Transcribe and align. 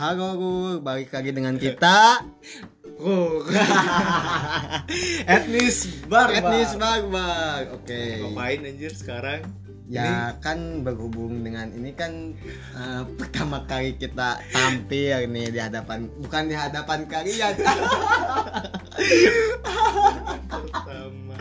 Halo 0.00 0.32
Gur, 0.32 0.80
balik 0.80 1.12
lagi 1.12 1.28
dengan 1.28 1.60
kita 1.60 2.24
Oh. 3.04 3.44
Etnis 5.36 5.92
barbar. 6.08 6.40
Etnis 6.40 6.72
Barbar 6.72 7.68
Oke 7.76 8.24
Ngapain 8.24 8.64
anjir 8.64 8.96
sekarang? 8.96 9.44
Ya 9.92 10.40
kan 10.40 10.80
berhubung 10.88 11.44
dengan 11.44 11.68
ini 11.76 11.92
kan 11.92 12.32
eh, 12.80 13.02
pertama 13.20 13.68
kali 13.68 14.00
kita 14.00 14.40
tampil 14.48 15.28
nih 15.28 15.52
di 15.52 15.60
hadapan 15.60 16.08
Bukan 16.16 16.48
di 16.48 16.56
hadapan 16.56 17.04
kalian 17.04 17.54
Pertama. 20.48 21.34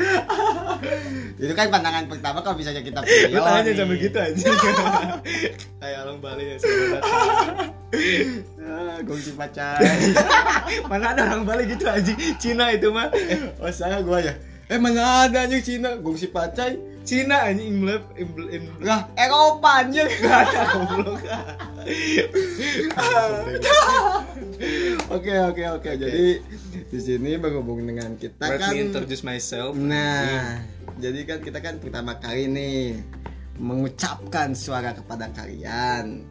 Itu 1.39 1.54
kan 1.55 1.68
pandangan 1.71 2.12
pertama 2.12 2.44
kalau 2.44 2.60
misalnya 2.60 2.84
kita 2.84 3.00
video 3.07 3.39
Lu 3.39 3.48
tanya 3.48 3.71
sampai 3.71 3.98
gitu 4.04 4.20
aja. 4.20 4.47
Kayak 5.79 6.00
orang 6.04 6.19
Bali 6.19 6.43
ya. 6.43 6.60
Ah, 8.60 9.02
Gongsi 9.02 9.34
pacar 9.34 9.82
Mana 10.89 11.18
ada 11.18 11.25
orang 11.25 11.42
Bali 11.42 11.66
gitu 11.66 11.89
aja. 11.89 12.14
Cina 12.38 12.70
itu 12.70 12.93
mah. 12.93 13.10
Oh 13.57 13.71
saya 13.74 14.06
gua 14.06 14.21
ya 14.21 14.38
Eh 14.70 14.78
mana 14.78 15.25
ada 15.25 15.50
anjing 15.50 15.66
Cina 15.66 15.97
Gongsi 15.97 16.30
pacai 16.30 16.78
Cina 17.02 17.50
anjing 17.50 17.82
imlep 17.82 18.06
imlep. 18.14 18.86
Lah 18.86 19.10
Eropa 19.18 19.82
anjing 19.82 20.06
Gak 20.21 20.38
ada 20.54 20.61
goblok. 20.78 21.18
Oke 25.10 25.33
oke 25.42 25.64
oke. 25.80 25.89
Jadi 25.97 26.28
di 26.92 27.00
sini 27.00 27.39
berhubung 27.39 27.82
dengan 27.82 28.14
kita 28.19 28.46
Let 28.46 28.60
kan. 28.61 28.75
me 28.75 28.78
introduce 28.86 29.24
myself. 29.25 29.74
Nah, 29.74 30.60
jadi 31.00 31.19
kan 31.25 31.39
kita 31.42 31.64
kan 31.64 31.80
pertama 31.80 32.19
kali 32.19 32.45
nih 32.52 33.00
mengucapkan 33.58 34.53
suara 34.53 34.92
kepada 34.94 35.31
kalian. 35.33 36.28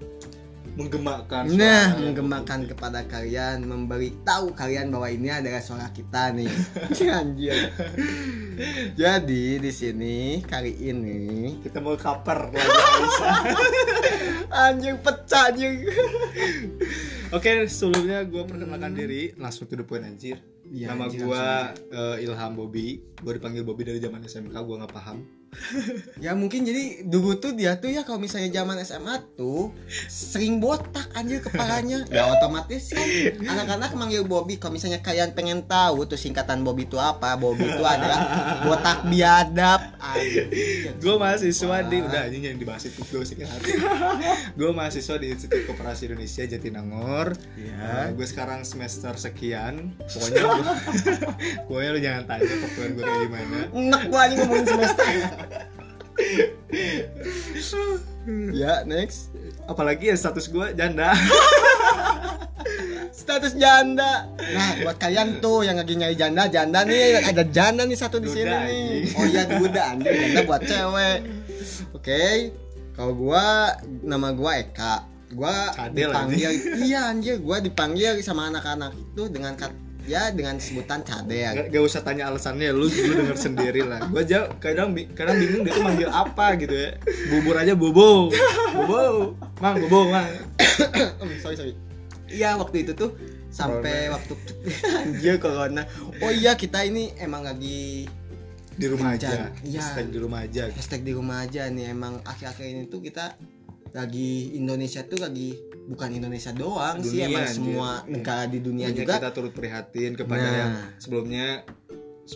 Menggemakan. 0.79 1.59
Nah, 1.59 1.91
suara. 1.91 2.07
menggemakan 2.07 2.71
kepada 2.71 3.03
kalian, 3.11 3.67
memberi 3.67 4.15
tahu 4.23 4.55
kalian 4.55 4.95
bahwa 4.95 5.11
ini 5.11 5.27
adalah 5.27 5.59
suara 5.59 5.91
kita 5.91 6.31
nih. 6.39 6.47
Anjir. 7.19 7.75
Jadi 8.95 9.59
di 9.59 9.71
sini 9.71 10.43
kali 10.43 10.75
ini 10.83 11.55
Kita 11.63 11.79
mau 11.79 11.95
cover 11.95 12.51
anjing 14.67 15.03
pecah 15.03 15.51
anjing. 15.51 15.83
Oke, 17.35 17.67
sebelumnya 17.67 18.23
gue 18.23 18.43
perkenalkan 18.47 18.95
diri 18.95 19.35
langsung 19.35 19.67
to 19.67 19.75
the 19.75 19.83
point 19.83 20.07
anjir. 20.07 20.39
Iya, 20.63 20.95
Nama 20.95 21.11
gue 21.11 21.45
Ilham 22.23 22.55
Bobby. 22.55 23.03
Gue 23.19 23.35
dipanggil 23.35 23.67
Bobby 23.67 23.83
dari 23.83 23.99
zaman 23.99 24.23
SMK. 24.23 24.55
Gue 24.55 24.79
nggak 24.79 24.95
paham. 24.95 25.27
Ya 26.25 26.35
mungkin 26.35 26.67
jadi 26.67 27.07
dulu 27.07 27.39
tuh 27.39 27.55
dia 27.55 27.79
tuh 27.79 27.91
ya 27.91 28.03
kalau 28.03 28.19
misalnya 28.19 28.51
zaman 28.51 28.79
SMA 28.83 29.23
tuh 29.39 29.71
sering 30.11 30.59
botak 30.59 31.09
anjir 31.15 31.43
kepalanya. 31.43 32.05
Ya 32.19 32.27
otomatis 32.35 32.91
kan 32.91 33.07
anak-anak 33.47 33.95
manggil 33.95 34.27
Bobby 34.27 34.59
kalau 34.59 34.75
misalnya 34.75 34.99
kalian 34.99 35.37
pengen 35.37 35.63
tahu 35.71 36.09
tuh 36.09 36.19
singkatan 36.19 36.67
Bobby 36.67 36.89
itu 36.89 36.99
apa? 36.99 37.39
Bobby 37.39 37.71
itu 37.71 37.85
adalah 37.85 38.21
botak 38.67 39.07
biadab. 39.07 39.81
Gue 40.99 41.15
mahasiswa 41.15 41.77
di 41.87 41.97
udah 42.03 42.21
anjing 42.27 42.43
yang 42.49 42.59
dibahas 42.59 42.91
itu 42.91 43.01
gue 43.07 43.23
hati. 43.23 43.73
gue 44.59 44.71
mahasiswa 44.75 45.17
di 45.21 45.27
Institut 45.31 45.63
Koperasi 45.71 46.11
Indonesia 46.11 46.43
Jatinangor. 46.43 47.39
Ya. 47.55 48.11
gue 48.11 48.27
sekarang 48.27 48.67
semester 48.67 49.15
sekian. 49.15 49.95
Pokoknya 50.03 50.43
gue, 50.43 50.65
pokoknya 51.69 51.91
lu 51.95 52.01
jangan 52.03 52.23
tanya 52.27 52.55
pertemuan 52.59 52.91
gue 52.91 53.05
kayak 53.05 53.21
gimana. 53.29 53.59
Enak 53.75 54.03
gua 54.11 54.21
anjing 54.27 54.39
ngomongin 54.43 54.67
semester. 54.67 55.07
ya, 58.61 58.85
next. 58.85 59.31
Apalagi 59.69 60.09
ya 60.11 60.17
status 60.17 60.49
gue 60.51 60.75
janda. 60.75 61.15
Status 63.09 63.57
janda. 63.57 64.29
Nah, 64.37 64.73
buat 64.85 64.97
kalian 65.01 65.41
tuh 65.41 65.65
yang 65.65 65.77
lagi 65.81 65.97
nyari 65.97 66.17
janda, 66.17 66.49
janda 66.49 66.85
nih 66.85 67.25
ada 67.25 67.43
janda 67.45 67.85
nih 67.85 67.99
satu 67.99 68.21
di 68.21 68.29
sini 68.31 68.49
nih. 68.49 69.17
Oh 69.17 69.27
iya 69.27 69.45
duda 69.49 69.83
anjing, 69.97 70.15
janda 70.15 70.41
buat 70.45 70.63
cewek. 70.65 71.19
Oke. 71.97 72.53
Kalau 72.95 73.15
gua 73.15 73.77
nama 74.05 74.33
gua 74.35 74.59
Eka. 74.59 75.07
Gua 75.29 75.53
Cadel, 75.77 76.09
dipanggil 76.09 76.51
iya 76.89 77.13
anjir, 77.13 77.37
gua 77.45 77.61
dipanggil 77.61 78.17
sama 78.25 78.49
anak-anak 78.49 78.97
itu 78.97 79.29
dengan 79.29 79.53
kat, 79.61 79.77
ya 80.09 80.33
dengan 80.33 80.57
sebutan 80.57 81.05
cadel. 81.05 81.53
Gak, 81.55 81.67
gak 81.69 81.83
usah 81.85 82.01
tanya 82.01 82.27
alasannya, 82.27 82.73
lu 82.73 82.89
lu 82.89 83.13
denger 83.15 83.37
sendiri 83.37 83.85
lah. 83.85 84.09
Gue 84.09 84.25
aja 84.25 84.49
kadang 84.57 84.97
kadang 85.13 85.37
bingung 85.37 85.63
dia 85.63 85.71
tuh 85.71 85.85
manggil 85.85 86.09
apa 86.09 86.57
gitu 86.57 86.73
ya. 86.73 86.97
Bubur 87.29 87.55
aja 87.55 87.77
bobo, 87.77 88.33
bobo, 88.73 89.37
mang 89.59 89.77
bobo 89.79 90.09
mang. 90.09 90.27
Sorry 91.45 91.55
sorry. 91.55 91.75
Iya 92.27 92.57
waktu 92.57 92.83
itu 92.83 92.93
tuh 92.93 93.13
sampai 93.49 94.09
Corona. 94.09 94.15
waktu 94.15 94.33
anjir 94.85 95.35
corona. 95.45 95.83
Oh 96.21 96.29
iya 96.29 96.53
kita 96.55 96.83
ini 96.83 97.13
emang 97.17 97.41
lagi 97.41 98.05
Di 98.73 98.87
rumah 98.87 99.19
aja, 99.19 99.51
Iya. 99.61 99.81
Hashtag 99.83 100.07
di 100.09 100.19
rumah 100.19 100.41
aja. 100.41 100.63
hashtag 100.71 101.03
di 101.03 101.11
rumah 101.11 101.43
aja 101.43 101.67
nih 101.67 101.91
emang 101.91 102.23
akhir-akhir 102.23 102.63
ini 102.65 102.83
tuh 102.87 103.03
kita 103.03 103.35
lagi 103.91 104.55
Indonesia 104.55 105.03
tuh 105.03 105.19
lagi 105.19 105.57
bukan 105.89 106.09
Indonesia 106.13 106.53
doang 106.53 107.01
sih 107.01 107.19
Dunia, 107.19 107.27
emang 107.27 107.43
anjir. 107.43 107.57
semua 107.57 107.89
negara 108.05 108.45
di 108.45 108.59
dunia 108.59 108.87
Makanya 108.87 109.01
juga. 109.03 109.15
kita 109.17 109.31
turut 109.33 109.53
prihatin 109.53 110.13
kepada 110.15 110.43
Nah. 110.43 110.55
yang 110.55 110.71
sebelumnya 110.97 111.47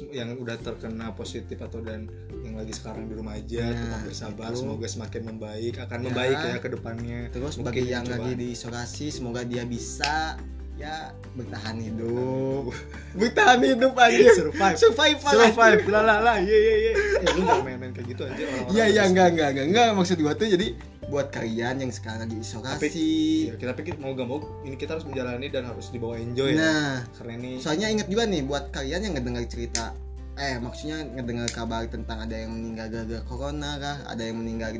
yang 0.08 0.32
udah 0.34 0.56
terkena 0.56 1.12
positif 1.12 1.60
atau 1.60 1.78
dan 1.78 2.08
yang 2.40 2.56
lagi 2.56 2.72
sekarang 2.72 3.04
di 3.04 3.14
rumah 3.14 3.36
aja 3.36 3.60
Nah, 3.62 3.76
tetap 3.76 4.00
bersabar 4.02 4.48
itu. 4.48 4.58
semoga 4.58 4.86
semakin 4.86 5.22
membaik 5.26 5.74
akan 5.78 5.98
Ya. 5.98 6.04
membaik 6.06 6.38
ya 6.38 6.56
ke 6.56 6.68
depannya. 6.70 7.20
Terus 7.28 7.52
Mungkin 7.54 7.68
bagi 7.70 7.84
yang 7.86 8.02
coba- 8.02 8.16
lagi 8.18 8.32
diisolasi 8.34 9.06
semoga 9.10 9.44
dia 9.44 9.62
bisa 9.62 10.40
ya 10.74 11.12
bertahan 11.36 11.76
hidup. 11.78 12.72
Bertahan 13.20 13.60
hidup 13.60 13.92
aja 13.94 14.32
survive. 14.32 14.76
Survival 14.76 15.32
survive. 15.44 15.84
Lah 15.86 16.02
lah 16.02 16.18
lah 16.22 16.36
ye 16.40 16.56
ye 16.56 16.74
ye 16.82 16.92
eh 17.20 17.30
lu 17.36 17.44
main-main 17.44 17.92
kayak 17.92 18.08
gitu 18.08 18.22
aja 18.24 18.32
orang-orang 18.40 18.72
Iya 18.72 18.84
iya 18.88 19.02
enggak 19.04 19.26
enggak 19.30 19.48
enggak 19.52 19.66
enggak 19.68 19.86
maksud 19.92 20.16
gua 20.18 20.32
tuh 20.32 20.48
jadi 20.48 20.72
buat 21.12 21.28
kalian 21.28 21.84
yang 21.84 21.92
sekarang 21.92 22.24
lagi 22.24 22.40
isolasi. 22.40 23.52
Ya, 23.52 23.54
kita 23.60 23.72
pikir 23.76 24.00
mau 24.00 24.16
gak 24.16 24.24
mau 24.24 24.40
ini 24.64 24.80
kita 24.80 24.96
harus 24.96 25.04
menjalani 25.04 25.52
dan 25.52 25.68
harus 25.68 25.92
dibawa 25.92 26.16
enjoy 26.16 26.56
ya 26.56 26.58
Nah, 26.58 26.92
karena 27.20 27.32
ini 27.36 27.50
soalnya 27.60 27.92
ingat 27.92 28.08
juga 28.08 28.24
nih 28.24 28.40
buat 28.40 28.72
kalian 28.72 29.00
yang 29.04 29.12
ngedengar 29.20 29.44
cerita 29.44 29.92
eh 30.32 30.56
maksudnya 30.56 31.04
ngedengar 31.04 31.44
kabar 31.52 31.84
tentang 31.92 32.24
ada 32.24 32.32
yang 32.32 32.56
meninggal 32.56 32.88
gara-gara 32.88 33.20
corona 33.28 33.76
kah, 33.76 33.96
ada 34.08 34.22
yang 34.24 34.40
meninggal 34.40 34.72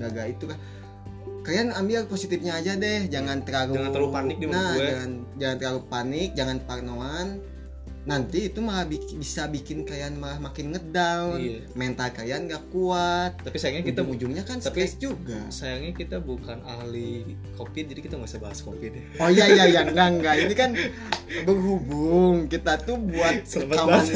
gara-gara 0.00 0.32
itu 0.32 0.48
kah. 0.48 0.56
Kalian 1.44 1.76
ambil 1.76 2.08
positifnya 2.08 2.56
aja 2.56 2.72
deh, 2.72 3.04
jangan 3.12 3.44
terlalu 3.44 3.76
Jangan 3.76 3.92
terlalu 3.92 4.10
panik 4.16 4.36
di 4.40 4.46
Nah, 4.48 4.72
gue. 4.72 4.88
jangan 4.88 5.10
jangan 5.36 5.56
terlalu 5.60 5.80
panik, 5.92 6.28
jangan 6.32 6.56
parnoan. 6.64 7.26
Nanti 8.04 8.46
itu 8.46 8.60
malah 8.60 8.84
bik- 8.84 9.16
bisa 9.16 9.48
bikin 9.48 9.82
kalian 9.82 10.16
malah 10.16 10.36
makin 10.38 10.70
ngedown. 10.70 11.40
Iya. 11.40 11.64
Mental 11.72 12.12
kalian 12.12 12.46
gak 12.46 12.68
kuat. 12.68 13.32
tapi 13.40 13.56
sayangnya 13.56 13.80
kita 13.82 14.00
Ujung-ujungnya 14.00 14.42
kan 14.42 14.58
tapi- 14.58 14.84
stres 14.84 14.94
juga. 14.98 15.40
sayangnya 15.48 15.92
kita 15.94 16.20
bukan 16.20 16.60
ahli 16.62 17.24
covid 17.54 17.84
jadi 17.86 18.00
kita 18.00 18.14
nggak 18.14 18.28
usah 18.28 18.40
bahas 18.40 18.60
covid 18.60 18.92
deh 18.92 19.04
Oh 19.16 19.28
iya 19.28 19.48
iya 19.48 19.64
iya 19.66 19.80
enggak 19.82 20.08
enggak 20.12 20.34
ini 20.38 20.54
kan 20.54 20.70
berhubung 21.42 22.44
kita 22.46 22.76
tuh 22.78 22.96
buat 22.96 23.40
rekaman. 23.40 24.04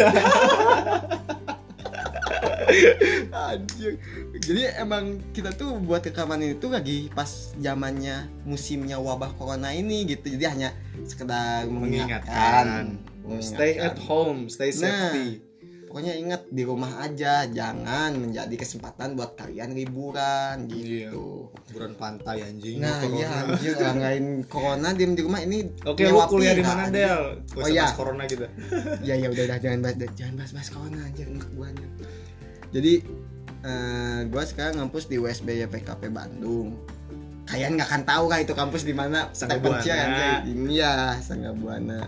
Anjir. 3.30 3.96
Jadi 4.38 4.62
emang 4.76 5.04
kita 5.30 5.52
tuh 5.52 5.78
buat 5.78 6.02
rekaman 6.02 6.38
ini 6.38 6.54
tuh 6.54 6.68
lagi 6.70 7.08
pas 7.10 7.28
zamannya 7.56 8.28
musimnya 8.44 8.96
wabah 8.98 9.32
corona 9.34 9.72
ini 9.72 10.04
gitu. 10.06 10.28
Jadi 10.30 10.44
hanya 10.46 10.70
sekedar 11.02 11.64
mengingatkan. 11.64 12.28
mengingatkan 12.28 12.66
stay 13.38 13.76
at 13.76 13.96
home 14.00 14.48
stay 14.48 14.72
Nah. 14.72 15.12
safety 15.12 15.48
Pokoknya 15.88 16.20
ingat 16.20 16.52
di 16.52 16.68
rumah 16.68 17.00
aja, 17.00 17.48
jangan 17.48 18.12
menjadi 18.12 18.60
kesempatan 18.60 19.16
buat 19.16 19.40
kalian 19.40 19.72
liburan 19.72 20.68
gitu. 20.68 21.48
liburan 21.72 21.96
pantai 21.96 22.44
anjing 22.44 22.76
Nah, 22.84 23.00
iya 23.08 23.28
anjir 23.40 23.72
orang 23.80 23.96
lain 23.96 24.24
corona 24.44 24.92
diem 24.92 25.16
di 25.16 25.24
rumah 25.24 25.40
ini 25.40 25.64
Oke, 25.88 26.04
lu 26.04 26.12
nyewa 26.12 26.28
kuliah 26.28 26.52
di 26.52 26.60
mana. 26.60 26.92
Del? 26.92 27.40
Oh, 27.56 27.64
iya. 27.64 27.88
corona 27.96 28.28
gitu. 28.28 28.44
ya 29.08 29.16
ya 29.16 29.32
udah 29.32 29.42
udah 29.48 29.58
jangan 29.64 29.80
bahas 29.80 29.96
jangan 30.12 30.34
bahas 30.36 30.52
bahas 30.52 30.68
corona 30.68 31.00
aja 31.08 31.22
enak 31.24 31.48
guanya 31.56 31.88
jadi 32.68 32.92
eh 33.64 34.20
gua 34.28 34.44
sekarang 34.44 34.74
ngampus 34.84 35.08
di 35.08 35.16
USBY 35.16 35.72
PKP 35.72 36.12
Bandung 36.12 36.76
kalian 37.48 37.80
nggak 37.80 37.88
akan 37.88 38.02
tahu 38.04 38.24
kan 38.28 38.38
itu 38.44 38.52
kampus 38.52 38.84
di 38.84 38.92
mana 38.92 39.32
Sangga 39.32 39.56
Buana. 39.56 39.80
anjay. 39.80 40.52
ini 40.52 40.84
ya 40.84 41.16
Sangga 41.24 41.56
Buana 41.56 42.04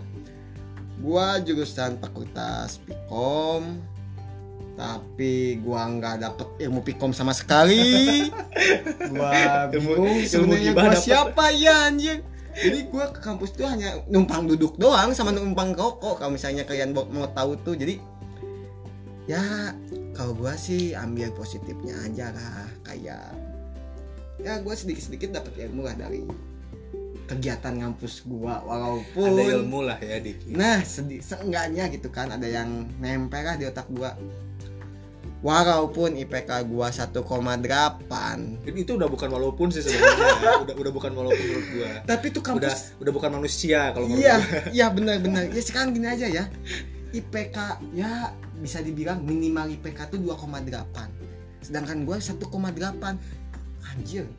gua 1.01 1.41
jurusan 1.41 1.97
fakultas 1.97 2.77
Pikom 2.85 3.81
tapi 4.81 5.61
gua 5.61 5.85
nggak 5.85 6.15
dapet 6.25 6.47
ilmu 6.65 6.81
Pikom 6.81 7.11
sama 7.13 7.35
sekali. 7.37 8.25
Gua 9.13 9.69
bingung 9.69 10.25
sebenarnya 10.25 10.71
gua 10.73 10.89
dapet. 10.95 11.05
siapa 11.05 11.45
ya 11.53 11.91
anjing? 11.91 12.23
Jadi 12.57 12.79
gua 12.89 13.13
ke 13.13 13.19
kampus 13.21 13.53
tuh 13.53 13.69
hanya 13.69 14.01
numpang 14.09 14.49
duduk 14.49 14.81
doang 14.81 15.13
sama 15.13 15.29
numpang 15.29 15.77
rokok 15.77 16.17
kalau 16.17 16.33
misalnya 16.33 16.65
kalian 16.65 16.97
mau 16.97 17.05
mau 17.13 17.29
tahu 17.29 17.61
tuh. 17.61 17.77
Jadi 17.77 18.01
ya 19.29 19.75
kalau 20.17 20.33
gua 20.33 20.57
sih 20.57 20.97
ambil 20.97 21.29
positifnya 21.35 21.93
aja 22.01 22.33
lah 22.33 22.65
kayak 22.81 23.37
ya 24.41 24.57
gua 24.65 24.73
sedikit 24.73 25.03
sedikit 25.05 25.29
dapat 25.37 25.61
ilmu 25.61 25.85
lah 25.85 25.93
dari 25.93 26.25
kegiatan 27.31 27.73
ngampus 27.79 28.27
gua 28.27 28.59
ada 28.59 28.67
walaupun 28.67 29.39
ilmu 29.39 29.87
lah 29.87 29.95
ya 30.03 30.19
dikit 30.19 30.51
nah 30.51 30.83
sedih 30.83 31.23
seenggaknya 31.23 31.87
gitu 31.87 32.11
kan 32.11 32.27
ada 32.27 32.43
yang 32.43 32.91
nempel 32.99 33.39
lah 33.39 33.55
di 33.55 33.65
otak 33.65 33.87
gua. 33.87 34.13
Walaupun 35.41 36.21
IPK 36.21 36.69
gua 36.69 36.93
1,8 36.93 37.17
Ini 38.61 38.79
itu 38.85 38.93
udah 38.93 39.09
bukan 39.09 39.25
walaupun 39.25 39.73
sih 39.73 39.81
sebenarnya 39.81 40.61
udah 40.69 40.75
udah 40.77 40.93
bukan 40.93 41.17
walaupun 41.17 41.41
menurut 41.49 41.67
gua. 41.73 41.91
Tapi 42.05 42.29
udah 42.29 42.43
kampus 42.45 42.93
udah 43.01 43.09
bukan 43.09 43.41
manusia 43.41 43.89
kalau 43.89 44.05
menurut 44.05 44.21
iya 44.21 44.37
gua. 44.37 44.61
iya 44.69 44.85
benar-benar 44.93 45.49
ya 45.57 45.61
sekarang 45.65 45.97
gini 45.97 46.13
aja 46.13 46.29
ya. 46.29 46.45
IPK 47.09 47.57
ya 47.97 48.37
bisa 48.61 48.85
dibilang 48.85 49.25
minimal 49.25 49.73
IPK 49.81 50.13
tuh 50.13 50.21
2,8 50.21 51.65
sedangkan 51.65 52.05
gua 52.05 52.21
1,8 52.21 52.37
anjir 53.97 54.29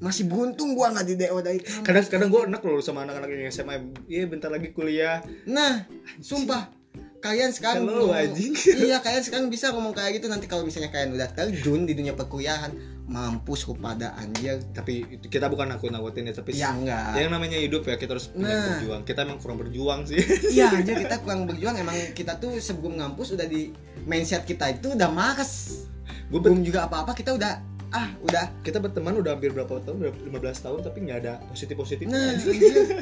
masih 0.00 0.24
beruntung 0.24 0.72
gua 0.72 0.90
nggak 0.90 1.06
di 1.06 1.14
DO 1.14 1.38
dari 1.38 1.60
kampus 1.60 1.84
kadang-kadang 1.84 2.28
gua 2.28 2.42
enak 2.46 2.62
loh 2.62 2.80
sama 2.80 3.04
anak-anak 3.04 3.28
yang 3.30 3.48
SMA 3.48 3.76
iya 4.06 4.24
bentar 4.24 4.48
lagi 4.48 4.72
kuliah. 4.72 5.20
Nah 5.44 5.84
sumpah. 6.18 6.72
Kalian 7.20 7.52
sekarang 7.52 7.84
Hello, 7.84 8.08
ngomong- 8.08 8.16
anjing. 8.16 8.56
iya 8.80 8.96
kalian 8.98 9.20
sekarang 9.20 9.46
bisa 9.46 9.68
ngomong 9.70 9.92
kayak 9.92 10.16
gitu. 10.16 10.26
Nanti 10.26 10.48
kalau 10.48 10.64
misalnya 10.64 10.88
kalian 10.88 11.12
udah 11.12 11.28
terjun 11.28 11.84
di 11.84 11.92
dunia 11.92 12.16
perkuliahan 12.16 12.72
mampus 13.06 13.68
kepada 13.68 14.16
anjir. 14.16 14.56
Tapi 14.72 15.20
kita 15.20 15.46
bukan 15.46 15.68
aku 15.68 15.92
nakutin 15.92 16.24
ya 16.24 16.32
tapi 16.32 16.56
ya 16.56 16.72
enggak. 16.72 17.20
yang 17.20 17.28
namanya 17.28 17.60
hidup 17.60 17.84
ya 17.84 18.00
kita 18.00 18.16
harus 18.16 18.32
Nah. 18.32 18.80
berjuang. 18.80 19.04
Kita 19.04 19.20
emang 19.22 19.36
kurang 19.36 19.60
berjuang 19.60 20.08
sih. 20.08 20.16
Iya 20.56 20.72
aja 20.72 20.92
kita 20.96 21.20
kurang 21.20 21.44
berjuang. 21.44 21.76
Emang 21.76 21.92
kita 22.16 22.40
tuh 22.40 22.56
sebelum 22.56 22.96
ngampus 22.96 23.36
udah 23.36 23.44
di 23.44 23.68
mindset 24.08 24.48
kita 24.48 24.72
itu 24.72 24.96
udah 24.96 25.12
males 25.12 25.84
gue 26.30 26.38
belum 26.38 26.62
juga 26.62 26.86
apa-apa 26.86 27.12
kita 27.12 27.34
udah 27.34 27.58
ah 27.90 28.08
udah. 28.20 28.46
Kita 28.62 28.78
berteman 28.78 29.18
udah 29.18 29.34
hampir 29.34 29.50
berapa 29.50 29.80
tahun? 29.80 29.96
Udah 30.00 30.12
15 30.14 30.64
tahun 30.64 30.78
tapi 30.82 30.98
nggak 31.04 31.18
ada 31.20 31.32
positif 31.46 31.74
positif 31.74 32.06
nah. 32.06 32.34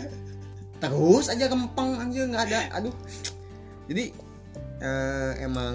Terus 0.83 1.27
aja 1.27 1.47
kempeng 1.47 1.99
anjir 1.99 2.25
nggak 2.25 2.45
ada. 2.49 2.61
Aduh. 2.79 2.95
Jadi 3.91 4.15
eh, 4.79 5.33
emang 5.43 5.75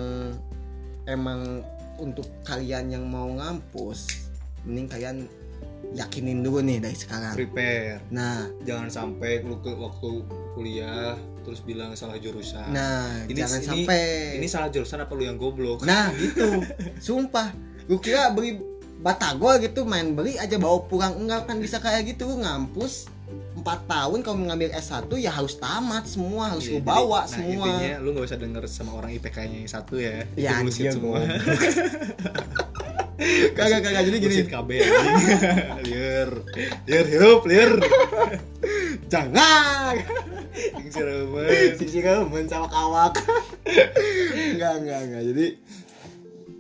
emang 1.06 1.62
untuk 2.00 2.26
kalian 2.44 2.90
yang 2.90 3.06
mau 3.06 3.28
ngampus 3.30 4.26
mending 4.64 4.88
kalian 4.88 5.18
yakinin 5.92 6.42
dulu 6.42 6.64
nih 6.64 6.80
dari 6.80 6.96
sekarang. 6.96 7.36
Prepare. 7.36 8.00
Nah. 8.10 8.48
Jangan 8.64 8.90
sampai 8.90 9.44
lu 9.44 9.60
ke 9.60 9.76
waktu 9.76 10.24
kuliah 10.56 11.14
terus 11.44 11.60
bilang 11.60 11.92
salah 11.94 12.16
jurusan. 12.16 12.72
Nah 12.72 13.28
Ini- 13.28 13.36
jangan 13.36 13.60
ini- 13.60 13.68
sampai. 13.68 14.02
ini 14.40 14.48
salah 14.48 14.72
jurusan 14.72 15.04
apa 15.04 15.12
lu 15.12 15.28
yang 15.28 15.36
goblok? 15.36 15.84
Nah 15.84 16.10
gitu. 16.24 16.64
Sumpah. 16.98 17.52
Gue 17.84 18.00
kira 18.00 18.32
beli 18.32 18.64
batagol 19.04 19.60
gitu 19.60 19.84
main 19.84 20.16
beli 20.16 20.40
aja 20.40 20.56
bawa 20.56 20.88
pulang. 20.88 21.20
Enggak 21.20 21.46
kan 21.46 21.60
bisa 21.60 21.78
kayak 21.78 22.08
gitu 22.10 22.26
ngampus. 22.26 23.12
4 23.54 23.64
tahun 23.86 24.20
kalau 24.26 24.38
mengambil 24.40 24.74
S1 24.74 25.08
ya 25.18 25.30
harus 25.30 25.56
tamat 25.56 26.04
semua 26.04 26.50
harus 26.52 26.66
Iya, 26.66 26.74
lu 26.74 26.80
jadi- 26.82 26.90
bawa 26.90 27.20
nah, 27.22 27.30
semua. 27.30 27.66
intinya 27.70 27.94
lu 28.02 28.10
gak 28.14 28.26
usah 28.28 28.40
denger 28.42 28.64
sama 28.66 28.92
orang 28.98 29.12
IPK-nya 29.14 29.58
yang 29.64 29.72
satu 29.72 29.96
ya. 30.02 30.26
Ya, 30.36 30.58
anjing, 30.60 30.90
semua. 30.92 31.22
Kagak 33.54 33.80
kagak 33.86 34.04
jadi 34.10 34.18
gini. 34.20 34.36
KB 34.50 34.70
liar 35.86 36.30
liar 36.90 37.06
hirup 37.08 37.42
liar 37.46 37.72
jangan. 39.08 39.96
Yang 40.82 40.90
siremen 40.92 41.72
sisi 41.78 42.00
kamu 42.02 42.50
sama 42.50 42.68
kawak. 42.68 43.14
Enggak 44.58 44.74
enggak 44.82 45.00
enggak. 45.08 45.24
Jadi 45.30 45.46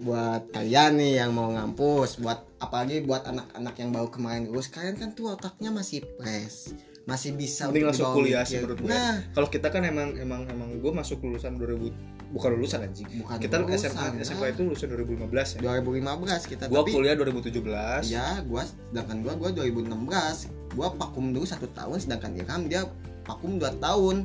buat 0.04 0.52
kalian 0.52 1.00
nih 1.00 1.12
yang 1.24 1.32
mau 1.32 1.50
ngampus 1.50 2.20
buat 2.20 2.44
apalagi 2.60 3.04
buat 3.08 3.24
anak-anak 3.24 3.76
yang 3.80 3.90
baru 3.96 4.08
kemarin 4.12 4.52
lulus 4.52 4.68
kalian 4.68 5.00
kan 5.00 5.16
tuh 5.16 5.34
otaknya 5.34 5.72
masih 5.72 6.04
fresh 6.20 6.76
masih 7.04 7.36
bisa 7.36 7.68
mending 7.68 7.92
langsung 7.92 8.16
dibawa 8.16 8.16
kuliah 8.16 8.44
sih 8.48 8.64
menurut 8.64 8.80
gue. 8.80 8.88
Nah. 8.88 9.20
Kalau 9.36 9.48
kita 9.52 9.68
kan 9.68 9.84
emang 9.84 10.16
emang 10.16 10.48
emang 10.48 10.80
gue 10.80 10.92
masuk 10.96 11.20
lulusan 11.20 11.60
2000 11.60 11.92
bukan 12.32 12.50
lulusan 12.56 12.80
anjing. 12.80 13.08
Bukan 13.20 13.38
kita 13.44 13.60
lulusan, 13.60 13.92
SMA 13.92 14.06
ya. 14.18 14.24
SMA 14.24 14.48
itu 14.56 14.62
lulusan 14.64 14.88
2015 14.88 15.60
ya. 15.60 15.60
2015 15.84 16.52
kita 16.56 16.64
gua 16.72 16.80
tapi 16.82 16.92
kuliah 16.96 17.16
2017 17.20 18.08
ya 18.08 18.28
gua 18.48 18.64
sedangkan 18.64 19.18
gua 19.20 19.34
gua 19.36 19.50
2016 19.52 20.80
gua 20.80 20.88
vakum 20.96 21.36
dulu 21.36 21.46
satu 21.46 21.68
tahun 21.76 21.98
sedangkan 22.00 22.32
Ilham 22.40 22.62
dia 22.72 22.88
vakum 23.28 23.60
2 23.60 23.84
tahun 23.84 24.16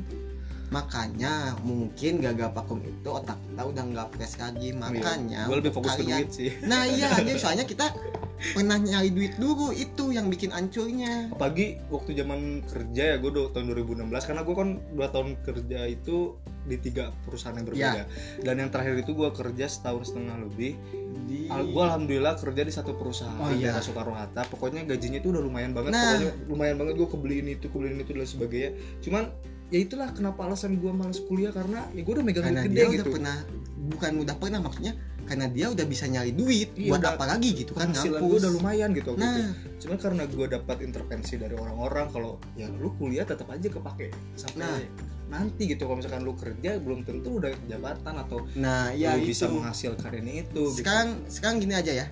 makanya 0.69 1.57
mungkin 1.61 2.21
gagal 2.21 2.53
vakum 2.53 2.77
itu 2.79 3.09
otak 3.09 3.37
kita 3.41 3.63
udah 3.65 3.83
nggak 3.89 4.07
fresh 4.13 4.35
lagi. 4.37 4.69
Makanya 4.71 5.49
gue 5.49 5.57
lebih 5.57 5.73
fokus 5.73 5.97
ke 5.97 6.05
kalian- 6.05 6.25
duit 6.25 6.29
sih. 6.29 6.49
Nah 6.63 6.85
iya 6.85 7.09
aja 7.11 7.33
soalnya 7.35 7.65
kita 7.65 7.89
pernah 8.53 8.77
nyari 8.77 9.09
duit 9.09 9.33
dulu. 9.35 9.73
Itu 9.73 10.13
yang 10.13 10.29
bikin 10.29 10.53
ancurnya 10.53 11.33
apalagi 11.33 11.81
waktu 11.89 12.13
zaman 12.15 12.61
kerja 12.63 13.03
ya 13.03 13.15
gue 13.17 13.31
tahun 13.51 13.65
2016 13.67 14.05
karena 14.23 14.41
gue 14.41 14.55
kan 14.55 14.69
dua 14.93 15.07
tahun 15.09 15.29
kerja 15.41 15.79
itu 15.85 16.37
di 16.69 16.77
tiga 16.77 17.09
perusahaan 17.25 17.57
yang 17.57 17.65
berbeda. 17.65 17.97
Ya. 17.97 18.05
dan 18.45 18.61
yang 18.61 18.69
terakhir 18.69 19.01
itu 19.01 19.17
gue 19.17 19.29
kerja 19.33 19.65
setahun 19.65 20.13
setengah 20.13 20.37
lebih. 20.45 20.77
Di 21.25 21.49
Al- 21.49 21.65
gue 21.65 21.81
alhamdulillah 21.81 22.37
kerja 22.37 22.61
di 22.61 22.69
satu 22.69 22.93
perusahaan 22.93 23.41
Oh, 23.41 23.49
di 23.49 23.65
iya. 23.65 23.73
daerah 23.73 23.81
Soekarno 23.81 24.13
Hatta 24.13 24.45
pokoknya 24.45 24.85
gajinya 24.85 25.17
itu 25.17 25.33
udah 25.33 25.41
lumayan 25.41 25.73
banget. 25.73 25.97
Nah. 25.97 26.01
pokoknya 26.13 26.31
lumayan 26.45 26.75
banget 26.77 26.93
gue 26.95 27.09
kebeliin 27.09 27.47
itu 27.49 27.65
kebeliin 27.67 27.99
itu 27.99 28.11
dan 28.13 28.27
sebagainya. 28.29 28.71
Cuman 29.01 29.23
ya 29.69 29.79
itulah 29.79 30.09
kenapa 30.09 30.43
alasan 30.43 30.75
gue 30.75 30.89
malas 30.89 31.21
kuliah 31.21 31.49
karena 31.49 31.85
ya 31.93 32.01
gue 32.01 32.09
udah 32.11 32.25
megang 32.25 32.43
karena 32.43 32.61
duit 32.61 32.71
dia 32.71 32.81
gede 32.81 32.89
udah 32.89 32.97
gitu. 32.99 33.11
pernah 33.13 33.37
bukan 33.89 34.11
udah 34.19 34.35
pernah 34.35 34.59
maksudnya 34.59 34.93
karena 35.23 35.45
dia 35.45 35.69
udah 35.69 35.85
bisa 35.85 36.05
nyari 36.05 36.33
duit 36.33 36.73
Iya, 36.73 36.89
buat 36.89 36.99
udah- 36.99 37.13
apa 37.13 37.25
lagi 37.27 37.49
gitu 37.53 37.71
kan 37.73 37.93
gue 37.93 38.09
udah 38.17 38.49
lumayan 38.51 38.89
gitu 38.91 39.13
nah. 39.13 39.53
Cuman 39.77 39.95
karena 39.95 40.23
gue 40.25 40.45
dapat 40.49 40.77
intervensi 40.81 41.37
dari 41.37 41.53
orang-orang 41.53 42.09
kalau 42.09 42.31
ya 42.53 42.65
lu 42.67 42.91
kuliah 42.97 43.23
tetap 43.23 43.45
aja 43.47 43.63
kepake 43.63 44.09
sampai 44.33 44.65
Nah. 44.65 44.81
nanti 45.29 45.69
gitu. 45.69 45.85
Kalau 45.85 46.01
misalkan 46.01 46.25
lu 46.25 46.33
kerja 46.33 46.81
belum 46.81 47.05
tentu 47.05 47.37
udah 47.37 47.53
jabatan 47.63 48.13
atau 48.17 48.49
nah 48.57 48.89
ya 48.91 49.13
lu 49.13 49.21
itu. 49.21 49.29
bisa 49.29 49.45
menghasilkan 49.47 50.11
ini 50.17 50.43
itu 50.43 50.49
gitu. 50.65 50.81
sekarang 50.81 51.21
sekarang 51.27 51.61
gini 51.61 51.77
aja 51.77 51.93
ya. 51.95 52.07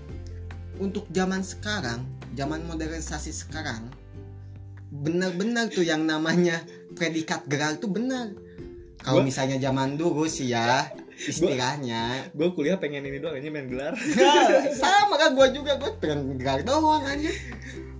Untuk 0.77 1.09
zaman 1.09 1.41
sekarang 1.41 2.05
zaman 2.37 2.61
modernisasi 2.63 3.33
sekarang 3.33 3.89
benar-benar 4.91 5.67
tuh 5.69 5.83
yang 5.83 6.07
namanya 6.07 6.63
predikat 6.95 7.43
gelar 7.45 7.75
tuh 7.77 7.91
benar 7.91 8.31
kalau 9.03 9.23
misalnya 9.23 9.61
zaman 9.61 9.95
dulu 9.95 10.27
sih 10.27 10.51
ya 10.51 10.89
istilahnya. 11.17 12.29
gue 12.37 12.49
kuliah 12.53 12.77
pengen 12.77 13.01
ini 13.01 13.17
doang 13.17 13.41
aja 13.41 13.49
main 13.49 13.65
gelar. 13.65 13.93
Ya, 14.19 14.69
sama 14.69 15.17
kan 15.17 15.33
gua 15.33 15.49
juga 15.49 15.73
gua 15.81 15.97
pengen 15.97 16.37
gelar 16.37 16.61
doang 16.61 17.01
aja 17.01 17.33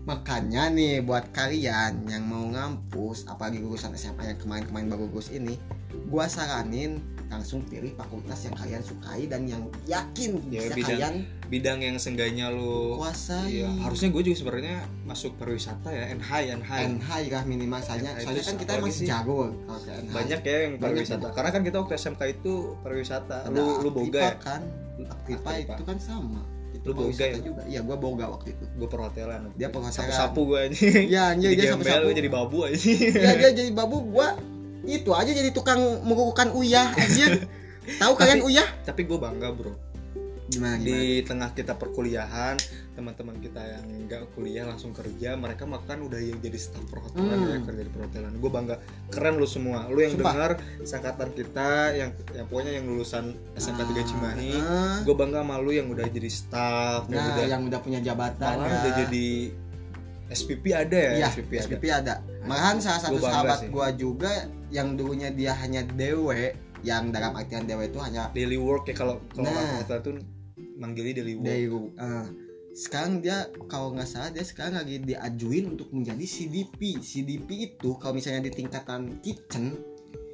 makanya 0.08 0.72
nih 0.72 1.04
buat 1.04 1.36
kalian 1.36 2.08
yang 2.08 2.24
mau 2.24 2.48
ngampus 2.48 3.28
apalagi 3.28 3.60
lulusan 3.60 3.92
SMA 4.00 4.32
yang 4.32 4.40
kemarin-kemarin 4.40 4.88
baru 4.88 5.04
lulus 5.12 5.28
ini 5.36 5.60
gua 6.08 6.32
saranin 6.32 7.04
langsung 7.28 7.60
pilih 7.62 7.92
fakultas 7.94 8.40
yang 8.42 8.56
kalian 8.56 8.80
sukai 8.80 9.26
dan 9.26 9.44
yang 9.44 9.60
yakin 9.84 10.40
Ya, 10.48 10.64
bisa 10.64 10.74
bidang- 10.74 10.88
kalian 10.90 11.16
bidang 11.46 11.80
yang 11.82 11.96
sengganya 11.98 12.48
lu 12.48 12.96
kuasai. 12.96 13.62
Iya, 13.62 13.68
harusnya 13.80 14.10
gue 14.10 14.22
juga 14.24 14.38
sebenarnya 14.38 14.76
masuk 15.04 15.36
pariwisata 15.36 15.90
ya 15.90 16.12
NH 16.14 16.30
NH 16.58 16.70
NH 16.94 17.10
lah 17.30 17.44
minimal 17.44 17.80
saja. 17.80 18.16
soalnya 18.18 18.42
kan 18.42 18.56
kita 18.58 18.72
masih 18.80 18.96
sih? 18.98 19.08
jago 19.08 19.52
kalau 19.62 19.80
ke 19.80 19.92
NH 19.94 20.12
banyak 20.14 20.40
ya 20.42 20.58
yang 20.58 20.74
Banyak, 20.74 20.82
pariwisata. 21.04 21.28
karena 21.32 21.50
kan 21.50 21.62
kita 21.62 21.78
waktu 21.78 21.94
SMK 21.96 22.22
itu 22.34 22.54
pariwisata. 22.80 23.38
Ada 23.44 23.52
lu 23.54 23.66
lu 23.82 23.90
boga 23.94 24.20
ya? 24.20 24.32
kan? 24.38 24.62
Aktipa. 25.06 25.50
itu 25.60 25.84
kan 25.84 25.98
sama. 25.98 26.42
Itu 26.70 26.84
Lu 26.86 26.94
boga 26.98 27.26
ya? 27.26 27.36
juga. 27.38 27.64
Iya 27.66 27.80
gua 27.82 27.98
boga 27.98 28.26
waktu 28.30 28.52
itu. 28.52 28.64
Gue 28.74 28.88
perhotelan. 28.88 29.52
Dia 29.54 29.68
perhotelan. 29.68 30.10
sapu 30.10 30.12
sapu 30.14 30.42
gue 30.48 30.60
aja 30.64 30.80
ya 31.06 31.22
anjir 31.32 31.50
jadi 31.50 31.58
dia 31.58 31.72
sapu-sapu. 31.74 32.04
gue 32.04 32.16
jadi 32.18 32.30
babu 32.30 32.58
aja. 32.64 32.80
Ya 33.14 33.32
dia 33.36 33.52
jadi 33.54 33.72
babu 33.74 33.98
gua 34.06 34.36
itu 34.90 35.12
aja 35.12 35.30
jadi 35.30 35.52
tukang 35.52 35.78
mengukuhkan 36.02 36.50
uyah 36.50 36.90
aja 36.90 37.44
tahu 38.02 38.14
kalian 38.16 38.40
uyah? 38.42 38.68
tapi 38.82 39.04
gue 39.04 39.16
bangga 39.16 39.52
bro. 39.52 39.76
Gimana 40.48 40.76
gimana? 40.76 40.88
di 40.88 41.00
tengah 41.22 41.50
kita 41.52 41.76
perkuliahan 41.76 42.56
teman-teman 42.96 43.36
kita 43.38 43.60
yang 43.60 43.84
nggak 44.08 44.32
kuliah 44.32 44.64
langsung 44.64 44.90
kerja 44.90 45.36
mereka 45.36 45.64
makan 45.64 46.08
udah 46.08 46.18
yang 46.18 46.40
jadi 46.40 46.56
staff 46.58 46.88
perhotelan 46.88 47.36
Hmm. 47.38 47.52
ya 47.52 47.60
kerja 47.62 47.82
di 47.84 47.92
perhotelan. 47.92 48.32
Gue 48.34 48.48
bangga. 48.48 48.76
Keren 49.08 49.36
lu 49.36 49.46
semua. 49.46 49.86
Lu 49.86 50.00
yang 50.00 50.16
Sumpah. 50.16 50.32
dengar 50.32 50.52
sangkatan 50.82 51.30
kita 51.32 51.70
yang 51.94 52.10
yang 52.32 52.48
pokoknya 52.48 52.74
yang 52.74 52.88
lulusan 52.88 53.24
SMK 53.54 53.92
3 53.92 54.08
Cimahi 54.08 54.52
Ah, 54.58 54.98
gue 55.04 55.14
bangga 55.14 55.44
sama 55.44 55.60
lu 55.60 55.70
yang 55.70 55.88
udah 55.88 56.08
jadi 56.08 56.30
staff 56.32 57.06
yang 57.06 57.20
nah 57.20 57.28
udah 57.30 57.46
yang 57.46 57.62
udah 57.64 57.80
punya 57.82 58.00
jabatan 58.02 58.56
malah 58.56 58.66
ya. 58.66 58.80
udah 58.82 58.94
jadi 59.04 59.28
SPP 60.28 60.76
ada 60.76 60.98
ya 60.98 61.12
Iya, 61.24 61.28
SPP, 61.32 61.52
SPP, 61.56 61.84
ada 61.88 62.20
ada. 62.20 62.46
Malahan 62.48 62.78
salah 62.80 63.00
satu 63.00 63.20
sahabat 63.20 63.64
sih. 63.64 63.70
gua 63.72 63.92
juga 63.92 64.32
yang 64.68 65.00
dulunya 65.00 65.32
dia 65.32 65.56
hanya 65.56 65.84
dewe, 65.84 66.52
yang 66.84 67.12
dalam 67.12 67.36
artian 67.36 67.64
dewe 67.64 67.88
itu 67.88 68.00
hanya 68.00 68.32
daily 68.32 68.60
work 68.60 68.88
ya 68.88 68.96
kalau 68.96 69.24
kalau 69.32 69.48
Nah. 69.48 69.84
tuh 70.04 70.20
manggilnya 70.76 71.24
daily 71.24 71.36
work 71.40 71.46
dari 71.48 71.66
eh, 71.68 72.26
sekarang 72.78 73.26
dia 73.26 73.50
kalau 73.66 73.90
nggak 73.96 74.06
salah 74.06 74.30
dia 74.30 74.46
sekarang 74.46 74.78
lagi 74.78 75.02
diajuin 75.02 75.74
untuk 75.74 75.90
menjadi 75.90 76.22
CDP. 76.22 77.02
CDP 77.02 77.50
itu 77.74 77.98
kalau 77.98 78.14
misalnya 78.14 78.46
di 78.46 78.54
tingkatan 78.54 79.18
kitchen 79.26 79.74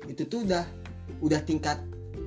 itu 0.10 0.28
tuh 0.28 0.44
udah 0.44 0.68
udah 1.24 1.40
tingkat 1.48 1.80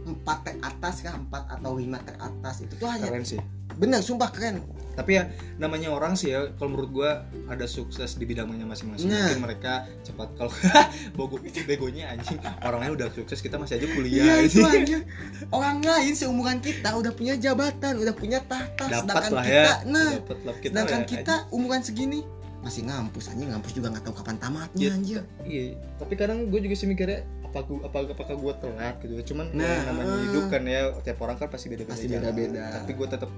4 0.07 0.23
teratas 0.25 1.03
kah 1.05 1.13
4 1.19 1.61
atau 1.61 1.73
5 1.77 2.09
teratas 2.09 2.57
itu 2.63 2.73
tuh 2.79 2.89
hanya 2.89 3.11
keren 3.11 3.27
sih 3.27 3.41
bener 3.77 4.01
sumpah 4.01 4.29
keren 4.29 4.61
tapi 4.93 5.13
ya 5.13 5.29
namanya 5.57 5.93
orang 5.93 6.13
sih 6.13 6.33
ya 6.33 6.49
kalau 6.55 6.73
menurut 6.73 6.89
gua 6.91 7.11
ada 7.47 7.65
sukses 7.67 8.17
di 8.17 8.25
bidangnya 8.25 8.65
masing-masing 8.65 9.07
Nah. 9.07 9.29
mungkin 9.29 9.41
mereka 9.45 9.73
cepat 10.01 10.33
kalau 10.35 10.49
bogo 11.17 11.37
begonya 11.63 12.09
anjing 12.11 12.37
orang 12.59 12.81
lain 12.81 12.93
udah 12.95 13.09
sukses 13.11 13.39
kita 13.39 13.55
masih 13.55 13.77
aja 13.77 13.87
kuliah 13.87 14.25
Iya 14.25 14.35
itu 14.43 14.65
anjing. 14.73 15.05
Orang 15.51 15.79
lain 15.81 16.13
seumuran 16.13 16.59
kita 16.59 16.93
udah 16.93 17.13
punya 17.13 17.37
jabatan, 17.37 17.93
udah 17.99 18.15
punya 18.15 18.41
tahta, 18.43 18.85
dapat 18.87 19.05
sedangkan 19.05 19.31
lah 19.31 19.45
kita, 19.45 19.53
ya 19.53 19.75
nah, 19.85 20.11
dapat 20.17 20.39
lah 20.43 20.57
kita 20.57 20.73
sedangkan 20.73 21.01
ya, 21.01 21.07
kita 21.07 21.35
umuran 21.51 21.83
segini 21.83 22.21
masih 22.59 22.83
ngampus 22.83 23.25
anjing 23.29 23.49
ngampus 23.49 23.73
juga 23.73 23.93
nggak 23.93 24.03
tahu 24.03 24.15
kapan 24.17 24.37
tamatnya 24.39 24.81
Iya. 24.81 24.91
anjir. 24.91 25.21
iya 25.45 25.65
tapi 25.95 26.15
kadang 26.17 26.49
gue 26.49 26.59
juga 26.59 26.75
sih 26.75 26.89
mikirnya 26.89 27.21
apa 27.45 27.63
gua 27.63 27.79
apa 27.85 27.97
apakah 28.11 28.35
gue 28.35 28.53
telat 28.59 28.97
gitu 28.99 29.13
ya 29.13 29.25
cuman 29.25 29.47
ya 29.47 29.61
Nah, 29.61 29.79
namanya 29.87 30.15
hidup 30.25 30.45
kan 30.49 30.63
ya 30.65 30.81
tiap 30.99 31.21
orang 31.21 31.37
kan 31.37 31.47
pasti 31.47 31.69
beda-beda 31.69 31.93
Pasti 31.93 32.09
beda-beda. 32.09 32.65
tapi 32.75 32.91
gue 32.91 33.07
tetap 33.07 33.31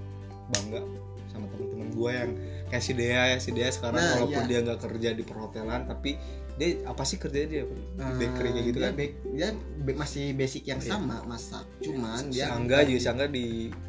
bangga 0.48 0.80
sama 1.28 1.44
teman-teman 1.48 1.88
gue 1.90 2.10
yang 2.10 2.30
kayak 2.66 2.82
si 2.82 2.92
Dea 2.92 3.22
ya. 3.26 3.38
Si 3.38 3.50
Dea 3.50 3.68
sekarang 3.68 3.96
Nah, 3.96 4.12
walaupun 4.18 4.42
iya. 4.42 4.48
dia 4.48 4.58
nggak 4.62 4.80
kerja 4.80 5.08
di 5.12 5.22
perhotelan 5.22 5.80
tapi 5.84 6.10
dia 6.54 6.68
apa 6.84 7.02
sih 7.02 7.16
kerjanya 7.16 7.48
dia? 7.48 7.62
Di 7.62 7.76
Eh, 7.96 8.14
bakery 8.18 8.48
kayak 8.50 8.66
gitu 8.66 8.76
dia 8.76 8.84
kan? 8.84 8.94
bak- 8.94 9.18
dia 9.30 9.48
masih 9.94 10.24
basic 10.32 10.62
yang 10.66 10.80
Iya. 10.80 10.90
sama 10.90 11.16
masak. 11.24 11.64
Cuman 11.78 12.28
dia 12.28 12.50
Angga 12.50 12.82
juga 12.82 12.98
si 12.98 13.06
Angga 13.06 13.26
di 13.26 13.46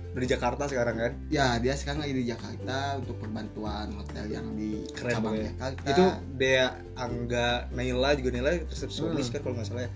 dari 0.10 0.26
Jakarta 0.26 0.66
sekarang 0.66 0.96
kan? 0.96 1.12
Ya 1.30 1.58
dia 1.58 1.74
sekarang 1.74 2.02
lagi 2.02 2.14
di 2.16 2.26
Jakarta 2.26 2.78
untuk 2.98 3.18
perbantuan 3.18 3.94
hotel 3.94 4.26
yang 4.28 4.54
di 4.54 4.86
Keren 4.90 5.12
cabang 5.12 5.34
pokoknya. 5.34 5.52
Jakarta. 5.52 5.88
Itu 5.88 6.04
Dea 6.36 6.68
Angga 6.96 7.48
Naila 7.72 8.10
juga 8.14 8.30
Naila 8.32 8.52
resepsionis 8.64 9.26
Hmm. 9.26 9.34
kan 9.34 9.40
kalau 9.40 9.56
nggak 9.56 9.68
salah 9.68 9.84
ya. 9.86 9.92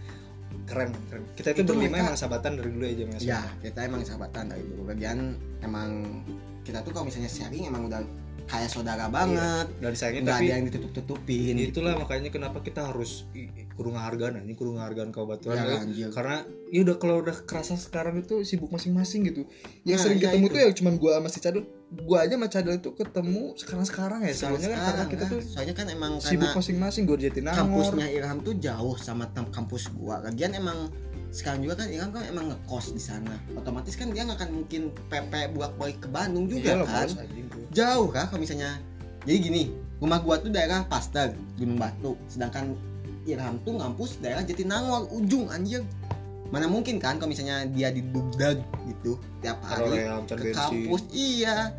Keren 0.63 0.89
keren. 1.03 1.23
Kita 1.35 1.47
itu, 1.51 1.59
Itu 1.59 1.69
berlima 1.69 1.91
mereka- 1.91 2.05
emang 2.07 2.15
sahabatan 2.15 2.51
dari 2.55 2.69
dulu 2.71 2.85
aja 2.87 3.03
mas. 3.05 3.21
Ya 3.21 3.41
kita 3.59 3.79
emang 3.83 4.01
sahabatan 4.01 4.43
dari 4.47 4.63
dulu. 4.63 4.81
Bagian 4.87 5.17
emang 5.59 5.89
kita 6.63 6.79
tuh 6.81 6.95
kalau 6.95 7.05
misalnya 7.07 7.27
sharing 7.29 7.67
emang 7.67 7.91
udah 7.91 8.01
kayak 8.43 8.67
saudara 8.67 9.07
banget 9.07 9.65
dan 9.79 9.93
sayangnya 9.93 10.21
nggak 10.23 10.35
tapi 10.35 10.45
ada 10.45 10.53
yang 10.53 10.65
ditutup-tutupin 10.67 11.53
gitu. 11.55 11.69
itulah 11.79 11.93
makanya 11.95 12.27
kenapa 12.27 12.59
kita 12.59 12.85
harus 12.85 13.23
kurung 13.73 13.95
hargaan 13.95 14.37
ini 14.39 14.53
kurung 14.53 14.77
hargaan 14.77 15.09
kabupaten 15.09 15.49
ya, 15.49 15.63
ya. 15.63 15.77
anjir. 15.81 16.09
karena 16.11 16.43
ya 16.69 16.79
udah 16.81 16.95
kalau 16.97 17.15
udah 17.19 17.33
kerasa 17.41 17.73
sekarang 17.73 18.19
itu 18.19 18.43
sibuk 18.43 18.69
masing-masing 18.69 19.25
gitu 19.25 19.47
yang 19.83 19.97
Nah, 19.97 20.03
sering 20.03 20.19
iya 20.19 20.29
ketemu 20.29 20.45
itu. 20.45 20.53
tuh 20.53 20.59
ya 20.59 20.69
cuman 20.75 20.93
gua 20.97 21.11
sama 21.17 21.27
si 21.27 21.39
Cadel 21.39 21.63
gua 22.03 22.17
aja 22.21 22.33
sama 22.35 22.47
Cadel 22.47 22.75
itu 22.77 22.89
ketemu 22.91 23.41
sekarang-sekarang 23.55 24.19
ya 24.21 24.31
Sekarang- 24.31 24.37
soalnya 24.37 24.67
kan 24.67 24.69
karena 24.69 24.83
sekarang, 24.85 25.09
kita 25.09 25.23
ah. 25.23 25.31
tuh 25.31 25.39
soalnya 25.41 25.73
kan 25.73 25.87
emang 25.89 26.13
sibuk 26.19 26.51
masing-masing 26.51 27.01
gua 27.03 27.17
di 27.17 27.23
Jatinangor 27.27 27.57
kampusnya 27.57 28.07
Ilham 28.09 28.37
tuh 28.39 28.53
jauh 28.57 28.95
sama 28.97 29.23
kampus 29.31 29.83
gua 29.91 30.21
lagian 30.21 30.53
emang 30.53 30.91
sekarang 31.29 31.65
juga 31.65 31.81
kan 31.81 31.89
Ilham 31.89 32.13
kan 32.13 32.23
emang 32.29 32.45
ngekos 32.51 32.93
di 32.93 33.01
sana 33.01 33.33
otomatis 33.53 33.97
kan 33.97 34.13
dia 34.13 34.21
nggak 34.21 34.37
akan 34.37 34.49
mungkin 34.53 34.81
PP 35.09 35.33
buat 35.57 35.73
balik 35.75 35.97
ke 35.97 36.07
Bandung 36.07 36.45
juga 36.45 36.77
Iyalah, 36.77 36.85
kan 36.85 37.07
bos. 37.09 37.17
Jauh 37.73 38.07
kah 38.13 38.29
kalau 38.29 38.41
misalnya? 38.41 38.77
Jadi 39.25 39.37
gini 39.39 39.63
rumah 39.97 40.19
gua 40.19 40.39
tuh 40.39 40.51
daerah 40.51 40.85
Paster 40.87 41.33
Gunung 41.57 41.81
Batu. 41.81 42.15
Sedangkan 42.29 42.77
Ilham 43.23 43.55
tuh 43.63 43.79
ngampus 43.79 44.19
daerah 44.19 44.43
Jatinangor 44.43 45.09
ujung 45.11 45.47
anjir. 45.49 45.81
Mana 46.53 46.69
mungkin 46.69 47.01
kan 47.01 47.17
kalau 47.17 47.33
misalnya 47.33 47.65
dia 47.65 47.89
di 47.89 48.05
Dugdag 48.05 48.61
gitu 48.85 49.17
tiap 49.41 49.57
hari 49.65 50.05
ke 50.29 50.53
kampus. 50.53 51.01
Iya. 51.09 51.73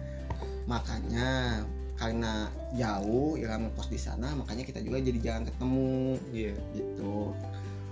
Makanya 0.66 1.62
karena 1.94 2.50
jauh 2.74 3.38
Ilham 3.38 3.70
ngekos 3.70 3.86
di 3.86 4.00
sana 4.02 4.34
makanya 4.34 4.66
kita 4.66 4.82
juga 4.82 4.98
jadi 4.98 5.18
jarang 5.22 5.44
ketemu. 5.46 6.18
Iya. 6.34 6.54
Gitu 6.74 7.14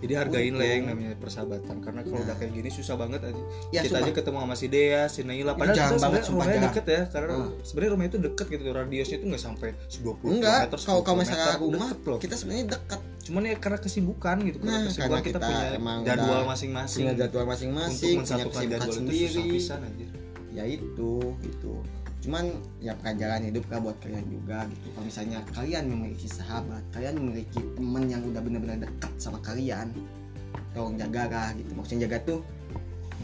jadi 0.03 0.15
hargain 0.19 0.53
lah 0.53 0.65
ya 0.65 0.75
yang 0.75 0.87
namanya 0.89 1.15
persahabatan. 1.17 1.77
Karena 1.79 2.01
kalau 2.03 2.15
Nah. 2.15 2.25
udah 2.25 2.37
kayak 2.37 2.53
gini 2.53 2.69
susah 2.69 2.95
banget 2.95 3.21
aja 3.23 3.43
ya 3.71 3.81
kita 3.81 3.89
sumpah. 3.89 4.03
aja 4.03 4.13
ketemu 4.13 4.39
sama 4.41 4.55
si 4.55 4.67
Dea, 4.67 5.03
si 5.07 5.21
Naila 5.23 5.53
padahal 5.55 5.73
kita 5.73 5.79
banget, 5.79 5.97
sebenarnya 5.97 6.21
sumpah. 6.21 6.45
rumahnya 6.45 6.61
deket 6.65 6.85
ya 6.85 7.03
karena 7.09 7.33
Hmm. 7.33 7.51
sebenarnya 7.63 7.91
rumah 7.93 8.05
itu 8.05 8.19
deket 8.21 8.47
gitu. 8.49 8.63
Radiusnya 8.69 9.17
itu 9.17 9.27
nggak 9.29 9.43
sampai 9.43 9.69
20 9.97 10.31
enggak 10.35 10.59
kalau 10.77 11.01
10 11.01 11.15
misalnya 11.17 11.47
rumah 11.57 11.89
deket 11.89 12.05
loh. 12.05 12.19
kita 12.19 12.35
sebenarnya 12.35 12.67
dekat 12.69 13.01
cuman 13.23 13.43
ya 13.45 13.55
karena 13.57 13.79
kesibukan 13.79 14.37
gitu 14.43 14.57
karena 14.59 14.73
Nah, 14.73 14.83
kesibukan 14.85 15.07
karena 15.09 15.21
kita, 15.23 15.31
kita 15.33 15.47
punya 15.47 15.69
emang 15.73 15.99
jadwal 16.03 16.43
masing-masing 16.45 17.01
punya 17.01 17.15
jadwal 17.17 17.41
untuk 17.41 17.53
masing-masing 17.53 18.03
punya 18.03 18.19
mensatukan 18.19 18.51
kesibukan 18.51 18.73
jadwal 18.73 18.89
itu 18.89 18.99
sendiri. 18.99 19.31
susah 19.31 19.45
pisan 19.49 19.81
anjir. 19.85 20.11
Ya 20.51 20.65
itu 20.67 21.13
gitu 21.41 21.73
cuman 22.23 22.55
ya 22.79 22.95
pelajaran 23.02 23.43
hidup 23.50 23.67
lah 23.67 23.83
buat 23.83 23.99
kalian 23.99 24.23
juga 24.31 24.62
gitu. 24.71 24.87
Kalau 24.95 25.07
misalnya 25.11 25.38
kalian 25.50 25.85
memiliki 25.91 26.31
sahabat 26.31 26.83
kalian 26.95 27.19
memiliki 27.19 27.59
teman 27.75 28.07
yang 28.07 28.23
udah 28.23 28.38
benar-benar 28.38 28.79
dekat 28.79 29.12
sama 29.19 29.43
kalian 29.43 29.91
tolong 30.71 30.95
jaga 30.95 31.26
lah 31.26 31.49
gitu. 31.59 31.75
Maksudnya 31.75 32.07
jaga 32.07 32.19
tuh 32.23 32.41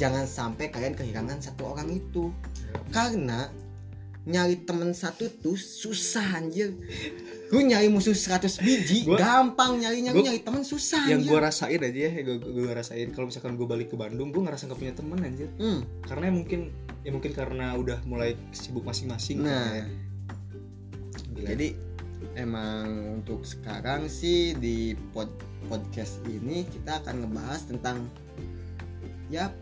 jangan 0.03 0.27
sampai 0.27 0.75
kalian 0.75 0.99
kehilangan 0.99 1.39
satu 1.39 1.71
orang 1.71 1.95
itu. 1.95 2.35
Karena 2.91 3.47
nyari 4.29 4.61
temen 4.67 4.93
satu 4.93 5.31
tuh 5.31 5.57
susah 5.57 6.37
anjir 6.37 6.77
lu 7.49 7.65
nyari 7.65 7.89
musuh 7.89 8.13
100 8.13 8.61
biji 8.61 9.09
Gua- 9.09 9.17
gampang 9.17 9.81
nyarinya. 9.81 10.13
Gua- 10.13 10.25
nyari 10.29 10.45
temen 10.45 10.63
susah 10.65 11.09
yang 11.09 11.25
gue 11.25 11.39
rasain 11.41 11.81
aja 11.81 11.99
ya 12.09 12.11
gue 12.21 12.37
gue 12.41 12.69
rasain. 12.69 13.09
Kalau 13.17 13.33
misalkan 13.33 13.57
gue 13.57 13.65
balik 13.65 13.89
ke 13.93 13.97
Bandung 13.97 14.29
gue 14.31 14.43
ngerasa 14.45 14.69
nggak 14.69 14.79
punya 14.79 14.95
temen 14.95 15.19
anjir. 15.25 15.49
Hmm, 15.57 15.81
karena 16.05 16.29
mungkin 16.29 16.69
ya 17.07 17.11
mungkin 17.15 17.33
karena 17.33 17.73
udah 17.79 18.05
mulai 18.05 18.37
sibuk 18.53 18.85
masing-masing 18.85 19.41
nah. 19.41 19.73
ya. 19.73 19.87
Gila. 21.33 21.49
Jadi 21.55 21.69
emang 22.37 23.23
untuk 23.23 23.47
sekarang 23.49 24.11
sih 24.11 24.53
di 24.59 24.93
pod 25.15 25.31
podcast 25.73 26.21
ini 26.29 26.69
kita 26.69 27.01
akan 27.03 27.25
ngebahas 27.27 27.63
tentang 27.67 27.97
ya 29.29 29.53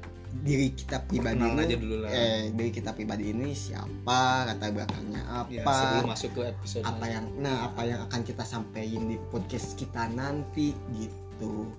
diri 0.42 0.68
kita 0.74 1.04
pribadi 1.06 1.38
Perkenalan 1.38 1.56
ini. 1.56 1.66
aja 1.68 1.76
dulu 1.78 1.96
lah. 2.02 2.10
Eh 2.10 2.40
diri 2.52 2.70
kita 2.74 2.90
pribadi 2.92 3.24
ini 3.32 3.54
siapa 3.56 4.48
latar 4.48 4.70
belakangnya 4.74 5.22
ya, 5.48 5.62
apa. 5.64 5.72
sebelum 5.74 6.06
masuk 6.12 6.30
ke 6.34 6.42
episode 6.50 6.84
apa 6.84 7.04
yang 7.08 7.24
nah 7.40 7.56
apa 7.72 7.82
yang 7.86 8.00
akan 8.10 8.20
kita 8.24 8.44
sampaikan 8.44 9.04
di 9.08 9.16
podcast 9.32 9.76
kita 9.78 10.10
nanti 10.12 10.76
gitu. 10.96 11.70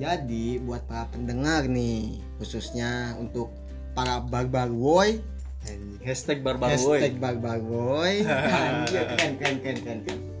Jadi 0.00 0.62
buat 0.64 0.86
para 0.88 1.10
pendengar 1.12 1.68
nih 1.68 2.18
khususnya 2.40 3.14
untuk 3.20 3.52
para 3.92 4.18
barbar 4.18 4.72
boy 4.72 5.20
hashtag 6.04 6.44
barbar 6.44 6.68
boy 6.76 6.98
Hashtag 7.00 7.14
barbar 7.16 7.58
boy 7.60 8.12
keren 8.90 9.34
keren 9.38 9.56
keren 9.60 9.98
keren. 10.04 10.33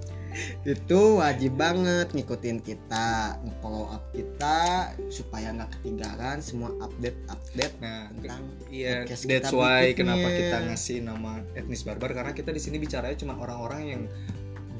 Itu 0.64 1.00
wajib 1.16 1.54
banget 1.54 2.10
ngikutin 2.10 2.58
kita 2.58 3.38
follow 3.58 3.86
up 3.88 4.02
kita 4.10 4.90
supaya 5.06 5.50
nggak 5.50 5.70
ketinggalan 5.78 6.38
semua 6.38 6.74
update 6.78 7.18
update 7.26 7.74
nah 7.78 8.10
tentang 8.12 8.42
Iya, 8.66 9.02
podcast 9.02 9.22
that's 9.24 9.48
kita 9.48 9.48
why 9.52 9.70
berikutnya. 9.90 9.96
kenapa 9.96 10.28
kita 10.30 10.56
ngasih 10.66 10.96
nama 11.00 11.32
etnis 11.54 11.82
barbar 11.82 12.10
karena 12.12 12.32
kita 12.32 12.50
di 12.50 12.58
sini 12.58 12.76
bicaranya 12.76 13.14
cuma 13.14 13.34
orang-orang 13.34 13.82
yang 13.86 14.02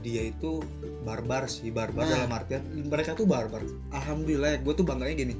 dia 0.00 0.28
itu 0.28 0.60
barbar 1.02 1.46
sih 1.46 1.70
barbar 1.70 2.04
Nah. 2.04 2.12
dalam 2.20 2.30
artian 2.30 2.60
mereka 2.84 3.14
tuh 3.14 3.24
barbar. 3.24 3.64
Alhamdulillah, 3.88 4.60
gue 4.60 4.74
tuh 4.74 4.84
bangganya 4.84 5.16
gini. 5.16 5.34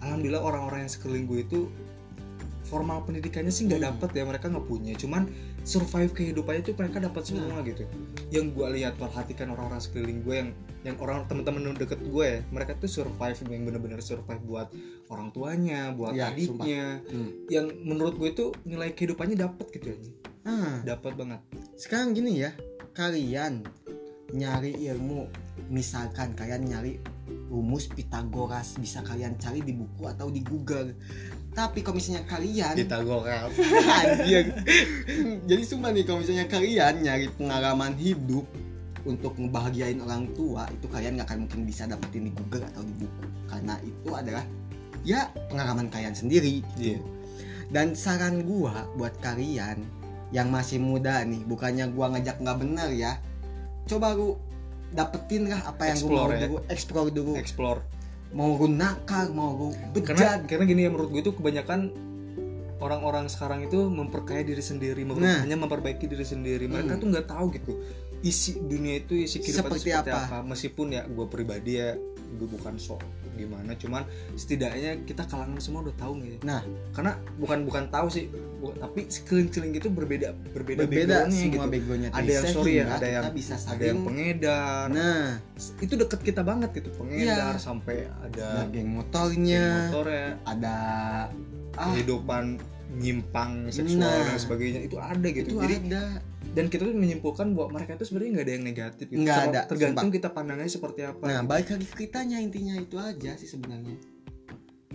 Alhamdulillah 0.00 0.40
orang-orang 0.40 0.84
yang 0.84 0.92
sekeliling 0.92 1.26
gue 1.26 1.40
itu 1.42 1.60
formal 2.64 3.04
pendidikannya 3.04 3.48
sih 3.48 3.64
nggak 3.64 3.78
Hmm. 3.78 3.88
dapet 3.92 4.10
ya 4.12 4.24
mereka 4.24 4.48
nggak 4.48 4.64
punya 4.64 4.92
cuman 4.94 5.28
survive 5.66 6.14
kehidupannya 6.14 6.62
tuh 6.62 6.78
mereka 6.78 7.02
dapat 7.02 7.26
Nah. 7.26 7.30
semua 7.34 7.56
gitu. 7.66 7.82
Yang 8.30 8.46
gue 8.54 8.66
lihat 8.78 8.94
perhatikan 8.94 9.50
orang-orang 9.50 9.82
sekeliling 9.82 10.22
gue 10.22 10.34
yang 10.38 10.50
yang 10.86 10.96
orang 11.02 11.26
teman-teman 11.26 11.74
deket 11.74 11.98
gue 11.98 12.22
ya 12.22 12.38
mereka 12.54 12.78
tuh 12.78 12.86
survive 12.86 13.34
yang 13.50 13.66
bener-bener 13.66 13.98
survive 13.98 14.38
buat 14.46 14.70
orang 15.10 15.34
tuanya 15.34 15.90
buat 15.90 16.14
Ya, 16.14 16.30
adiknya. 16.30 17.02
Hmm. 17.10 17.30
yang 17.50 17.66
menurut 17.82 18.14
gue 18.14 18.30
tuh 18.30 18.54
nilai 18.62 18.94
kehidupannya 18.94 19.34
dapat 19.34 19.66
gitu 19.74 19.90
aja. 19.90 20.10
Ah. 20.46 20.78
Dapat 20.86 21.18
banget. 21.18 21.40
Sekarang 21.74 22.14
gini 22.14 22.46
ya 22.46 22.54
kalian 22.94 23.66
nyari 24.30 24.78
ilmu. 24.86 25.26
Misalkan 25.66 26.38
kalian 26.38 26.62
nyari 26.62 27.02
rumus 27.50 27.90
Pitagoras 27.90 28.78
bisa 28.78 29.02
kalian 29.02 29.34
cari 29.38 29.66
di 29.66 29.74
buku 29.74 30.06
atau 30.06 30.30
di 30.30 30.46
Google 30.46 30.94
tapi 31.56 31.80
kalau 31.80 31.96
misalnya 31.96 32.20
kalian 32.26 32.76
Pitagoras 32.76 33.48
Anjir. 34.04 34.44
Jadi 35.42 35.62
sumpah 35.64 35.88
nih 35.88 36.04
kalau 36.04 36.20
misalnya 36.20 36.44
kalian 36.44 37.00
nyari 37.00 37.32
pengalaman 37.32 37.96
hidup 37.96 38.44
untuk 39.02 39.32
ngebahagiain 39.34 39.96
orang 39.98 40.28
tua 40.30 40.68
itu 40.68 40.84
kalian 40.84 41.16
nggak 41.16 41.26
akan 41.26 41.38
mungkin 41.42 41.64
bisa 41.64 41.88
dapetin 41.88 42.26
di 42.26 42.32
Google 42.32 42.66
atau 42.66 42.82
di 42.82 42.92
buku 42.92 43.22
karena 43.46 43.74
itu 43.80 44.08
adalah 44.12 44.44
ya 45.00 45.20
pengalaman 45.48 45.88
kalian 45.88 46.12
sendiri 46.12 46.60
Iya. 46.76 47.00
gitu. 47.00 47.08
Dan 47.66 47.96
saran 47.96 48.44
gua 48.44 48.84
buat 48.94 49.16
kalian 49.18 49.80
yang 50.28 50.50
masih 50.50 50.76
muda 50.76 51.22
nih, 51.22 51.40
bukannya 51.42 51.88
gua 51.88 52.12
ngajak 52.12 52.36
nggak 52.36 52.58
benar 52.60 52.90
ya. 52.90 53.16
Coba 53.86 54.12
lu 54.12 54.36
dapetin 54.90 55.48
lah 55.48 55.62
apa 55.64 55.88
yang 55.88 55.98
gua 55.98 56.10
mau 56.10 56.14
Explore 56.18 56.30
ya. 56.30 56.40
dulu, 56.42 56.56
explore 56.68 57.10
dulu. 57.10 57.32
explore 57.34 57.80
Mau 58.30 58.54
lu 58.54 58.68
nakal, 58.68 59.30
mau 59.30 59.70
karena 59.92 59.92
bejat. 59.92 60.38
karena 60.44 60.64
gini 60.64 60.80
ya 60.82 60.90
menurut 60.90 61.08
gue 61.08 61.22
tuh 61.22 61.32
kebanyakan 61.32 61.92
orang-orang 62.76 63.26
sekarang 63.26 63.64
itu 63.64 63.86
memperkaya 63.86 64.42
diri 64.42 64.60
sendiri 64.60 65.00
Nah. 65.02 65.40
hanya 65.40 65.56
memperbaiki 65.56 66.04
diri 66.04 66.22
sendiri 66.22 66.66
mereka 66.66 66.92
Hmm. 66.92 67.00
tuh 67.00 67.08
nggak 67.08 67.26
tahu 67.26 67.46
gitu 67.50 67.72
isi 68.20 68.58
dunia 68.58 68.98
itu 68.98 69.14
isi 69.14 69.38
kehidupan 69.38 69.72
Seperti 69.72 69.86
itu 69.86 69.92
seperti 69.94 70.10
apa? 70.10 70.20
apa. 70.20 70.38
meskipun 70.42 70.86
ya 70.90 71.02
gue 71.04 71.26
pribadi 71.26 71.72
ya 71.74 71.96
gue 72.28 72.48
bukan 72.50 72.74
sok 72.76 73.00
gimana 73.36 73.76
cuman 73.76 74.02
setidaknya 74.34 75.04
kita 75.04 75.28
kalangan 75.28 75.60
semua 75.60 75.84
udah 75.84 75.94
tahu 75.94 76.18
nih. 76.18 76.40
Nah 76.42 76.64
karena 76.90 77.14
bukan 77.36 77.62
bukan 77.62 77.84
tahu 77.92 78.08
sih 78.08 78.26
bu- 78.32 78.72
tapi 78.74 79.06
sekeliling-keliling 79.06 79.74
itu 79.76 79.88
berbeda 79.92 80.32
berbeda, 80.50 80.88
berbeda 80.88 81.28
backgroundnya 81.28 81.36
semua 81.38 81.52
gitu. 81.52 81.72
backgroundnya. 81.76 82.10
Ada 82.10 82.32
yang 82.32 82.46
sorry 82.48 82.72
ya 82.72 82.84
ada 82.88 83.06
yang 83.06 83.24
bisa 83.30 83.54
ada 83.60 83.84
yang 83.84 84.00
pengedar. 84.02 84.86
Nah. 84.88 85.24
Itu 85.78 85.94
deket 85.94 86.20
kita 86.24 86.40
banget 86.40 86.70
gitu 86.74 86.90
pengedar 86.96 87.54
Iya. 87.54 87.60
sampai 87.60 88.08
ada 88.24 88.64
ada 88.64 88.72
geng 88.72 88.90
motornya. 88.90 89.92
motornya. 89.92 90.28
Ada 90.48 90.76
ah. 91.76 91.92
Kehidupan 91.92 92.44
nyimpang 92.96 93.68
seksual 93.68 94.08
Nah. 94.08 94.24
dan 94.24 94.38
sebagainya 94.40 94.80
itu 94.88 94.96
ada 94.96 95.28
gitu. 95.28 95.48
Itu 95.52 95.60
jadi 95.60 95.76
ada 95.84 96.02
dan 96.56 96.72
kita 96.72 96.88
tuh 96.88 96.96
menyimpulkan 96.96 97.52
bahwa 97.52 97.76
mereka 97.76 98.00
itu 98.00 98.08
sebenarnya 98.08 98.30
nggak 98.32 98.46
ada 98.48 98.54
yang 98.56 98.64
negatif 98.64 99.06
gitu. 99.12 99.20
Nggak 99.20 99.40
ada, 99.52 99.60
tergantung 99.68 100.08
kita 100.08 100.28
pandangnya 100.32 100.72
seperti 100.72 101.04
apa 101.04 101.20
nah 101.20 101.44
gitu. 101.44 101.50
balik 101.52 101.68
lagi 101.76 101.86
ke 101.86 101.96
kitanya 102.08 102.40
intinya 102.40 102.74
itu 102.80 102.96
aja 102.96 103.36
sih 103.36 103.44
sebenarnya. 103.44 104.00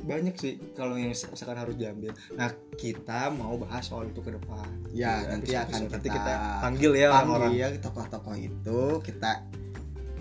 Banyak 0.01 0.34
sih 0.41 0.58
kalau 0.74 0.98
yang 0.98 1.13
misalkan 1.13 1.62
harus 1.62 1.77
diambil. 1.77 2.18
Nah 2.34 2.50
kita 2.74 3.30
mau 3.30 3.62
bahas 3.62 3.86
soal 3.86 4.10
itu 4.10 4.25
ke 4.25 4.34
depan. 4.34 4.65
Ya 4.89 5.22
Di 5.22 5.38
nanti 5.38 5.53
akan 5.53 5.80
nanti 5.86 6.10
kita, 6.10 6.18
kita 6.18 6.34
panggil 6.65 6.91
ya 6.98 7.08
orang-orang. 7.13 7.53
panggil 7.53 7.70
tokoh-tokoh 7.77 8.36
itu 8.41 8.82
kita 9.06 9.32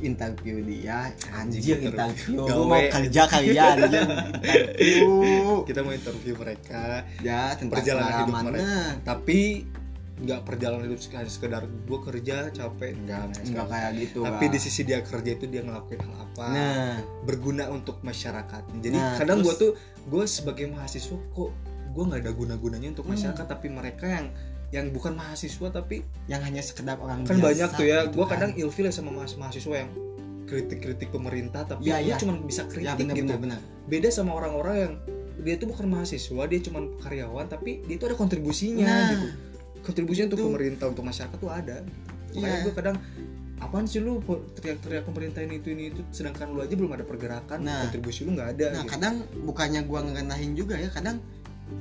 interview 0.05 0.61
dia. 0.61 1.09
Anjing, 1.33 1.65
anjir 1.65 1.77
interview. 1.89 2.37
Gawe. 2.45 2.53
Gua 2.53 2.65
mau 2.69 2.83
kerja 2.85 3.23
kalian 3.25 3.77
anjir 3.89 4.03
interview. 4.05 5.09
Kita 5.65 5.81
mau 5.81 5.93
interview 5.97 6.35
mereka. 6.37 7.09
Ya 7.25 7.57
tentang 7.57 7.81
Perjalanan 7.81 8.13
hidup 8.13 8.29
pengalamannya. 8.29 9.01
tapi 9.09 9.65
nggak 10.21 10.41
perjalanan 10.45 10.85
hidup 10.85 11.01
sekali 11.01 11.27
sekedar 11.27 11.65
gue 11.65 11.99
kerja 12.03 12.49
capek 12.51 12.93
enggak 12.95 13.23
nggak 13.27 13.45
sekarang. 13.47 13.69
kayak 13.69 13.91
gitu 13.99 14.21
tapi 14.21 14.45
lah. 14.45 14.53
di 14.53 14.59
sisi 14.59 14.81
dia 14.83 15.01
kerja 15.01 15.31
itu 15.33 15.45
dia 15.45 15.61
ngelakuin 15.61 15.97
hal 15.99 16.15
apa 16.21 16.45
nah 16.47 16.95
berguna 17.25 17.65
untuk 17.69 17.99
masyarakat 18.01 18.63
jadi 18.79 18.95
Nah, 18.95 19.17
kadang 19.17 19.41
gue 19.41 19.55
tuh 19.55 19.73
gue 20.05 20.25
sebagai 20.27 20.69
mahasiswa 20.69 21.17
kok 21.17 21.51
gue 21.91 22.03
nggak 22.05 22.21
ada 22.21 22.33
guna 22.33 22.55
gunanya 22.55 22.89
untuk 22.91 23.05
Hmm. 23.05 23.17
masyarakat 23.17 23.47
tapi 23.47 23.67
mereka 23.67 24.07
yang 24.07 24.27
yang 24.71 24.87
bukan 24.89 25.13
mahasiswa 25.13 25.67
tapi 25.69 26.01
yang 26.27 26.39
hanya 26.41 26.61
sekedar 26.61 26.95
orang 26.97 27.25
kan 27.25 27.35
biasa 27.35 27.47
banyak 27.49 27.71
tuh 27.75 27.87
ya 27.87 27.99
gitu 28.05 28.15
gue 28.15 28.25
kan. 28.25 28.33
kadang 28.37 28.51
ilfil 28.55 28.85
ya 28.85 28.93
sama 28.93 29.11
mahas- 29.11 29.35
mahasiswa 29.35 29.75
yang 29.75 29.91
kritik-kritik 30.45 31.09
pemerintah 31.09 31.63
tapi 31.65 31.87
dia 31.87 31.99
iya. 31.99 32.15
cuma 32.17 32.35
bisa 32.39 32.67
kritik 32.67 32.87
ya 32.87 32.95
benar 32.95 33.15
gitu 33.15 33.27
benar 33.27 33.39
benar 33.41 33.61
beda 33.87 34.09
sama 34.11 34.31
orang-orang 34.33 34.77
yang 34.77 34.95
dia 35.41 35.55
tuh 35.57 35.67
bukan 35.67 35.87
mahasiswa 35.89 36.43
dia 36.45 36.61
cuma 36.61 36.79
karyawan 37.01 37.47
tapi 37.47 37.81
dia 37.83 37.97
itu 37.97 38.05
ada 38.05 38.15
kontribusinya 38.15 38.85
nah 38.85 39.09
gitu 39.11 39.27
kontribusinya 39.81 40.27
untuk 40.29 40.41
pemerintah 40.47 40.87
untuk 40.87 41.05
masyarakat 41.05 41.37
tuh 41.37 41.51
ada 41.51 41.77
makanya 42.31 42.47
Iya. 42.53 42.63
gue 42.63 42.73
kadang 42.73 42.97
apaan 43.59 43.85
sih 43.85 43.99
lu 43.99 44.23
teriak-teriak 44.55 45.05
pemerintah 45.05 45.41
ini 45.41 45.59
itu 45.59 45.69
ini 45.69 45.91
itu 45.91 46.01
sedangkan 46.09 46.49
lu 46.49 46.61
aja 46.61 46.73
belum 46.73 46.91
ada 46.91 47.03
pergerakan 47.03 47.59
Nah. 47.61 47.85
kontribusi 47.85 48.23
lu 48.23 48.33
nggak 48.33 48.49
ada 48.55 48.67
nah 48.73 48.83
gitu. 48.83 48.91
kadang 48.91 49.15
bukannya 49.43 49.81
gua 49.83 50.01
ngerendahin 50.03 50.53
juga 50.55 50.75
ya 50.75 50.89
kadang 50.89 51.19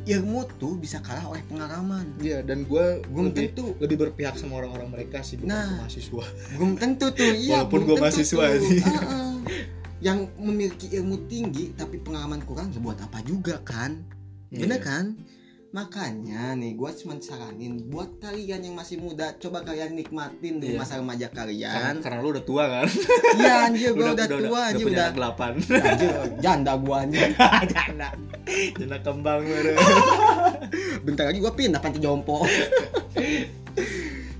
ilmu 0.05 0.45
tuh 0.55 0.75
bisa 0.75 0.99
kalah 0.99 1.25
oleh 1.25 1.41
pengalaman 1.43 2.05
Iya 2.17 2.41
dan 2.41 2.61
gue 2.63 2.85
belum 3.05 3.25
lebih 3.27 3.45
tentu 3.49 3.73
lebih 3.79 3.97
berpihak 3.99 4.35
sama 4.35 4.59
orang-orang 4.59 4.89
mereka 4.91 5.19
sih 5.19 5.37
bukan 5.37 5.49
Nah. 5.49 5.69
mahasiswa. 5.79 6.25
belum 6.53 6.71
tentu 6.75 7.05
tuh 7.09 7.31
iya 7.31 7.61
Walaupun 7.61 7.79
tentu 7.79 7.93
mahasiswa 7.95 8.43
tuh. 8.43 8.61
sih. 8.63 8.79
Heeh. 8.79 9.31
yang 9.99 10.19
memiliki 10.37 10.87
ilmu 10.93 11.25
tinggi 11.25 11.73
tapi 11.73 11.97
pengalaman 11.97 12.39
kurang 12.41 12.69
ya 12.69 12.79
buat 12.79 12.95
apa 12.97 13.19
juga 13.21 13.59
kan 13.61 13.99
bener 14.47 14.77
Iya. 14.77 14.79
kan 14.79 15.05
makanya 15.69 16.57
nih 16.57 16.73
gua 16.73 16.89
cuma 16.91 17.13
saranin 17.15 17.77
buat 17.85 18.17
kalian 18.17 18.61
yang 18.63 18.73
masih 18.73 18.97
muda 18.97 19.37
coba 19.37 19.61
kalian 19.61 19.93
nikmatin 19.93 20.57
nih 20.57 20.73
Iya. 20.73 20.79
masa 20.81 20.97
remaja 20.97 21.29
Karena, 21.29 21.45
kalian 21.53 21.95
karena 22.01 22.17
lu 22.19 22.29
udah 22.31 22.41
tua 22.43 22.63
kan. 22.65 22.87
iya 23.37 23.53
anjir 23.65 23.89
gua 23.93 24.09
udah, 24.11 24.25
tua 24.27 24.61
anjir 24.65 24.85
punya 24.89 24.97
udah 24.97 25.09
delapan. 25.13 25.51
anjir 25.61 26.09
janda 26.39 26.73
gua 26.75 26.95
anjir 27.05 27.21
Janda. 27.75 28.09
Janda 28.75 28.97
kembang 28.99 29.41
baru. 29.41 29.73
bentar 31.05 31.29
lagi 31.29 31.37
gua 31.37 31.53
pindah 31.53 31.77
panti 31.77 31.99
jompo 31.99 32.41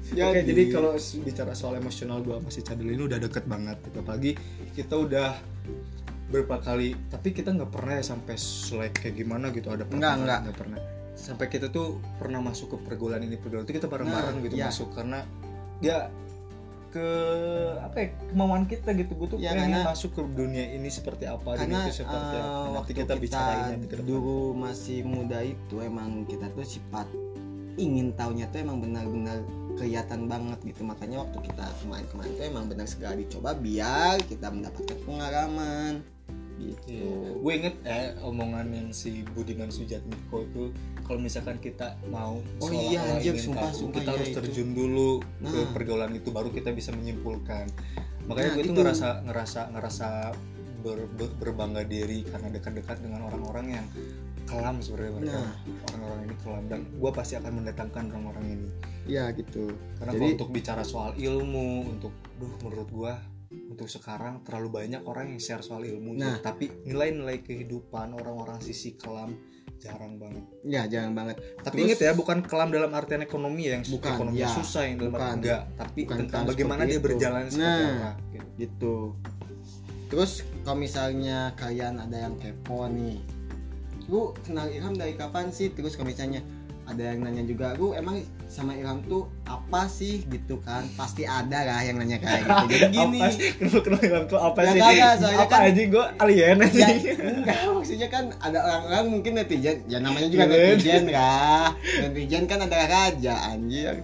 Oke, 0.10 0.42
jadi 0.42 0.64
kalau 0.68 0.98
bicara 1.22 1.54
soal 1.54 1.78
emosional 1.78 2.20
gua 2.20 2.42
masih 2.42 2.60
cadel 2.60 2.90
ini 2.90 3.06
udah 3.06 3.22
deket 3.22 3.46
banget 3.46 3.78
gitu. 3.80 4.02
Apalagi 4.02 4.32
kita 4.74 4.98
udah 4.98 5.38
berapa 6.28 6.58
kali 6.58 6.94
tapi 7.08 7.32
kita 7.32 7.50
nggak 7.50 7.70
pernah 7.70 7.94
ya 7.96 8.04
sampai 8.04 8.34
selek 8.34 9.00
kayak 9.00 9.16
gimana 9.16 9.50
gitu 9.50 9.70
ada 9.70 9.82
Enggak, 9.86 10.14
enggak. 10.16 10.40
nggak 10.46 10.58
pernah 10.58 10.80
sampai 11.20 11.46
kita 11.48 11.68
tuh 11.68 11.88
pernah 12.16 12.40
masuk 12.40 12.72
ke 12.72 12.78
pergaulan 12.82 13.20
ini 13.20 13.36
pergaulan 13.36 13.64
itu 13.64 13.76
kita 13.76 13.86
bareng-bareng 13.86 14.36
Nah, 14.36 14.44
gitu 14.44 14.56
iya. 14.56 14.68
masuk 14.68 14.88
karena 14.90 15.20
ya 15.80 16.08
ke 16.90 17.06
apa 17.78 17.98
ya 18.00 18.08
kemauan 18.28 18.66
kita 18.66 18.90
gitu 18.94 19.14
gue 19.14 19.28
tuh 19.28 19.38
Ya, 19.38 19.54
pengen 19.54 19.78
karena- 19.78 19.86
masuk 19.86 20.10
ke 20.12 20.22
dunia 20.26 20.66
ini 20.72 20.90
seperti 20.90 21.24
apa 21.24 21.54
karena 21.54 21.86
itu 21.86 22.02
seperti 22.02 22.18
eh, 22.32 22.42
apa 22.42 22.50
nanti 22.50 22.74
waktu 22.74 22.92
kita, 22.96 23.14
bicarain 23.16 23.62
nanti 23.70 23.86
ke 23.86 23.96
depan. 23.96 24.10
dulu 24.10 24.38
masih 24.58 25.00
muda 25.04 25.40
itu 25.40 25.76
emang 25.80 26.10
kita 26.26 26.50
tuh 26.50 26.66
sifat 26.66 27.06
ingin 27.76 28.12
tahunya 28.12 28.50
tuh 28.50 28.60
emang 28.60 28.82
benar-benar 28.82 29.38
kelihatan 29.76 30.26
banget 30.26 30.60
gitu 30.66 30.82
makanya 30.84 31.22
waktu 31.22 31.38
kita 31.46 31.66
kemarin-kemarin 31.80 32.32
tuh 32.34 32.46
emang 32.48 32.66
benar 32.66 32.86
segala 32.86 33.14
dicoba 33.16 33.54
biar 33.54 34.18
kita 34.26 34.48
mendapatkan 34.50 34.98
pengalaman 35.06 35.94
gitu 36.60 36.86
Iya. 36.86 37.32
Gue 37.36 37.54
inget 37.56 37.76
eh 37.84 38.14
omongan 38.20 38.68
yang 38.70 38.88
si 38.92 39.24
Budiman 39.26 39.70
Sujatmiko 39.70 40.44
itu 40.44 40.64
kalau 41.02 41.18
misalkan 41.18 41.58
kita 41.58 41.98
mau 42.06 42.38
Oh 42.60 42.70
iya, 42.70 43.02
anjir, 43.16 43.34
sumpah, 43.36 43.66
tahu, 43.66 43.80
sumpah, 43.80 43.96
kita 43.98 44.10
iya 44.10 44.16
harus 44.16 44.30
itu. 44.30 44.38
terjun 44.38 44.70
dulu 44.72 45.10
ke 45.42 45.58
Nah. 45.58 45.72
pergaulan 45.72 46.12
itu 46.12 46.30
baru 46.30 46.50
kita 46.50 46.70
bisa 46.70 46.92
menyimpulkan. 46.92 47.66
Makanya 48.26 48.50
Nah, 48.52 48.56
gue 48.56 48.64
itu. 48.64 48.74
ngerasa 48.76 49.08
ngerasa 49.24 49.62
ngerasa 49.72 50.08
ber- 50.80 51.10
ber- 51.12 51.36
berbangga 51.36 51.82
diri 51.84 52.22
karena 52.24 52.48
dekat-dekat 52.50 53.00
dengan 53.00 53.26
orang-orang 53.26 53.68
yang 53.74 53.86
kelam 54.46 54.80
sebenarnya 54.80 55.14
mereka. 55.14 55.34
nah 55.36 55.52
Orang-orang 55.90 56.22
ini 56.24 56.36
kelam 56.40 56.64
dan 56.68 56.80
gue 56.92 57.12
pasti 57.12 57.34
akan 57.36 57.52
mendatangkan 57.56 58.04
orang-orang 58.08 58.46
ini. 58.52 58.70
ya 59.08 59.30
gitu 59.32 59.74
Karena 59.98 60.14
Jadi- 60.14 60.22
kalau 60.22 60.36
untuk 60.38 60.50
bicara 60.52 60.84
soal 60.84 61.12
ilmu, 61.16 61.90
untuk, 61.90 62.14
duh 62.38 62.54
menurut 62.62 62.90
gua 62.90 63.14
untuk 63.50 63.86
sekarang 63.86 64.42
terlalu 64.42 64.70
banyak 64.80 65.02
orang 65.04 65.30
yang 65.30 65.40
share 65.40 65.60
soal 65.60 65.82
ilmu, 65.82 66.14
Nah. 66.14 66.38
tapi 66.40 66.70
nilai-nilai 66.84 67.42
kehidupan 67.42 68.14
orang-orang 68.14 68.60
sisi 68.60 68.94
kelam 68.94 69.34
jarang 69.76 70.20
banget. 70.20 70.44
ya 70.62 70.84
jangan 70.86 71.16
banget 71.16 71.40
Tapi 71.58 71.72
Terus- 71.74 71.88
inget 71.88 72.00
ya, 72.04 72.12
bukan 72.12 72.44
kelam 72.44 72.68
dalam 72.68 72.92
artian 72.92 73.24
ekonomi 73.24 73.64
ya, 73.64 73.80
yang 73.80 73.88
Bukan, 73.88 74.12
ekonomi 74.12 74.38
ya. 74.38 74.52
susah 74.52 74.84
yang 74.84 75.00
dalam 75.00 75.14
Bukan. 75.16 75.34
enggak, 75.40 75.62
tapi 75.74 76.00
Bukan 76.04 76.18
tentang 76.20 76.44
bagaimana 76.46 76.82
dia 76.84 77.00
itu. 77.00 77.06
berjalan 77.06 77.44
seperti 77.48 77.64
Nah. 77.64 77.96
apa. 77.96 78.12
Gitu. 78.30 78.48
gitu 78.60 78.96
terus 80.10 80.32
kalau 80.64 80.76
misalnya 80.76 81.54
kalian 81.56 81.96
ada 81.96 82.18
yang 82.20 82.36
kepo 82.36 82.86
nih 82.88 83.22
lu 84.06 84.34
kenal 84.42 84.66
Ilham 84.68 84.92
dari 84.92 85.14
kapan 85.14 85.48
sih 85.48 85.70
terus 85.70 85.94
kalau 85.94 86.10
misalnya 86.10 86.42
ada 86.90 87.04
yang 87.06 87.22
nanya 87.22 87.44
juga 87.44 87.72
lu 87.74 87.94
emang 87.94 88.18
sama 88.46 88.74
Ilham 88.74 89.00
tuh 89.04 89.30
apa 89.46 89.86
sih 89.86 90.26
gitu 90.26 90.58
kan 90.60 90.82
pasti 90.94 91.22
ada 91.22 91.62
lah 91.62 91.80
yang 91.80 91.96
nanya 91.96 92.18
kayak 92.18 92.42
gitu 92.42 92.66
jadi 92.68 92.88
gini? 92.98 93.22
Kenapa 93.56 93.78
kenapa 93.80 94.04
ilham 94.04 94.26
tuh 94.26 94.40
apa 94.40 94.60
Ya 94.60 94.72
sih? 94.72 94.82
kagak, 94.82 95.14
soalnya 95.16 95.38
apa 95.40 95.50
kan- 95.52 95.64
aja 95.64 95.82
gua 95.88 96.06
alien 96.18 96.58
aja. 96.60 96.88
ya 96.90 97.14
enggak 97.16 97.58
maksudnya 97.70 98.08
kan 98.08 98.26
ada 98.40 98.58
orang-orang 98.60 99.06
mungkin 99.08 99.32
netizen 99.36 99.78
ya 99.86 99.98
namanya 100.00 100.28
juga 100.28 100.44
Netizen. 100.46 101.04
lah 101.08 101.70
netizen 102.00 102.44
kan 102.44 102.60
adalah 102.60 102.88
raja 102.88 103.34
anjir 103.48 103.96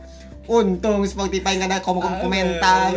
untung 0.47 1.01
Spotify 1.03 1.55
nggak 1.55 1.69
ada 1.69 1.79
kom 1.79 1.97
komentar 1.97 2.93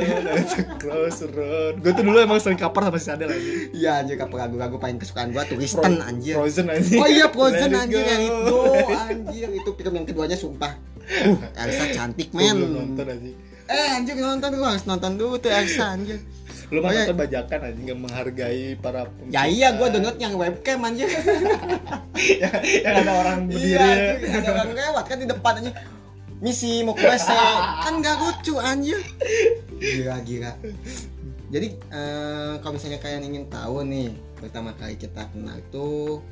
Cross 0.77 1.25
road. 1.29 1.81
Gue 1.81 1.91
tuh 1.91 2.03
dulu 2.03 2.19
emang 2.19 2.39
sering 2.39 2.57
kapar 2.57 2.85
sama 2.85 2.97
si 2.97 3.09
Adel 3.09 3.29
aja. 3.29 3.51
iya 3.71 3.91
anjir 3.99 4.17
apa 4.17 4.35
lagu-lagu 4.37 4.77
paling 4.77 4.97
kesukaan 4.97 5.31
gua 5.31 5.43
tuh 5.43 5.57
Kristen 5.57 5.99
anjir 5.99 6.35
Frozen 6.35 6.69
aja. 6.69 6.95
Oh 6.95 7.09
iya 7.09 7.27
Frozen 7.27 7.73
anjir 7.73 8.01
yang 8.01 8.23
itu 8.23 8.57
anjir 8.91 9.49
itu 9.51 9.71
film 9.73 9.93
yang 9.95 10.05
keduanya 10.05 10.35
sumpah. 10.35 10.73
Uh, 11.09 11.41
Elsa 11.57 11.85
cantik 11.91 12.29
men. 12.31 12.57
nonton 12.59 13.07
aja. 13.07 13.31
Eh 13.67 13.89
anjir 13.93 14.15
nonton 14.15 14.51
gua 14.55 14.73
harus 14.73 14.85
nonton 14.85 15.17
dulu 15.17 15.37
tuh 15.37 15.49
Elsa 15.49 15.93
anjir. 15.93 16.21
Lu 16.69 16.79
mah 16.79 16.89
Oh, 16.89 16.93
iya. 16.93 17.01
nonton 17.03 17.17
bajakan 17.19 17.59
aja 17.65 17.79
nggak 17.81 17.99
menghargai 17.99 18.63
para 18.77 19.09
pem- 19.09 19.33
Ya 19.33 19.49
iya 19.49 19.69
gua 19.73 19.89
download 19.89 20.17
yang 20.17 20.37
webcam 20.37 20.79
anjir. 20.83 21.09
ya, 22.43 22.51
yang 22.85 22.95
ada 22.99 23.13
orang 23.17 23.39
berdiri. 23.47 23.73
iya 23.73 23.85
anjir 24.15 24.37
ada 24.37 24.51
orang 24.55 24.71
lewat 24.73 25.05
kan 25.07 25.17
di 25.17 25.27
depan 25.27 25.53
anjir. 25.59 25.75
Misi 26.39 26.81
mau 26.81 26.95
ke 26.95 27.03
WC 27.03 27.29
kan 27.83 27.99
gak 27.99 28.17
lucu 28.17 28.55
anjir. 28.57 28.99
Gila 29.75 30.23
gila. 30.23 30.53
Jadi 31.49 31.69
eh, 31.75 32.53
kalau 32.61 32.73
misalnya 32.73 32.99
kalian 32.99 33.25
ingin 33.25 33.45
tahu 33.49 33.83
nih 33.83 34.13
pertama 34.37 34.71
kali 34.73 34.95
kita 34.95 35.27
kenal 35.29 35.59
tuh 35.69 36.23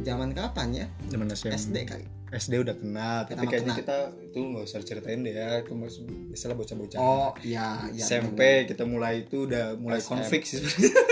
zaman 0.00 0.30
kapan 0.30 0.68
ya? 0.74 0.86
Zaman 1.08 1.26
SD 1.32 1.76
kali. 1.84 2.06
SD 2.28 2.60
udah 2.60 2.76
kenal, 2.76 3.24
tapi 3.24 3.40
Pertama 3.40 3.48
kayaknya 3.48 3.72
kenal. 3.72 3.80
kita 3.80 3.96
itu 4.20 4.38
nggak 4.38 4.64
usah 4.68 4.80
ceritain 4.84 5.24
deh 5.24 5.32
ya, 5.32 5.64
itu 5.64 5.72
mas 5.72 5.96
misalnya 6.28 6.60
bocah-bocah. 6.60 6.98
Oh 7.00 7.32
iya 7.40 7.88
iya. 7.88 8.04
SMP 8.04 8.68
kita 8.68 8.84
mulai 8.84 9.24
itu 9.24 9.48
udah 9.48 9.80
mulai 9.80 9.96
SMP. 9.96 10.12
konflik 10.12 10.42
sih. 10.44 10.60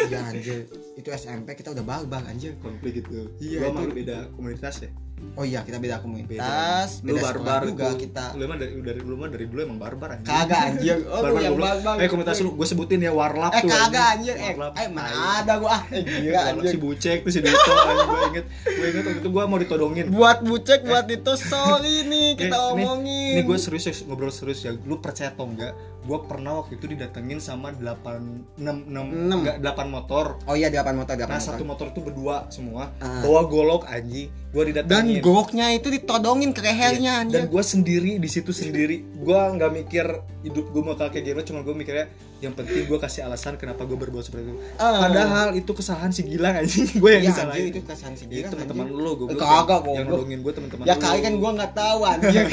Iya 0.06 0.20
anjir. 0.28 0.68
Itu 0.92 1.08
SMP 1.10 1.56
kita 1.56 1.72
udah 1.72 1.82
barbar 1.82 2.20
anjir. 2.28 2.52
konflik 2.60 3.00
itu. 3.00 3.32
Iya, 3.40 3.64
Gua 3.64 3.80
itu- 3.82 3.96
beda 3.96 4.28
komunitas 4.36 4.84
ya. 4.84 4.92
Oh 5.32 5.42
iya 5.42 5.60
kita 5.60 5.76
beda 5.76 5.98
komunitas 5.98 7.00
lu 7.00 7.12
beda. 7.12 7.20
Sekolah 7.22 7.32
barbar 7.34 7.60
juga 7.66 7.84
gua- 7.86 7.98
kita. 7.98 8.24
Lu 8.32 8.42
emang 8.42 8.56
dari 8.56 8.72
dari 8.78 9.00
lu 9.00 9.14
mah 9.14 9.28
dari 9.28 9.44
dulu 9.44 9.60
emang 9.62 9.78
barbar 9.78 10.08
anjing. 10.14 10.28
Kagak 10.28 10.60
anjir 10.66 10.96
oh 11.06 11.20
barbar 11.20 11.40
yang 11.40 11.56
barbar. 11.56 11.94
Eh 11.96 12.06
komunitas 12.06 12.36
lu 12.38 12.50
gue 12.52 12.66
sebutin 12.66 13.00
ya 13.00 13.10
warlap 13.10 13.50
eh 13.50 13.60
tuh 13.60 13.68
kagak 13.68 14.06
anjir 14.12 14.34
eh 14.34 14.52
Warlap. 14.54 14.72
eh 14.74 14.86
mana 14.88 15.16
ada 15.38 15.54
gua. 15.56 15.70
Ah 15.70 15.82
eh 15.90 16.02
gila 16.02 16.36
warlap 16.38 16.52
si 16.54 16.66
anjir 16.66 16.76
bucek 16.78 17.16
tuh 17.20 17.30
si 17.30 17.38
Dito 17.38 17.56
anjing. 17.72 18.06
Gue 18.06 18.20
inget 18.30 18.44
gue 18.66 18.86
inget 18.86 19.04
waktu 19.04 19.20
itu 19.20 19.28
gue 19.30 19.44
mau 19.46 19.58
ditodongin. 19.58 20.04
Buat 20.08 20.38
bucek 20.42 20.80
buat 20.82 21.06
itu 21.06 21.32
sorry 21.38 21.96
nih 22.02 22.28
kita 22.38 22.52
Eh, 22.52 22.60
nih- 22.72 22.86
omongin. 22.86 23.32
Ini 23.32 23.42
gue 23.42 23.58
serius 23.58 23.84
ya, 23.84 23.94
ngobrol 24.04 24.30
serius 24.30 24.60
ya. 24.62 24.72
Lu 24.74 24.96
percaya 24.98 25.28
atau 25.28 25.44
enggak? 25.44 25.72
Gue 26.06 26.18
pernah 26.22 26.62
waktu 26.62 26.78
itu 26.78 26.86
didatengin 26.86 27.42
sama 27.42 27.74
8 27.74 28.56
6 28.56 28.62
6 28.62 28.94
Enam. 28.94 29.38
enggak 29.42 29.58
8 29.58 29.90
motor. 29.90 30.38
oh 30.46 30.54
iya 30.54 30.70
delapan 30.70 31.02
motor 31.02 31.18
delapan 31.18 31.36
Nah, 31.36 31.42
motor 31.42 31.52
satu 31.58 31.64
motor 31.66 31.86
itu 31.90 32.00
berdua 32.00 32.46
semua. 32.48 32.94
Ah. 33.02 33.26
Bawa 33.26 33.42
golok 33.44 33.90
anjing. 33.90 34.30
Gue 34.54 34.62
dan 34.62 34.86
didatengin. 34.86 35.20
goknya 35.20 35.66
itu 35.74 35.90
ditodongin 35.90 36.54
ke 36.54 36.62
lehernya 36.62 37.26
Iya. 37.26 37.32
Dan 37.34 37.42
gue 37.50 37.62
sendiri 37.62 38.16
di 38.16 38.28
situ 38.30 38.54
sendiri. 38.54 39.02
Gue 39.18 39.34
nggak 39.36 39.70
mikir 39.74 40.06
hidup 40.46 40.70
gue 40.70 40.82
bakal 40.86 41.10
kayak 41.10 41.26
gimana, 41.26 41.44
cuma 41.44 41.60
gue 41.66 41.74
mikirnya 41.74 42.06
yang 42.36 42.52
penting 42.52 42.84
gue 42.84 42.98
kasih 42.98 43.24
alasan 43.24 43.56
kenapa 43.56 43.82
gue 43.82 43.96
berbuat 43.96 44.20
seperti 44.20 44.44
itu. 44.46 44.60
Ah. 44.76 45.02
Padahal 45.02 45.56
itu 45.56 45.72
kesalahan 45.72 46.12
si 46.12 46.20
Gilang 46.22 46.52
anjing. 46.54 46.84
Gue 46.94 47.16
yang 47.16 47.24
disalahin. 47.26 47.64
anjir 47.64 47.72
itu 47.72 47.80
kesan 47.82 48.12
si 48.12 48.24
Gilang 48.28 48.52
teman-teman 48.52 48.86
anjir. 48.86 49.00
lu 49.00 49.12
gue 49.16 49.26
Eh, 49.26 49.36
kagak, 49.36 49.80
yang 49.82 50.04
goblok. 50.04 50.04
nolongin 50.20 50.40
gue 50.40 50.52
teman-teman 50.52 50.84
ya 50.84 50.94
kali 50.94 51.18
kan 51.18 51.32
gua 51.34 51.50
nggak 51.56 51.72
tahu 51.72 52.00
anjir 52.04 52.46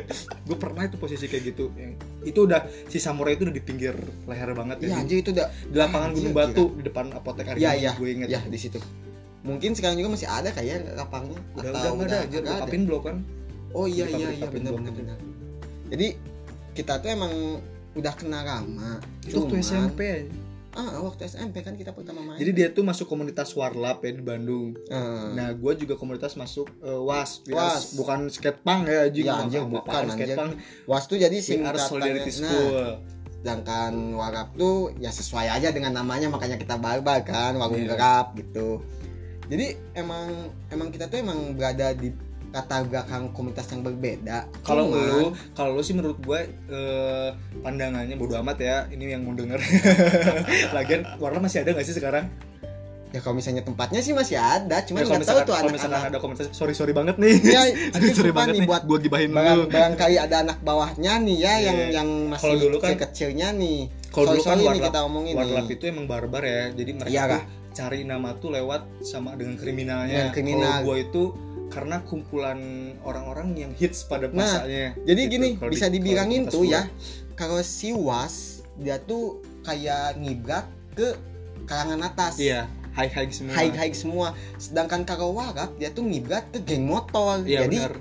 gue 0.46 0.56
pernah 0.56 0.82
itu 0.84 0.96
posisi 0.96 1.24
kayak 1.24 1.42
gitu 1.46 1.64
Yang- 1.72 1.96
itu 2.20 2.40
udah 2.42 2.60
si 2.86 2.98
samurai 3.00 3.32
itu 3.32 3.48
udah 3.48 3.54
di 3.54 3.64
pinggir 3.64 3.96
leher 4.24 4.50
banget 4.52 4.76
ya 4.78 4.86
di, 4.86 4.94
anjir 4.94 5.16
itu 5.18 5.30
udah 5.32 5.46
di 5.48 5.76
lapangan 5.78 6.08
Anjir, 6.10 6.20
gunung 6.20 6.34
batu 6.36 6.64
di 6.76 6.82
depan 6.84 7.04
apotek 7.10 7.44
iya 7.46 7.72
Argento 7.72 7.80
iya 7.80 7.90
gue 7.96 8.08
inget 8.12 8.28
ya 8.28 8.40
di 8.44 8.58
situ 8.58 8.76
mungkin 9.40 9.72
sekarang 9.72 9.96
juga 9.96 10.10
masih 10.12 10.28
ada 10.28 10.52
kayak 10.52 10.92
lapangnya 10.92 11.40
udah 11.56 11.70
atau 11.72 11.92
udah 11.96 11.96
nggak 11.96 12.04
ada 12.04 12.18
aja 12.20 12.36
nggak 12.38 12.52
ada? 12.52 12.62
kapin 12.68 12.82
blok 12.84 13.02
kan 13.08 13.16
oh 13.72 13.86
iya 13.88 14.04
iya 14.04 14.28
iya 14.36 14.46
benar 14.46 14.76
itu. 14.76 14.92
benar 14.92 15.16
jadi 15.88 16.06
kita 16.70 16.92
tuh 17.00 17.08
emang 17.08 17.32
udah 18.00 18.14
kenal 18.14 18.42
lama 18.42 18.96
itu 19.22 19.36
waktu 19.36 19.60
SMP 19.60 20.00
ah 20.70 21.02
waktu 21.02 21.26
SMP 21.26 21.60
kan 21.60 21.74
kita 21.74 21.90
pertama 21.90 22.22
main 22.22 22.38
jadi 22.38 22.50
dia 22.50 22.68
tuh 22.70 22.80
masuk 22.80 23.04
komunitas 23.04 23.50
warlap 23.52 24.00
ya 24.00 24.10
di 24.10 24.22
Bandung 24.22 24.78
Ah. 24.86 25.30
nah 25.30 25.48
gue 25.50 25.72
juga 25.76 25.94
komunitas 25.94 26.34
masuk 26.34 26.70
eh, 26.80 26.94
was 26.96 27.42
Was. 27.48 27.92
bukan 27.92 28.26
skatepunk 28.26 28.86
ya 28.86 29.04
anjing 29.04 29.26
Ya, 29.26 29.34
anjing, 29.36 29.66
bukan, 29.66 29.90
anjing. 30.06 30.14
skatepunk 30.30 30.52
was 30.86 31.04
tuh 31.04 31.18
jadi 31.18 31.34
singkatannya 31.36 32.22
nah 32.40 33.02
sedangkan 33.34 33.92
warap 34.14 34.52
tuh 34.54 34.92
ya 34.96 35.08
sesuai 35.08 35.48
aja 35.50 35.72
dengan 35.72 35.96
namanya 35.96 36.28
makanya 36.28 36.54
kita 36.54 36.76
barbar 36.76 37.24
kan 37.24 37.56
warung 37.56 37.80
Iya. 37.80 37.90
gerap 37.90 38.26
gitu 38.36 38.78
jadi 39.48 39.74
emang 39.94 40.28
emang 40.68 40.88
kita 40.88 41.08
tuh 41.08 41.18
emang 41.18 41.58
berada 41.58 41.90
di 41.92 42.14
latar 42.50 42.82
belakang 42.82 43.30
komunitas 43.30 43.66
yang 43.66 43.80
berbeda. 43.80 44.50
Kalau 44.60 44.86
lu 44.86 45.22
kalau 45.52 45.70
lu 45.72 45.80
sih 45.80 45.92
menurut 45.92 46.18
gue 46.18 46.40
eh, 46.66 47.28
pandangannya 47.60 48.14
bodo 48.14 48.34
amat 48.36 48.58
ya 48.58 48.76
ini 48.88 49.08
yang 49.08 49.22
mau 49.22 49.32
denger. 49.32 49.58
Lagian 50.76 51.06
warlap 51.16 51.42
masih 51.42 51.62
ada 51.62 51.70
nggak 51.72 51.84
sih 51.84 51.94
sekarang? 51.94 52.26
Ya 53.10 53.18
kalau 53.18 53.34
misalnya 53.34 53.62
tempatnya 53.62 53.98
sih 53.98 54.10
masih 54.12 54.34
ada 54.34 54.82
cuman 54.82 55.02
Ya, 55.02 55.04
kalau 55.04 55.16
nggak 55.16 55.26
tahu 55.26 55.34
misalkan, 55.34 55.42
tuh 55.42 55.54
misalkan 55.68 55.90
anak-anak. 55.92 56.10
ada 56.10 56.18
komunitas 56.18 56.46
sorry 56.52 56.74
sorry 56.74 56.90
banget 56.90 57.16
nih. 57.16 57.34
Ya 57.44 57.60
Aduh, 57.60 57.90
tapi 57.94 58.06
sorry 58.12 58.30
banget 58.30 58.54
nih 58.54 58.62
buat 58.64 58.82
gue 58.84 58.98
gibahin 59.00 59.30
barang, 59.30 59.56
dulu. 59.56 59.66
barangkali 59.68 60.16
ada 60.16 60.36
anak 60.40 60.58
bawahnya 60.60 61.12
nih 61.20 61.36
ya 61.36 61.54
yang 61.60 61.78
Iya. 61.80 61.88
yang 61.92 62.08
masih 62.28 62.42
Kalau 62.44 62.56
dulu 62.56 62.76
kan- 62.76 62.82
kecil-kecilnya 62.88 63.48
nih. 63.52 63.78
Kalau 64.08 64.26
dulu 64.28 64.42
kan 64.44 64.58
warlap 64.60 64.74
kita 64.84 65.00
omongin 65.02 65.34
warlap 65.36 65.64
nih. 65.64 65.74
itu 65.74 65.84
emang 65.86 66.06
barbar 66.06 66.42
ya 66.42 66.62
jadi 66.70 66.90
mereka 66.92 67.10
Iya, 67.12 67.22
tuh 67.22 67.30
kah? 67.32 67.42
cari 67.70 68.00
nama 68.02 68.30
tuh 68.36 68.50
lewat 68.52 68.82
sama 69.00 69.30
dengan 69.34 69.54
kriminalnya. 69.54 70.14
Dengan 70.16 70.30
kriminal. 70.32 70.70
kalau 70.76 70.86
gue 70.86 70.96
itu 71.00 71.22
karena 71.70 72.02
kumpulan 72.02 72.58
orang-orang 73.00 73.54
yang 73.54 73.72
hits 73.72 74.02
pada 74.02 74.26
Nah, 74.26 74.42
masanya 74.42 74.92
jadi 75.00 75.20
Gitu. 75.22 75.32
gini 75.32 75.48
Kalau 75.54 75.70
bisa 75.70 75.86
di- 75.86 75.96
dibilangin 75.96 76.42
tuh 76.46 76.66
ya 76.66 76.90
kalau 77.32 77.62
si 77.62 77.90
was 77.90 78.60
dia 78.74 78.98
tuh 78.98 79.38
kayak 79.62 80.16
ngibrat 80.16 80.66
ke 80.92 81.14
kalangan 81.64 82.02
atas 82.04 82.36
iya 82.36 82.66
high 82.90 83.08
high 83.08 83.30
semua 83.30 83.54
high 83.54 83.70
high 83.70 83.94
semua 83.94 84.26
sedangkan 84.56 85.06
kalau 85.06 85.30
warap 85.30 85.70
dia 85.76 85.88
tuh 85.88 86.02
ngibrat 86.02 86.50
ke 86.50 86.58
geng 86.60 86.84
motor 86.84 87.40
iya 87.44 87.64
jadi 87.64 87.86
benar 87.86 87.94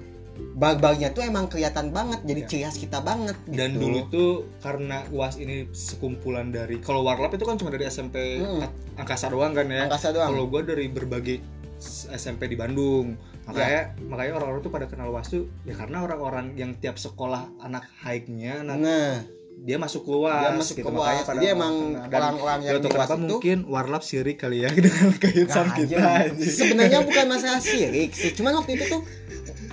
barbarnya 0.55 1.12
tuh 1.12 1.21
emang 1.21 1.45
kelihatan 1.45 1.91
banget 1.91 2.19
jadi 2.21 2.41
Iya. 2.41 2.47
ciri 2.47 2.63
khas 2.63 2.77
kita 2.77 2.99
banget 2.99 3.36
dan 3.45 3.75
gitu. 3.75 3.79
dulu 3.82 3.99
tuh 4.10 4.32
karena 4.60 5.03
uas 5.10 5.36
ini 5.36 5.67
sekumpulan 5.69 6.49
dari 6.49 6.79
kalau 6.79 7.03
warlap 7.03 7.32
itu 7.32 7.43
kan 7.43 7.55
cuma 7.55 7.69
dari 7.69 7.86
SMP 7.86 8.39
Hmm. 8.39 8.63
angkasa 8.95 9.27
doang 9.27 9.51
kan 9.51 9.67
ya 9.67 9.86
angkasa 9.86 10.10
doang 10.10 10.32
kalau 10.32 10.47
gue 10.47 10.62
dari 10.65 10.88
berbagai 10.88 11.38
SMP 12.10 12.47
di 12.47 12.55
Bandung 12.55 13.15
makanya 13.49 13.81
makanya 14.05 14.31
orang-orang 14.38 14.62
tuh 14.62 14.73
pada 14.73 14.85
kenal 14.85 15.09
was 15.09 15.27
tuh 15.27 15.49
ya 15.65 15.73
karena 15.73 16.05
orang-orang 16.05 16.53
yang 16.53 16.71
tiap 16.77 17.01
sekolah 17.01 17.49
anak 17.65 17.89
high-nya 18.05 18.62
anak 18.62 18.77
nah. 18.77 19.15
dia 19.59 19.75
masuk 19.81 20.05
ke 20.05 20.13
was 20.13 20.39
dia 20.39 20.51
masuk 20.55 20.75
gitu. 20.79 20.85
ke 20.85 20.91
Makanya 20.93 21.19
was 21.19 21.27
pada 21.27 21.38
jadi 21.41 21.47
emang 21.57 21.75
orang-orang 21.97 22.59
yang 22.63 22.73
was 22.77 22.85
kenapa 22.85 23.15
itu 23.17 23.25
mungkin 23.25 23.57
warlap 23.65 24.03
sirik 24.05 24.38
kali 24.38 24.63
ya 24.63 24.69
dengan 24.71 25.09
kehidupan 25.17 25.65
Nah, 25.65 25.75
kita 25.75 26.13
sebenarnya 26.45 26.99
bukan 27.03 27.25
masalah 27.25 27.62
sirik 27.62 28.13
sih 28.13 28.31
cuman 28.38 28.62
waktu 28.62 28.77
itu 28.77 28.85
tuh 28.85 29.01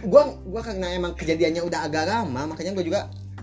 gua 0.08 0.40
gua 0.48 0.62
karena 0.64 0.96
emang 0.96 1.12
kejadiannya 1.12 1.62
udah 1.62 1.80
agak 1.84 2.08
lama 2.08 2.56
makanya 2.56 2.72
gua 2.72 2.84
juga 2.84 3.00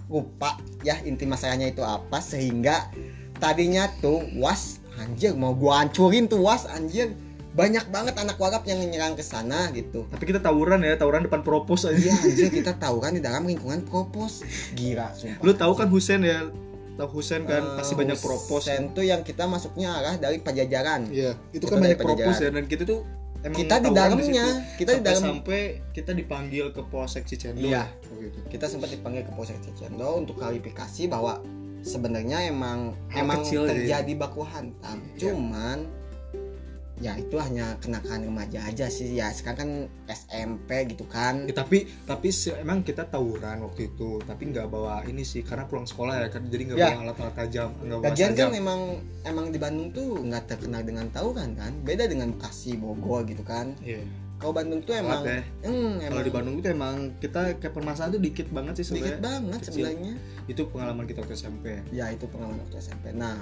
lupa 0.10 0.58
ya 0.82 1.00
inti 1.06 1.24
masalahnya 1.30 1.72
itu 1.72 1.86
apa 1.86 2.20
sehingga 2.20 2.90
tadinya 3.38 3.88
tuh 4.02 4.26
was 4.42 4.84
anjir 5.00 5.38
mau 5.38 5.54
gua 5.54 5.86
hancurin 5.86 6.26
tuh 6.26 6.42
was 6.42 6.66
anjir 6.70 7.14
banyak 7.54 7.86
banget 7.94 8.18
anak 8.18 8.38
warap 8.42 8.66
yang 8.66 8.82
nyerang 8.82 9.14
ke 9.14 9.22
sana 9.22 9.70
gitu. 9.78 10.10
Tapi 10.10 10.26
kita 10.26 10.42
tawuran 10.42 10.82
ya 10.82 10.98
tawuran 10.98 11.30
depan 11.30 11.46
propos 11.46 11.86
aja. 11.86 11.94
Iya 11.94 12.14
anjir 12.18 12.50
kita 12.50 12.74
tahu 12.82 12.98
kan 12.98 13.14
di 13.14 13.22
dalam 13.22 13.46
lingkungan 13.46 13.86
propos. 13.86 14.42
Gila 14.74 15.14
sumpah. 15.14 15.42
Lu 15.46 15.54
tahu 15.54 15.74
kan 15.78 15.88
Husen 15.94 16.26
ya? 16.26 16.50
Tahu 16.98 17.10
Husen 17.22 17.46
kan? 17.46 17.62
Eh, 17.62 17.76
pasti 17.78 17.94
banyak 17.94 18.18
propos. 18.18 18.66
Husen 18.66 18.98
tuh 18.98 19.06
yang 19.06 19.22
kita 19.22 19.46
masuknya 19.46 19.94
arah 19.94 20.16
dari 20.18 20.42
pajajaran. 20.42 21.14
Iya, 21.14 21.38
itu 21.54 21.62
Itu 21.62 21.66
kan 21.70 21.78
banyak 21.78 22.02
propos 22.02 22.42
ya 22.42 22.50
dan 22.50 22.66
kita 22.66 22.90
tuh 22.90 23.06
emang 23.46 23.60
kita 23.62 23.76
di 23.78 23.86
tawuran 23.86 23.98
dalamnya 24.02 24.46
kita 24.80 24.92
di 24.98 25.02
dalam 25.06 25.22
sampai 25.22 25.62
kita 25.94 26.12
dipanggil 26.18 26.66
ke 26.74 26.82
Polsek 26.90 27.30
Cicendo. 27.30 27.62
Iya. 27.62 27.86
waktu 27.86 28.34
itu. 28.34 28.40
kita 28.50 28.66
sempat 28.66 28.90
dipanggil 28.90 29.30
ke 29.30 29.32
Polsek 29.38 29.62
Cicendo 29.62 30.10
untuk 30.18 30.42
klarifikasi 30.42 31.06
bahwa 31.06 31.38
sebenarnya 31.86 32.50
emang 32.50 32.98
Hal 33.12 33.28
emang 33.28 33.46
kecil, 33.46 33.70
terjadi 33.70 34.14
baku 34.18 34.42
hantam. 34.42 34.98
Iya. 35.14 35.38
cuman 35.38 35.78
ya 36.96 37.16
itu 37.16 37.36
hanya 37.36 37.74
kenakan 37.78 38.22
remaja 38.24 38.64
aja 38.64 38.86
sih 38.86 39.12
ya 39.12 39.28
sekarang 39.28 39.58
kan 39.58 39.70
SMP 40.08 40.70
gitu 40.88 41.04
kan 41.06 41.44
Ya, 41.44 41.56
tapi 41.56 41.90
tapi 42.04 42.30
emang 42.56 42.82
kita 42.82 43.04
tawuran 43.04 43.60
waktu 43.62 43.90
itu, 43.90 44.22
tapi 44.22 44.48
nggak 44.48 44.68
bawa 44.68 45.02
ini 45.04 45.22
sih 45.22 45.42
karena 45.42 45.64
pulang 45.64 45.84
sekolah 45.84 46.16
ya 46.18 46.28
kan 46.30 46.46
jadi 46.46 46.64
nggak 46.66 46.78
Ya. 46.78 46.90
bawa 46.92 47.02
alat-alat 47.04 47.36
tajam, 47.36 47.70
nggak 47.80 47.98
bawa 47.98 48.08
kan 48.08 48.16
sajam. 48.16 48.50
emang 48.54 48.82
emang 49.24 49.46
di 49.48 49.58
Bandung 49.58 49.90
tuh 49.90 50.22
nggak 50.22 50.44
terkenal 50.48 50.82
dengan 50.82 51.10
tawuran 51.10 51.54
kan 51.54 51.74
beda 51.82 52.06
dengan 52.06 52.30
Bekasi 52.32 52.76
Bogor 52.76 53.26
gitu 53.26 53.42
kan 53.42 53.74
Iya. 53.80 54.06
kalau 54.36 54.54
Bandung 54.54 54.80
tuh 54.82 54.94
emang 54.94 55.24
ya. 55.24 55.42
hmm, 55.62 55.98
Kalau 55.98 56.08
emang 56.08 56.22
di 56.22 56.32
Bandung 56.32 56.56
itu 56.58 56.68
emang 56.70 56.96
kita 57.18 57.58
kayak 57.58 57.74
permasalahan 57.74 58.12
tuh 58.12 58.22
dikit 58.22 58.48
banget 58.50 58.74
sih 58.78 58.86
sebenarnya. 58.86 59.18
banget 59.20 59.60
Kecil. 59.62 59.72
sebenarnya 59.74 60.14
Itu 60.46 60.62
pengalaman 60.68 61.04
kita 61.04 61.20
waktu 61.20 61.34
SMP. 61.34 61.66
ya 61.90 62.06
itu 62.08 62.28
pengalaman 62.28 62.62
waktu 62.62 62.78
SMP 62.78 63.12
nah 63.12 63.40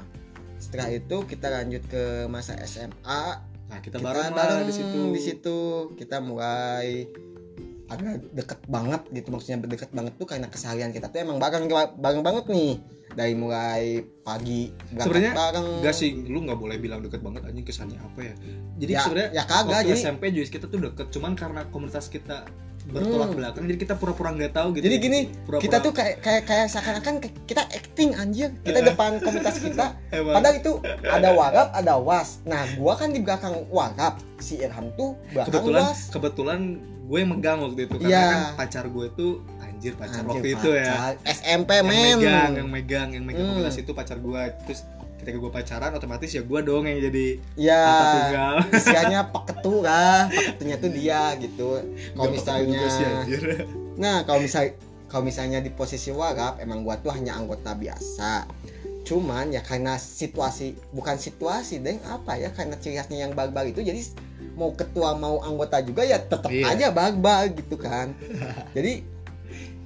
setelah 0.61 0.93
itu 0.93 1.25
kita 1.25 1.49
lanjut 1.49 1.83
ke 1.89 2.29
masa 2.29 2.55
SMA 2.63 3.51
Nah, 3.71 3.79
kita, 3.79 4.03
kita 4.03 4.03
bareng, 4.03 4.31
bareng 4.35 4.59
di 4.67 4.73
situ. 4.75 4.99
di 5.15 5.21
situ. 5.23 5.59
Kita 5.95 6.19
mulai 6.19 7.07
agak 7.87 8.35
deket 8.35 8.59
banget 8.67 9.01
gitu. 9.15 9.31
Maksudnya 9.31 9.63
deket 9.63 9.95
banget 9.95 10.13
tuh 10.19 10.27
karena 10.27 10.51
keseharian 10.51 10.91
kita 10.91 11.07
tuh 11.07 11.23
emang 11.23 11.39
bareng 11.39 11.71
bareng 11.95 12.21
banget 12.21 12.51
nih. 12.51 12.83
Dari 13.11 13.35
mulai 13.35 14.03
pagi 14.23 14.71
Sebenarnya 14.95 15.35
bareng. 15.35 15.67
Enggak 15.83 15.95
sih, 15.95 16.15
lu 16.15 16.43
nggak 16.47 16.59
boleh 16.59 16.79
bilang 16.79 16.99
deket 17.03 17.23
banget 17.23 17.47
anjing 17.47 17.67
kesannya 17.67 17.99
apa 17.99 18.19
ya. 18.23 18.35
Jadi 18.79 18.91
ya, 18.91 19.01
sebenarnya 19.03 19.31
ya 19.35 19.43
kagak 19.47 19.67
waktu 19.67 19.87
jadi 19.87 19.99
SMP 19.99 20.23
juga 20.31 20.47
kita 20.47 20.65
tuh 20.71 20.79
deket, 20.79 21.07
cuman 21.11 21.31
karena 21.35 21.61
komunitas 21.71 22.07
kita 22.07 22.47
bertolak 22.91 23.27
Hmm. 23.27 23.37
belakang, 23.37 23.63
jadi 23.65 23.79
kita 23.79 23.93
pura-pura 23.95 24.29
nggak 24.31 24.51
tahu 24.51 24.67
gitu. 24.73 24.83
Jadi 24.83 24.97
gini, 24.99 25.19
Pura-pura- 25.41 25.61
kita 25.61 25.77
tuh 25.79 25.91
kayak 25.91 26.15
kayak 26.19 26.43
kayak 26.43 26.65
seakan-akan 26.67 27.13
kita 27.41 27.63
acting 27.65 28.11
anjir 28.13 28.51
kita 28.61 28.79
depan 28.83 29.17
komunitas 29.17 29.55
kita 29.57 29.95
Emang. 30.11 30.33
padahal 30.33 30.55
itu 30.57 30.71
ada 31.01 31.29
warap 31.31 31.67
ada 31.71 31.93
was 31.95 32.39
nah 32.43 32.63
gua 32.75 32.93
kan 32.93 33.09
di 33.09 33.19
belakang 33.19 33.65
warap 33.67 34.19
si 34.37 34.57
Irham 34.57 34.91
tuh 34.93 35.15
belakang 35.29 35.51
kebetulan 35.53 35.83
was 35.85 35.99
kebetulan 36.09 36.59
gue 37.03 37.17
yang 37.17 37.29
megang 37.29 37.59
waktu 37.59 37.81
itu 37.83 37.95
karena 37.97 38.07
Iya. 38.09 38.23
kan 38.23 38.39
pacar 38.57 38.85
gue 38.87 39.07
tuh 39.11 39.31
anjir 39.59 39.93
pacar 39.95 40.21
Anjir, 40.21 40.31
waktu 40.31 40.47
itu 40.49 40.69
ya 40.71 40.87
pacar. 40.87 41.13
SMP 41.25 41.69
yang 41.73 41.85
men 41.85 41.99
megang 42.17 42.51
yang 42.55 42.69
megang 42.69 43.09
yang 43.11 43.23
megang 43.23 43.43
Hmm. 43.43 43.51
komunitas 43.57 43.77
itu 43.77 43.91
pacar 43.91 44.17
gue 44.17 44.41
terus 44.63 44.81
ketika 45.21 45.37
gue 45.37 45.51
pacaran 45.51 45.93
otomatis 45.93 46.27
ya 46.27 46.41
gue 46.41 46.59
dong 46.59 46.83
yang 46.83 46.99
jadi 46.99 47.25
ya 47.55 47.85
tunggal. 48.03 48.55
istilahnya 48.81 49.19
paketu 49.29 49.73
lah 49.79 50.27
paketunya 50.27 50.75
tuh 50.75 50.89
dia 50.89 51.21
gitu. 51.37 51.67
Kalau 52.11 52.29
misalnya 52.29 52.81
sih, 52.89 53.05
nah 53.95 54.25
kalau 54.25 54.41
misal 54.41 54.73
kalau 55.05 55.23
misalnya 55.23 55.59
di 55.59 55.69
posisi 55.69 56.09
warap 56.09 56.57
emang 56.57 56.81
gua 56.81 56.95
tuh 56.97 57.11
hanya 57.11 57.35
anggota 57.35 57.75
biasa. 57.75 58.47
Cuman 59.03 59.51
ya 59.51 59.59
karena 59.59 59.99
situasi 59.99 60.71
bukan 60.89 61.17
situasi 61.17 61.81
deng 61.81 61.99
apa 62.07 62.37
ya 62.37 62.49
karena 62.49 62.79
ciri 62.79 62.95
khasnya 62.95 63.27
yang 63.27 63.33
barbar 63.33 63.67
itu 63.67 63.81
jadi 63.81 63.99
mau 64.55 64.71
ketua 64.71 65.15
mau 65.15 65.41
anggota 65.41 65.79
juga 65.81 66.01
ya 66.01 66.15
tetap 66.17 66.47
Iya. 66.47 66.71
aja 66.71 66.87
bag-bag 66.91 67.59
gitu 67.59 67.75
kan. 67.75 68.11
Jadi 68.77 69.03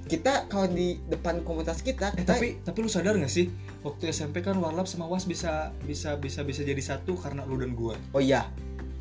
kita 0.06 0.46
kalau 0.46 0.66
di 0.66 1.02
depan 1.04 1.42
komunitas 1.42 1.82
kita 1.82 2.14
Eh, 2.14 2.22
kita 2.22 2.32
tapi 2.32 2.46
tapi 2.60 2.78
lu 2.78 2.86
sadar 2.86 3.14
gak 3.14 3.26
sih 3.26 3.50
waktu 3.82 4.08
SMP 4.08 4.38
kan 4.38 4.54
warlap 4.54 4.86
sama 4.86 5.04
was 5.04 5.24
bisa 5.24 5.74
bisa 5.82 6.14
bisa 6.14 6.40
bisa 6.40 6.62
jadi 6.62 6.78
satu 6.78 7.14
karena 7.14 7.42
lu 7.42 7.58
dan 7.58 7.74
gua. 7.74 7.98
Oh 8.10 8.18
iya. 8.18 8.46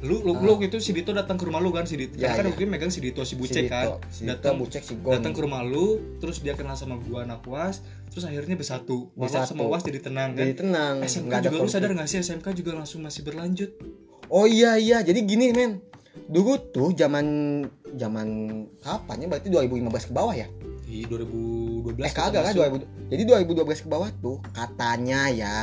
Lu 0.02 0.22
lu, 0.22 0.34
Ah. 0.34 0.40
lu 0.40 0.50
waktu 0.52 0.68
itu 0.68 0.78
si 0.80 0.92
Dito 0.92 1.10
datang 1.12 1.34
ke 1.34 1.46
rumah 1.46 1.58
lu 1.58 1.70
kan 1.70 1.86
si 1.86 1.96
Dito. 1.96 2.14
Ya, 2.16 2.34
kan 2.34 2.44
ya. 2.44 2.52
itu 2.52 2.66
megang 2.66 2.90
si 2.90 3.00
Dito 3.00 3.22
si 3.22 3.34
Bucek 3.34 3.66
si 3.66 3.72
kan. 3.72 3.98
si 4.08 4.22
Dito, 4.22 4.34
datang 4.34 4.58
bucek 4.58 4.82
si 4.82 4.94
Gon 4.98 5.14
datang 5.16 5.32
ke 5.32 5.40
rumah 5.40 5.62
lu 5.62 5.88
terus 6.18 6.42
dia 6.42 6.54
kenal 6.54 6.74
sama 6.74 6.98
gua 7.00 7.22
anak 7.24 7.42
was 7.46 7.86
terus 8.10 8.26
akhirnya 8.26 8.54
bersatu. 8.54 9.10
Warlap 9.14 9.46
Bersatu. 9.46 9.50
sama 9.52 9.64
was 9.68 9.82
jadi 9.82 10.00
tenang 10.00 10.34
kan? 10.34 10.42
Jadi 10.42 10.54
tenang 10.58 10.96
SMK 11.02 11.26
nggak 11.28 11.42
juga 11.44 11.58
lu 11.60 11.70
sadar 11.70 11.90
gak 11.92 12.08
sih? 12.08 12.18
SMK 12.20 12.48
juga 12.56 12.72
langsung 12.74 13.02
masih 13.02 13.22
berlanjut. 13.22 13.72
Oh 14.28 14.46
iya 14.46 14.74
iya. 14.76 15.00
Jadi 15.00 15.22
gini 15.22 15.50
men. 15.52 15.80
Dulu 16.26 16.72
tuh 16.72 16.90
zaman 16.92 17.26
zaman 17.94 18.28
kapan 18.80 19.16
ya? 19.20 19.28
Berarti 19.28 19.48
2015 19.50 20.10
ke 20.10 20.14
bawah 20.14 20.34
ya 20.34 20.48
di 20.96 21.04
2012 21.04 22.00
eh 22.00 22.14
kagak 22.14 22.42
kan 22.42 22.54
masuk. 22.54 22.80
2000 22.80 23.12
jadi 23.12 23.22
2012 23.44 23.84
ke 23.84 23.88
bawah 23.88 24.10
tuh 24.16 24.38
katanya 24.50 25.28
ya 25.28 25.58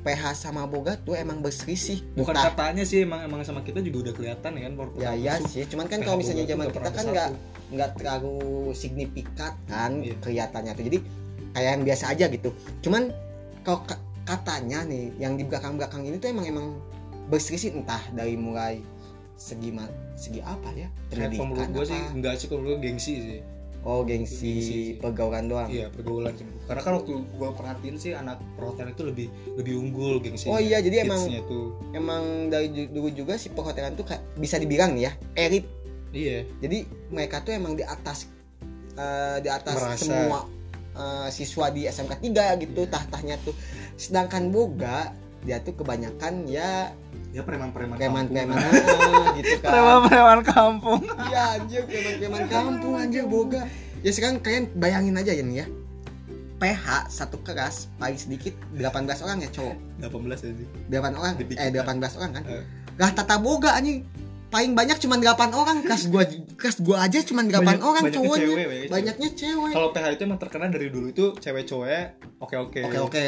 PH 0.00 0.22
sama 0.38 0.64
Boga 0.64 0.96
tuh 0.96 1.12
emang 1.12 1.38
berselisih 1.38 2.00
bukan 2.14 2.32
Entah- 2.32 2.48
katanya 2.48 2.82
sih 2.82 3.02
emang 3.02 3.20
emang 3.20 3.42
sama 3.42 3.60
kita 3.60 3.82
juga 3.82 4.08
udah 4.08 4.14
kelihatan 4.14 4.50
ya 4.50 4.62
kan 4.62 4.72
ya 4.96 5.10
iya 5.12 5.34
sih 5.42 5.66
cuman 5.66 5.86
kan 5.86 5.98
PH 5.98 6.06
kalau 6.06 6.16
misalnya 6.16 6.40
Boga 6.40 6.48
zaman 6.48 6.66
kita 6.70 6.88
kan 6.88 7.04
nggak 7.06 7.30
nggak 7.70 7.90
terlalu 7.94 8.38
signifikan 8.72 9.52
kan 9.64 9.90
Iya. 10.00 10.14
kelihatannya 10.18 10.72
tuh. 10.72 10.84
Jadi 10.84 10.98
kayak 11.50 11.70
yang 11.70 11.84
biasa 11.84 12.04
aja 12.08 12.26
gitu. 12.26 12.50
Cuman 12.80 13.14
kalau 13.60 13.82
ka- 13.84 14.02
katanya 14.24 14.82
nih 14.82 15.14
yang 15.18 15.34
di 15.34 15.42
belakang 15.42 15.74
belakang 15.74 16.02
ini 16.02 16.16
tuh 16.16 16.30
emang 16.30 16.46
emang 16.46 16.66
berselisih 17.26 17.76
entah 17.76 18.02
dari 18.10 18.34
mulai 18.34 18.82
segi 19.36 19.70
segi 20.14 20.42
apa 20.42 20.66
ya 20.72 20.90
pendidikan 21.08 21.46
menurut 21.46 21.68
gue 21.70 21.80
apa. 21.80 21.88
sih 21.88 22.00
enggak 22.12 22.34
sih 22.36 22.46
kalau 22.46 22.62
gue 22.62 22.76
gengsi 22.78 23.14
sih 23.16 23.40
oh 23.82 24.02
gengsi 24.02 24.52
Gengsi. 24.52 24.80
pergaulan 24.96 25.46
doang 25.46 25.66
Iya 25.66 25.88
pergaulan 25.88 26.32
sih. 26.32 26.44
Karena 26.64 26.80
kan 26.80 26.92
waktu 26.96 27.12
gua 27.34 27.50
perhatiin 27.50 27.96
sih 27.96 28.12
anak 28.12 28.36
perhotelan 28.54 28.90
itu 28.90 29.02
lebih 29.02 29.26
lebih 29.54 29.74
unggul 29.74 30.18
gengsi. 30.18 30.46
Oh 30.46 30.56
iya, 30.56 30.78
jadi 30.78 31.02
emang- 31.02 31.24
tuh. 31.42 31.72
emang 31.90 32.22
dari 32.46 32.68
dulu 32.86 33.08
juga 33.08 33.34
si 33.34 33.48
perhotelan 33.48 33.94
tuh 33.94 34.04
bisa 34.34 34.56
dibilang 34.56 34.92
nih 34.92 35.02
ya 35.02 35.12
elit 35.38 35.64
Iya. 36.10 36.42
jadi 36.58 36.78
mereka 37.08 37.40
tuh 37.40 37.52
emang 37.52 37.72
di 37.72 37.82
atas 37.82 38.26
eh, 38.92 39.38
di 39.38 39.48
atas 39.48 39.76
Merasa. 39.76 39.96
semua 39.96 40.40
eh, 40.92 41.28
siswa 41.30 41.70
di 41.70 41.86
SMK 41.86 42.18
3 42.20 42.60
gitu 42.60 42.82
Iya. 42.82 42.90
tahtahnya 42.90 43.36
tuh 43.40 43.54
sedangkan 43.94 44.50
Boga 44.50 45.14
dia 45.40 45.56
tuh 45.58 45.72
kebanyakan 45.74 46.44
ya 46.44 46.92
Ya 47.30 47.40
preman-preman. 47.40 47.94
preman-preman 47.94 48.58
kampung. 48.58 49.22
gitu 49.38 49.54
kan 49.58 49.70
Preman-preman 49.70 50.40
kampung. 50.42 51.00
iya 51.24 51.42
anjir 51.54 51.82
preman-preman 51.86 52.44
kampung 52.46 52.94
anjir 52.96 53.22
Boga 53.24 53.62
ya 54.00 54.10
sekarang 54.10 54.38
kalian 54.38 54.66
bayangin 54.74 55.14
aja 55.14 55.30
ya 55.30 55.40
nih 55.40 55.56
ya 55.56 55.66
PH 56.56 56.86
satu 57.08 57.40
kelas 57.40 57.88
paling 57.96 58.18
sedikit 58.18 58.52
18 58.74 58.90
orang 59.22 59.38
ya 59.38 59.48
cowok 59.48 59.76
18 60.02 60.10
aja. 60.44 60.64
8 60.90 61.14
orang 61.14 61.32
Dipikir. 61.36 61.56
eh 61.56 61.70
18 61.70 61.86
orang 62.14 62.32
kan 62.32 62.44
Eh. 62.44 62.64
lah 62.96 63.10
tata 63.10 63.38
boga 63.38 63.72
anjing 63.72 64.04
paling 64.50 64.74
banyak 64.74 64.98
cuma 64.98 65.14
8 65.14 65.30
orang 65.52 65.78
kelas 65.80 66.04
gua 66.06 66.26
kelas 66.58 66.76
gua 66.80 67.02
aja 67.02 67.22
cuma 67.22 67.40
8 67.40 67.54
Banyak- 67.56 67.80
orang 67.80 68.04
banyaknya 68.04 68.18
cowoknya 68.18 68.42
cewek, 68.42 68.50
banyaknya 68.50 68.66
cewek. 68.66 68.88
banyaknya 68.90 69.28
cewek 69.32 69.72
Kalau 69.72 69.88
PH 69.90 70.06
itu 70.10 70.22
emang 70.24 70.38
terkenal 70.38 70.68
dari 70.68 70.88
dulu 70.88 71.06
itu 71.08 71.24
cewek 71.34 71.64
cowok 71.64 72.04
oke 72.40 72.56
oke. 72.58 72.80
oke 72.82 72.98
oke 73.00 73.26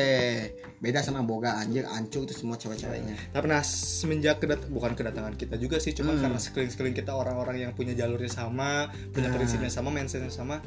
beda 0.79 0.99
sama 0.99 1.23
boga 1.23 1.57
anjir 1.57 1.87
hancur 1.87 2.23
tuh 2.25 2.35
semua 2.35 2.57
cewek-ceweknya 2.57 3.15
Tapi 3.31 3.47
nah 3.47 3.63
semenjak 3.63 4.39
kedat 4.39 4.67
bukan 4.67 4.93
kedatangan 4.93 5.35
kita 5.35 5.55
juga 5.57 5.79
sih, 5.79 5.93
cuma 5.93 6.11
Hmm. 6.13 6.23
karena 6.23 6.39
sekeliling-sekeliling 6.39 6.97
kita 6.97 7.13
orang-orang 7.13 7.57
yang 7.61 7.73
punya 7.73 7.95
jalurnya 7.95 8.27
sama, 8.27 8.87
punya 9.09 9.31
Nah. 9.31 9.35
prinsipnya 9.35 9.69
sama, 9.69 9.89
mindsetnya 9.89 10.27
sama, 10.29 10.59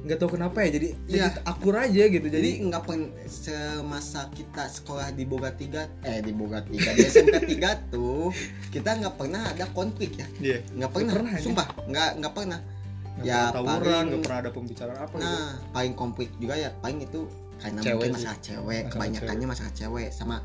nggak 0.00 0.16
tahu 0.16 0.30
kenapa 0.34 0.64
ya 0.64 0.70
jadi 0.74 0.88
Iya. 1.04 1.28
jadi 1.28 1.40
akur 1.44 1.74
aja 1.76 2.04
gitu. 2.08 2.26
jadi 2.26 2.50
nggak 2.64 2.82
pen 2.84 3.12
semasa 3.28 4.32
kita 4.32 4.64
sekolah 4.66 5.12
di 5.12 5.24
boga 5.24 5.52
3 5.52 6.08
eh 6.08 6.20
di 6.20 6.32
boga 6.32 6.64
3 6.64 6.72
di 6.72 7.00
SMK 7.04 7.36
3 7.60 7.76
tuh 7.92 8.32
kita 8.72 8.96
nggak 8.96 9.14
pernah 9.14 9.44
ada 9.44 9.68
konflik 9.70 10.16
ya 10.16 10.26
dia 10.40 10.58
nggak 10.72 10.90
pernah, 10.90 11.12
pernah, 11.12 11.32
anjing. 11.32 11.44
sumpah 11.46 11.66
nggak 11.84 12.10
nggak 12.16 12.32
pernah 12.32 12.60
nggak 12.60 12.78
Ya, 13.20 13.52
pernah 13.52 13.52
tawuran, 13.52 13.76
paling- 13.76 14.08
nggak 14.08 14.22
pernah 14.24 14.38
ada 14.38 14.50
pembicaraan 14.50 14.98
apa 14.98 15.12
gitu. 15.12 15.26
Nah, 15.28 15.50
paling 15.70 15.94
konflik 15.94 16.28
juga 16.40 16.54
ya 16.56 16.70
paling 16.74 16.98
itu 17.00 17.20
karena 17.60 17.78
Cewek 17.78 17.92
mungkin 17.92 18.12
masalah 18.16 18.38
cewek, 18.40 18.56
Masalah 18.80 18.88
kebanyakannya 18.88 19.46
masalah 19.46 19.72
cewek 19.76 20.08
sama 20.10 20.36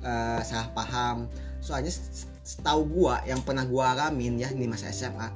eh, 0.00 0.40
salah 0.42 0.68
paham. 0.72 1.16
Soalnya 1.60 1.92
setahu 2.42 2.82
gua 2.88 3.22
yang 3.22 3.38
pernah 3.40 3.62
gua 3.62 3.94
alamin 3.94 4.34
ya 4.34 4.50
di 4.50 4.66
masa 4.66 4.90
SMA, 4.90 5.28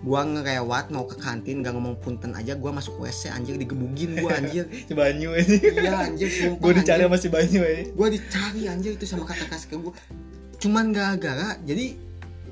gua 0.00 0.24
ngelewat 0.24 0.88
mau 0.90 1.04
ke 1.04 1.16
kantin 1.20 1.60
gak 1.60 1.76
ngomong 1.76 2.00
punten 2.00 2.32
aja 2.32 2.56
gua 2.56 2.72
masuk 2.72 2.96
WC 3.00 3.28
anjir 3.32 3.60
digebugin 3.60 4.16
gua 4.20 4.40
anjir. 4.40 4.64
Si 4.88 4.92
Banyu 4.96 5.36
ini. 5.36 5.56
iya 5.76 6.08
anjir 6.08 6.28
sumpah. 6.28 6.60
Gue 6.64 6.72
dicari 6.80 7.02
sama 7.04 7.16
si 7.20 7.28
Banyu 7.28 7.60
ini. 7.60 7.84
Gua 7.92 8.08
dicari 8.08 8.62
anjir 8.66 8.96
itu 8.96 9.04
sama 9.04 9.28
kakak 9.28 9.52
kelas 9.52 9.64
ke 9.68 9.76
gua. 9.76 9.92
Cuman 10.60 10.92
gara-gara 10.96 11.60
jadi 11.68 11.96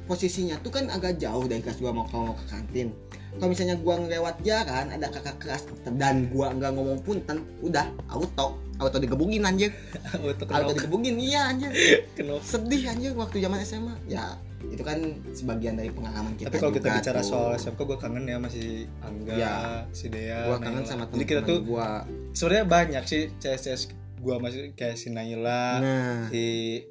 posisinya 0.09 0.57
tuh 0.65 0.73
kan 0.73 0.89
agak 0.89 1.21
jauh 1.21 1.45
dari 1.45 1.61
kelas 1.61 1.79
gua 1.85 1.93
mau 1.93 2.09
kalau 2.09 2.33
mau 2.33 2.37
ke 2.41 2.49
kantin 2.49 2.89
kalau 3.37 3.53
misalnya 3.53 3.77
gua 3.77 4.01
ngelewat 4.01 4.41
jalan 4.41 4.89
ada 4.89 5.07
kakak 5.13 5.37
kelas 5.37 5.63
dan 6.01 6.33
gua 6.33 6.57
nggak 6.57 6.73
ngomong 6.73 6.99
punten 7.05 7.45
udah 7.61 7.85
auto 8.09 8.57
auto 8.81 8.97
digebugin 8.97 9.45
anjir 9.45 9.69
auto 10.17 10.49
kenok. 10.49 10.73
digebugin 10.81 11.21
iya 11.21 11.53
anjir 11.53 11.69
kenok. 12.17 12.41
sedih 12.41 12.89
anjir 12.89 13.13
waktu 13.13 13.45
zaman 13.45 13.61
SMA 13.63 13.95
ya 14.09 14.41
itu 14.65 14.83
kan 14.83 14.99
sebagian 15.31 15.75
dari 15.75 15.89
pengalaman 15.89 16.35
kita 16.35 16.49
Tapi 16.49 16.59
kalau 16.59 16.73
kita 16.73 16.89
bicara 16.93 17.21
tuh. 17.21 17.29
soal 17.29 17.51
SMK 17.55 17.81
gue 17.81 17.97
kangen 17.97 18.25
ya 18.25 18.37
masih 18.37 18.91
Angga, 18.99 19.35
Ya. 19.35 19.55
si 19.91 20.07
Dea, 20.09 20.45
gua 20.45 20.59
kangen 20.59 20.83
sama 20.83 21.07
Jadi 21.07 21.25
kita 21.25 21.43
tuh 21.43 21.63
gua 21.63 22.03
sebenarnya 22.33 22.65
banyak 22.65 23.03
sih 23.05 23.23
CS 23.37 23.95
gue 24.19 24.35
masih 24.37 24.75
kayak 24.75 24.99
si 24.99 25.09
Naila, 25.09 25.79
nah 25.79 26.27
si 26.27 26.43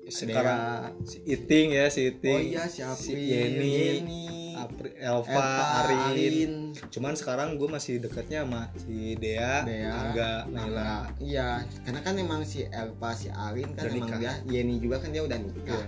sekarang 0.07 0.95
si 1.03 1.19
Iting 1.27 1.75
ya 1.75 1.85
si 1.87 2.07
Iting, 2.09 2.31
oh 2.33 2.39
iya 2.39 2.63
si 2.65 2.79
April 2.79 3.03
si 3.03 3.19
Yeni, 3.19 3.67
Yeni 3.67 4.23
Apri, 4.57 4.89
Elva, 4.95 5.27
Elva, 5.27 5.45
Arin. 5.83 5.99
Arin, 6.07 6.51
Cuman 6.87 7.13
sekarang 7.13 7.59
gue 7.59 7.67
masih 7.67 7.99
dekatnya 7.99 8.41
sama 8.41 8.71
si 8.73 9.13
Dea, 9.13 9.59
Dea, 9.61 9.91
Angga, 9.91 10.47
Naila. 10.47 11.11
Iya 11.19 11.67
karena 11.83 11.99
kan 11.99 12.15
emang 12.15 12.41
si 12.41 12.63
Elva 12.65 13.11
si 13.11 13.27
Arin 13.27 13.75
kan 13.75 13.85
Udah 13.85 13.93
emang 13.93 14.07
nikah. 14.09 14.19
dia 14.23 14.33
Yeni 14.47 14.79
juga 14.79 14.95
kan 14.97 15.11
dia 15.11 15.21
udah 15.21 15.35
nikah 15.37 15.77
Iya. 15.77 15.87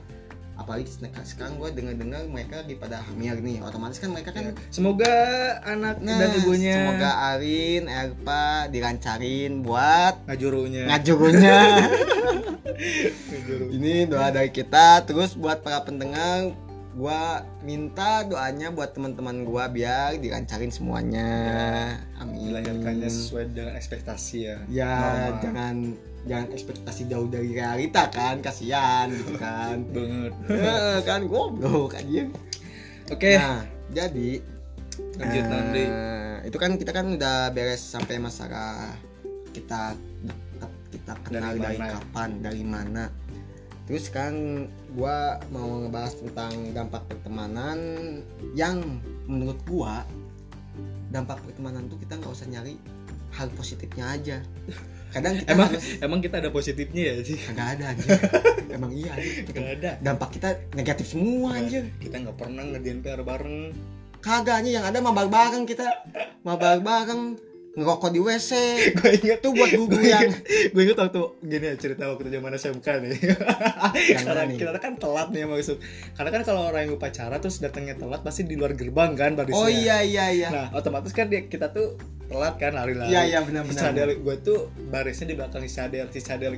Apalagi 0.60 0.92
sekarang- 1.24 1.56
gue 1.56 1.70
dengar-dengar 1.72 2.22
mereka 2.26 2.60
lagi 2.60 2.76
pada 2.76 3.00
hamil 3.02 3.40
nih 3.40 3.58
otomatis 3.60 3.98
kan 3.98 4.12
mereka 4.12 4.30
kan 4.30 4.44
Ya. 4.46 4.54
Semoga 4.70 5.16
anak 5.64 6.00
Nah, 6.00 6.18
dan 6.18 6.30
ibunya 6.36 6.76
semoga 6.78 7.10
Arin, 7.30 7.84
Elva 7.86 8.46
dilancarin 8.68 9.62
buat 9.62 10.20
ngajurunya. 10.26 10.84
ngajurunya. 10.88 11.60
Ngajuru. 13.30 13.66
Ini 13.72 13.94
doa 14.06 14.30
dari 14.30 14.50
kita. 14.50 15.04
Terus 15.04 15.34
buat 15.34 15.60
para 15.60 15.82
pendengar, 15.82 16.54
gua 16.92 17.44
minta 17.60 18.24
doanya 18.24 18.70
buat 18.70 18.92
teman-teman 18.92 19.44
gua 19.44 19.68
biar 19.68 20.16
dilancarin 20.16 20.70
semuanya. 20.70 21.30
Amin. 22.18 22.50
Dilahirkannya 22.50 23.10
sesuai 23.10 23.46
dengan 23.50 23.74
ekspektasi 23.74 24.38
ya. 24.40 24.58
Ya, 24.68 24.94
Normal. 24.96 25.40
jangan 25.42 25.76
jangan 26.26 26.50
ekspektasi 26.50 27.06
jauh 27.06 27.28
dari 27.28 27.52
realita 27.52 28.08
kan, 28.08 28.40
kasihan 28.40 29.08
gitu 29.08 29.36
kan. 29.36 29.86
banget. 29.96 30.34
Eh, 30.50 31.00
kan 31.02 31.22
goblok 31.26 31.94
aja. 31.94 32.24
Oke, 33.10 33.32
Nah, 33.34 33.62
jadi 33.90 34.30
lanjut 35.16 35.40
Eh, 35.40 35.48
nanti. 35.48 35.84
itu 36.44 36.58
kan 36.58 36.72
kita 36.76 36.92
kan 36.92 37.06
udah 37.10 37.50
beres 37.50 37.80
sampai 37.80 38.18
masalah 38.18 38.92
kita 39.50 39.96
kita 40.90 41.14
kenal 41.24 41.54
Dari 41.54 41.60
dari, 41.60 41.78
mana? 41.78 41.94
kapan 41.96 42.30
dari 42.40 42.64
mana 42.64 43.04
terus 43.84 44.06
sekarang 44.06 44.68
gua 44.92 45.42
mau 45.50 45.82
ngebahas 45.82 46.14
tentang 46.16 46.52
dampak 46.72 47.02
pertemanan 47.08 47.80
yang 48.54 48.84
menurut 49.26 49.58
gua 49.66 50.06
dampak 51.10 51.42
pertemanan 51.42 51.88
tuh 51.88 51.98
kita 51.98 52.14
nggak 52.16 52.30
usah 52.30 52.46
nyari 52.46 52.78
hal 53.32 53.50
positifnya 53.52 54.06
aja 54.12 54.38
kadang 55.10 55.34
kita 55.36 55.50
Emang 55.50 55.68
harus 55.68 55.86
emang 56.00 56.20
kita 56.20 56.36
ada 56.38 56.50
positifnya 56.50 57.02
ya 57.02 57.14
sih? 57.20 57.36
kagak 57.36 57.68
ada 57.76 57.86
aja 57.92 58.08
emang 58.76 58.92
iya 58.92 59.12
aja 59.12 59.30
Gak 59.50 59.70
ada. 59.76 59.92
dampak 60.00 60.30
kita 60.38 60.50
negatif 60.74 61.06
semua 61.08 61.58
aja 61.58 61.82
Kita 61.98 62.16
nggak 62.20 62.38
pernah 62.38 62.64
ngerjain 62.64 63.00
PR 63.00 63.22
bareng. 63.22 63.74
kagak 64.20 64.56
aja 64.60 64.70
yang 64.70 64.86
ada 64.86 65.00
mabar 65.00 65.26
bareng 65.26 65.64
kita 65.64 65.88
mabar 66.42 66.78
bareng 66.80 67.40
ngerokok 67.78 68.10
di 68.10 68.20
WC 68.20 68.52
gue 68.98 69.12
inget 69.22 69.40
itu 69.46 69.50
buat 69.54 69.72
guru 69.72 69.98
yang 70.02 70.32
gue 70.74 70.82
inget 70.82 70.98
waktu 70.98 71.22
gini 71.46 71.66
ya 71.70 71.76
cerita 71.78 72.04
waktu 72.10 72.34
zaman 72.34 72.52
SMK 72.58 72.88
nih. 73.06 73.14
Karena 74.18 74.42
nih? 74.50 74.58
kita 74.58 74.80
kan 74.82 74.94
telat 74.98 75.30
nih 75.30 75.46
masuk 75.46 75.78
karena 76.18 76.30
kan 76.34 76.42
kalau 76.44 76.62
orang 76.70 76.90
yang 76.90 76.94
upacara 76.98 77.38
terus 77.38 77.62
datangnya 77.62 77.96
telat 77.96 78.22
pasti 78.26 78.44
di 78.46 78.58
luar 78.58 78.74
gerbang 78.74 79.14
kan 79.14 79.38
barisnya. 79.38 79.62
Oh 79.62 79.70
iya 79.70 80.02
iya 80.02 80.26
iya. 80.34 80.50
Nah 80.50 80.66
otomatis 80.74 81.14
kan 81.14 81.30
dia, 81.30 81.46
kita 81.46 81.70
tuh 81.70 81.96
telat 82.28 82.58
kan 82.58 82.74
lari-lari. 82.74 83.14
Iya 83.14 83.22
iya 83.38 83.40
benar 83.46 83.66
benar 83.66 83.94
gue 84.10 84.36
tuh 84.42 84.74
barisnya 84.90 85.32
di 85.32 85.36
belakang 85.38 85.62
si 85.66 85.72
Cadel 85.74 86.08
si 86.10 86.20
Cadel 86.22 86.58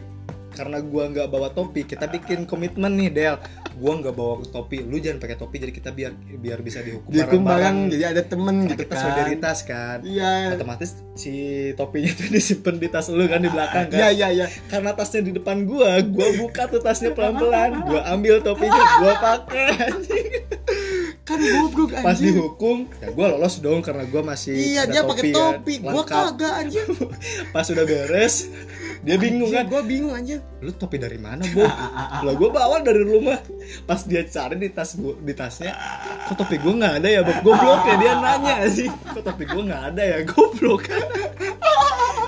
karena 0.51 0.77
gua 0.79 1.07
nggak 1.07 1.27
bawa 1.27 1.49
topi 1.49 1.83
kita 1.83 2.05
bikin 2.05 2.43
komitmen 2.43 2.93
nih 2.93 3.09
Del. 3.09 3.35
Gua 3.73 3.97
nggak 3.97 4.13
bawa 4.13 4.43
topi 4.45 4.83
lu 4.83 4.99
jangan 4.99 5.17
pakai 5.17 5.35
topi 5.35 5.57
jadi 5.57 5.71
kita 5.71 5.89
biar 5.89 6.11
biar 6.37 6.59
bisa 6.59 6.79
dihukum 6.79 7.07
dihukum 7.07 7.41
bareng 7.41 7.89
jadi 7.89 8.03
ada 8.11 8.21
temen 8.21 8.55
Karena 8.61 8.69
gitu 8.69 8.81
kita 8.83 8.93
kan. 8.93 9.01
solidaritas 9.01 9.57
kan. 9.63 9.97
Iya. 10.03 10.53
Otomatis 10.53 10.89
si 11.15 11.33
topinya 11.73 12.11
tuh 12.11 12.27
disimpan 12.35 12.75
di 12.75 12.87
tas 12.87 13.07
lu 13.07 13.25
kan 13.25 13.39
di 13.39 13.49
belakang 13.49 13.87
kan. 13.87 13.97
Iya 13.97 14.07
iya 14.11 14.27
iya. 14.29 14.45
Karena 14.67 14.91
tasnya 14.91 15.23
di 15.23 15.31
depan 15.31 15.63
gua 15.63 16.03
gua 16.03 16.27
buka 16.37 16.67
tuh 16.67 16.79
tasnya 16.79 17.11
pelan-pelan. 17.17 17.87
Gua 17.87 18.01
ambil 18.11 18.39
topinya 18.39 18.83
gua 18.99 19.13
pakai 19.17 19.65
kan 21.21 21.37
goblok 21.37 21.91
pas 22.03 22.17
anjing. 22.17 22.33
dihukum 22.33 22.77
ya 22.99 23.07
gua 23.13 23.31
lolos 23.31 23.61
dong 23.61 23.79
karena 23.79 24.03
gua 24.03 24.21
masih 24.25 24.51
iya 24.51 24.83
dia 24.83 25.05
pakai 25.05 25.31
kan. 25.31 25.37
topi. 25.63 25.73
Gua 25.79 26.03
Lengkap. 26.03 26.23
kagak 26.35 26.53
anjing. 26.59 26.87
Pas 27.49 27.65
udah 27.65 27.85
beres 27.87 28.35
dia 29.01 29.17
bingung 29.17 29.49
kan? 29.49 29.65
gua 29.65 29.81
bingung 29.81 30.13
anjing. 30.13 30.41
Lu 30.61 30.69
topi 30.77 31.01
dari 31.01 31.17
mana 31.17 31.41
Bob? 31.57 31.65
lah 32.25 32.33
gue 32.37 32.49
bawa 32.53 32.85
dari 32.85 33.01
rumah. 33.01 33.41
Pas 33.89 34.05
dia 34.05 34.21
cari 34.29 34.61
di 34.61 34.69
tas 34.69 34.93
gua 34.93 35.17
di 35.17 35.33
tasnya 35.33 35.73
kok 36.29 36.37
topi 36.37 36.61
gue 36.61 36.73
nggak 36.77 37.01
ada 37.01 37.09
ya 37.09 37.21
Bob? 37.25 37.41
Goblok 37.41 37.81
ya 37.89 37.95
dia 37.97 38.13
nanya 38.21 38.55
sih. 38.69 38.87
Kok 38.87 39.25
topi 39.25 39.43
gue 39.49 39.61
nggak 39.65 39.83
ada 39.93 40.01
ya? 40.05 40.17
Goblok. 40.21 40.85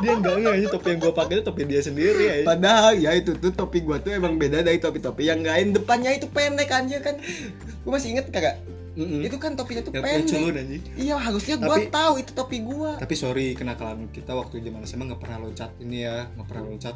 Dia 0.02 0.14
nggak 0.18 0.36
nggak 0.42 0.56
ini 0.60 0.68
topi 0.68 0.88
yang 0.90 1.00
gue 1.00 1.14
pakai 1.14 1.34
itu 1.38 1.44
topi 1.46 1.62
dia 1.64 1.80
sendiri 1.80 2.24
ya 2.28 2.36
Padahal 2.44 2.94
ya 3.00 3.12
itu 3.16 3.38
tuh 3.38 3.54
topi 3.54 3.80
gua 3.86 4.02
tuh 4.02 4.12
emang 4.12 4.36
beda 4.36 4.66
dari 4.66 4.82
topi-topi 4.82 5.30
yang 5.30 5.46
lain 5.46 5.78
depannya 5.78 6.18
itu 6.18 6.26
pendek 6.26 6.74
anjir 6.74 7.00
kan. 7.06 7.22
Gua 7.86 8.02
masih 8.02 8.18
inget 8.18 8.28
kagak? 8.34 8.73
Mm-mm. 8.94 9.22
Itu 9.22 9.38
kan 9.38 9.54
topinya 9.54 9.82
tuh 9.82 9.92
culun 9.92 10.06
pendek. 10.06 10.54
anjing 10.56 10.82
Iya 10.96 11.16
harusnya 11.18 11.56
gua 11.58 11.76
Tapi- 11.76 11.90
tahu 11.90 12.14
itu 12.16 12.32
topi 12.32 12.58
gua. 12.60 12.92
tapi 12.96 13.14
sorry 13.14 13.48
kenakalan 13.52 14.06
kita 14.08 14.32
waktu 14.32 14.62
zaman 14.62 14.82
SMA 14.84 15.04
nggak 15.08 15.20
pernah 15.20 15.38
loncat 15.40 15.72
ini 15.78 15.98
ya 16.02 16.30
nggak 16.30 16.48
pernah 16.48 16.64
loncat 16.64 16.96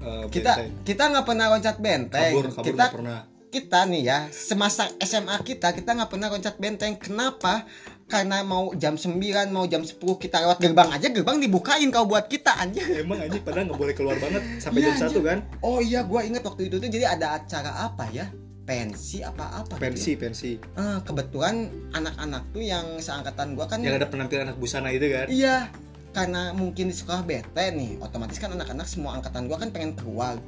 eh, 0.00 0.24
Kita 0.28 0.52
benteng. 0.54 0.70
kita 0.82 1.02
nggak 1.08 1.24
pernah 1.24 1.46
loncat 1.48 1.76
benteng. 1.78 2.30
kabur 2.30 2.46
kabur 2.48 2.64
kita 2.64 2.76
nggak 2.76 2.94
pernah 2.94 3.18
kita 3.50 3.78
nih 3.84 4.02
ya 4.04 4.18
semasa 4.28 4.90
SMA 4.98 5.36
kita 5.40 5.70
kita 5.70 5.90
nggak 5.92 6.08
pernah 6.08 6.28
loncat 6.28 6.54
benteng. 6.56 6.94
Kenapa? 6.96 7.62
Karena 8.04 8.42
mau 8.42 8.68
jam 8.74 8.94
9, 8.94 9.16
mau 9.48 9.64
jam 9.64 9.80
10 9.80 9.96
kita 9.96 10.36
lewat 10.38 10.60
gerbang 10.60 10.92
aja 10.92 11.08
gerbang 11.08 11.40
dibukain 11.40 11.88
kau 11.88 12.04
buat 12.04 12.26
kita 12.26 12.52
anjir. 12.52 12.84
emang 13.00 13.16
anjing 13.18 13.40
padahal 13.40 13.64
nggak 13.64 13.80
boleh 13.80 13.94
keluar 13.94 14.16
banget 14.18 14.42
sampai 14.58 14.82
Iya, 14.82 14.92
jam 14.92 15.08
satu 15.08 15.18
kan 15.20 15.38
Oh 15.60 15.80
iya 15.80 16.02
gua 16.02 16.20
inget 16.20 16.42
waktu 16.42 16.68
itu 16.68 16.76
tuh 16.76 16.86
jadi 16.86 17.10
ada 17.10 17.34
acara 17.34 17.70
apa 17.82 18.04
ya? 18.10 18.28
Pensi 18.64 19.20
apa 19.20 19.60
apa 19.60 19.76
gitu 19.76 19.84
ya. 19.84 19.84
pensi. 19.92 20.12
Pensi 20.16 20.50
Ah, 20.72 20.98
kebetulan 21.04 21.68
anak-anak 21.92 22.42
tuh 22.56 22.64
yang 22.64 22.96
seangkatan 22.96 23.52
gua 23.52 23.68
kan 23.68 23.84
yang 23.84 24.00
ada 24.00 24.08
penampilan 24.08 24.48
anak 24.48 24.56
busana 24.56 24.88
itu 24.88 25.04
kan? 25.12 25.28
Iya 25.28 25.68
karena 26.14 26.54
mungkin 26.54 26.88
di 26.88 26.94
sekolah 26.94 27.26
bete 27.26 27.74
nih 27.74 27.98
otomatis 28.00 28.38
kan 28.38 28.54
anak-anak 28.54 28.86
semua 28.88 29.18
angkatan 29.18 29.50
gua 29.50 29.58
kan 29.60 29.68
pengen 29.74 29.98
keluar 29.98 30.38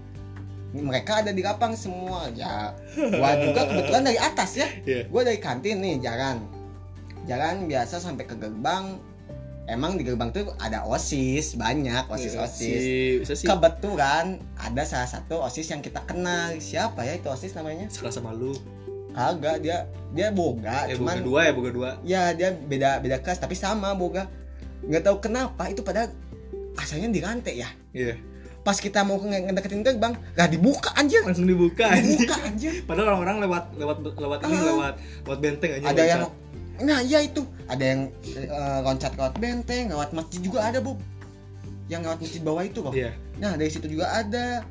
mereka 0.72 1.24
ada 1.24 1.32
di 1.32 1.40
lapang 1.40 1.72
semua 1.76 2.28
ya. 2.36 2.72
Gua 2.96 3.32
juga 3.40 3.64
kebetulan 3.68 4.02
dari 4.04 4.18
atas 4.20 4.50
ya. 4.60 4.68
Iya. 4.84 5.08
gua 5.08 5.22
dari 5.24 5.40
kantin 5.40 5.80
nih 5.80 6.00
jalan. 6.00 6.40
Jalan 7.26 7.66
biasa 7.68 8.00
sampai 8.00 8.24
ke 8.24 8.36
gerbang 8.38 8.96
emang 9.66 9.94
di 9.94 10.02
gerbang 10.02 10.30
tuh 10.30 10.54
ada 10.56 10.82
osis 10.82 11.54
banyak 11.54 12.06
osis 12.06 12.34
osis 12.34 12.80
si, 12.80 13.18
bisa 13.20 13.34
sih. 13.34 13.46
Kebetulan 13.46 14.38
ada 14.56 14.82
salah 14.82 15.06
satu 15.06 15.38
osis 15.40 15.68
yang 15.68 15.80
kita 15.80 16.02
kenal. 16.02 16.54
Siapa 16.56 17.02
ya 17.02 17.14
itu 17.14 17.26
osis 17.26 17.52
namanya? 17.52 17.86
Sekelas 17.86 18.16
sama 18.16 18.30
lu. 18.30 18.54
Kagak 19.10 19.60
dia 19.60 19.84
dia 20.12 20.28
boga 20.28 20.84
eh 20.84 20.94
cuman 20.94 21.18
boga 21.18 21.24
dua 21.24 21.40
ya 21.42 21.52
boga 21.52 21.70
dua. 21.70 21.90
Ya 22.02 22.22
dia 22.30 22.52
beda 22.52 23.00
beda 23.00 23.18
kelas 23.18 23.38
tapi 23.38 23.54
sama 23.54 23.92
boga. 23.92 24.28
Nggak 24.82 25.02
tahu 25.02 25.16
kenapa 25.20 25.66
itu 25.66 25.80
pada 25.80 26.12
asalnya 26.76 27.08
di 27.08 27.20
rantai 27.20 27.58
ya. 27.58 27.70
Iya. 27.90 28.14
Pas 28.60 28.76
kita 28.76 29.02
mau 29.02 29.16
nge- 29.16 29.46
ngedeketin 29.46 29.80
gerbang 29.80 30.14
lah 30.34 30.46
dibuka 30.46 30.90
anjir. 30.92 31.22
Langsung 31.22 31.46
dibuka. 31.46 31.86
Dibuka 31.96 32.34
anjir. 32.44 32.82
Padahal 32.88 33.14
orang-orang 33.14 33.46
lewat 33.46 33.64
lewat 33.74 33.96
lewat 34.04 34.38
ini 34.42 34.52
Ah. 34.52 34.62
lewat 34.68 34.94
lewat 35.24 35.38
benteng 35.40 35.70
aja 35.72 35.86
ada 35.86 36.02
yang. 36.04 36.22
Nah 36.78 37.00
iya 37.00 37.20
itu. 37.20 37.42
Ada 37.66 37.84
yang 37.84 38.00
eh, 38.34 38.78
loncat 38.82 39.12
lewat 39.14 39.34
benteng 39.36 39.88
lewat 39.88 40.10
masjid 40.12 40.40
juga 40.40 40.60
ada 40.62 40.78
bu 40.78 40.96
yang 41.86 42.02
lewat 42.02 42.18
masjid 42.18 42.42
bawah 42.42 42.62
itu 42.62 42.78
kok 42.80 42.92
iya. 42.92 43.14
Nah 43.36 43.54
dari 43.54 43.70
situ 43.70 43.86
juga 43.86 44.10
ada. 44.10 44.66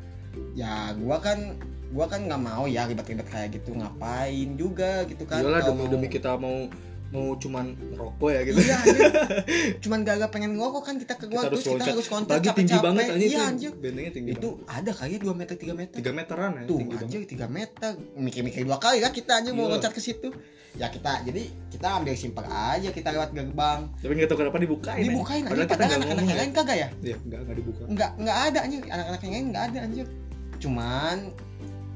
Ya 0.52 0.92
gua 0.96 1.18
kan 1.18 1.56
gua 1.90 2.06
kan 2.06 2.28
nggak 2.28 2.42
mau 2.42 2.68
ya 2.68 2.84
ribet-ribet 2.84 3.26
kayak 3.26 3.56
gitu. 3.56 3.72
Ngapain 3.72 4.50
juga 4.56 5.06
gitu 5.06 5.24
kan 5.24 5.40
Kalau 5.40 5.60
demi 5.64 5.80
mau- 5.80 5.92
demi 5.92 6.08
kita 6.08 6.36
mau 6.36 6.68
mau 7.16 7.32
cuman 7.40 7.66
ngerokok 7.96 8.30
ya 8.36 8.42
gitu. 8.44 8.60
Iya, 8.60 8.76
anjir. 8.84 9.12
cuman 9.88 9.98
gak 10.04 10.32
pengen 10.36 10.52
ngerokok 10.60 10.84
kan 10.84 10.96
kita 11.00 11.14
kita 11.16 11.32
harus 11.32 11.64
terus 11.64 11.80
kita 11.80 11.86
harus 11.96 12.08
loncat 12.12 12.36
lagi 12.36 12.50
tinggi 12.52 12.76
capek-capek. 12.76 12.84
banget 12.84 13.04
anjing 13.08 13.32
iya 13.32 13.42
anjir 13.48 13.72
bentengnya 13.80 14.12
tinggi 14.12 14.32
itu 14.36 14.50
ada 14.68 14.92
kali 14.92 15.16
2 15.16 15.32
meter 15.32 15.56
3 15.56 15.72
meter. 15.72 15.96
Tiga 15.96 16.12
meteran 16.12 16.52
ya 16.60 16.64
tuh 16.68 16.78
tinggi 16.84 16.96
anjir 17.00 17.20
banget. 17.24 17.48
3 17.48 17.58
meter. 17.58 17.92
Mikir-mikir 18.20 18.62
dua 18.68 18.78
kali 18.84 19.00
lah 19.00 19.12
kita 19.16 19.32
aja 19.40 19.50
mau 19.56 19.66
Gila. 19.66 19.74
loncat 19.80 19.92
ke 19.96 20.02
situ. 20.04 20.30
Ya 20.76 20.92
kita 20.92 21.24
jadi 21.24 21.44
kita 21.72 21.88
ambil 22.04 22.14
simpel 22.20 22.44
aja 22.52 22.92
kita 22.92 23.10
lewat 23.16 23.32
gerbang. 23.32 23.80
Tapi 23.96 24.12
nggak 24.12 24.28
tahu 24.28 24.38
kenapa 24.44 24.58
dibukain 24.60 25.08
dibukain 25.08 25.44
aja 25.48 25.64
padahal 25.64 26.04
anak-anak 26.04 26.24
yang 26.28 26.36
ya. 26.36 26.42
lain 26.44 26.52
kagak 26.52 26.76
ya? 26.76 26.90
Iya 27.00 27.18
nggak 27.24 27.40
nggak 27.48 27.58
dibuka. 27.64 27.84
Nggak 27.88 28.12
nggak 28.20 28.38
ada 28.52 28.60
anjir 28.68 28.80
anak-anak 28.92 29.22
yang 29.24 29.34
lain 29.34 29.46
nggak 29.56 29.66
ada 29.72 29.80
anjir 29.88 30.08
cuman 30.60 31.18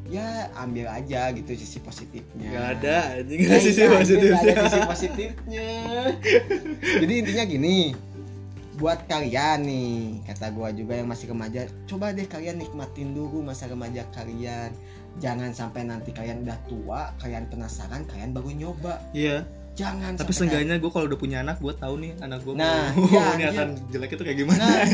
ya 0.09 0.49
ambil 0.57 0.89
aja 0.89 1.29
gitu 1.31 1.53
sisi 1.53 1.77
positifnya. 1.79 2.49
Nggak 2.49 2.67
ada 2.81 2.97
anjing. 3.21 3.39
Ya, 3.39 3.45
nggak 3.45 3.61
sisi 3.61 3.79
iya, 3.79 3.85
anjir, 3.85 3.99
positif 4.01 4.29
nggak 4.29 4.41
ada 4.41 4.63
sisi 4.65 4.79
positifnya. 4.89 5.69
Jadi 7.01 7.13
intinya 7.13 7.43
gini 7.45 7.77
buat 8.79 8.99
kalian 9.11 9.67
nih 9.67 10.23
kata 10.23 10.55
gua 10.55 10.71
juga 10.71 10.95
yang 10.95 11.11
masih 11.11 11.35
remaja 11.35 11.67
coba 11.83 12.15
deh 12.15 12.23
kalian 12.23 12.63
nikmatin 12.63 13.13
dulu 13.13 13.45
masa 13.45 13.69
remaja 13.69 14.01
kalian. 14.11 14.73
Jangan 15.19 15.51
sampai 15.53 15.83
nanti 15.85 16.09
kalian 16.09 16.47
udah 16.47 16.57
tua 16.65 17.01
kalian 17.19 17.45
penasaran 17.51 18.07
kalian 18.09 18.33
baru 18.33 18.49
nyoba. 18.49 18.97
Iya. 19.13 19.45
Jangan 19.77 20.19
tapi 20.19 20.35
seenggaknya 20.35 20.75
gue 20.75 20.91
kalau 20.91 21.07
udah 21.07 21.15
punya 21.15 21.39
anak 21.39 21.63
gue 21.63 21.71
tahu 21.71 22.03
nih 22.03 22.11
anak 22.19 22.43
gue 22.43 22.51
Nah, 22.51 22.91
mau 22.99 23.07
iya, 23.07 23.23
ini 23.39 23.45
akan 23.47 23.69
jelek 23.87 24.11
itu 24.11 24.23
kayak 24.27 24.37
gimana 24.43 24.59
Nah. 24.59 24.87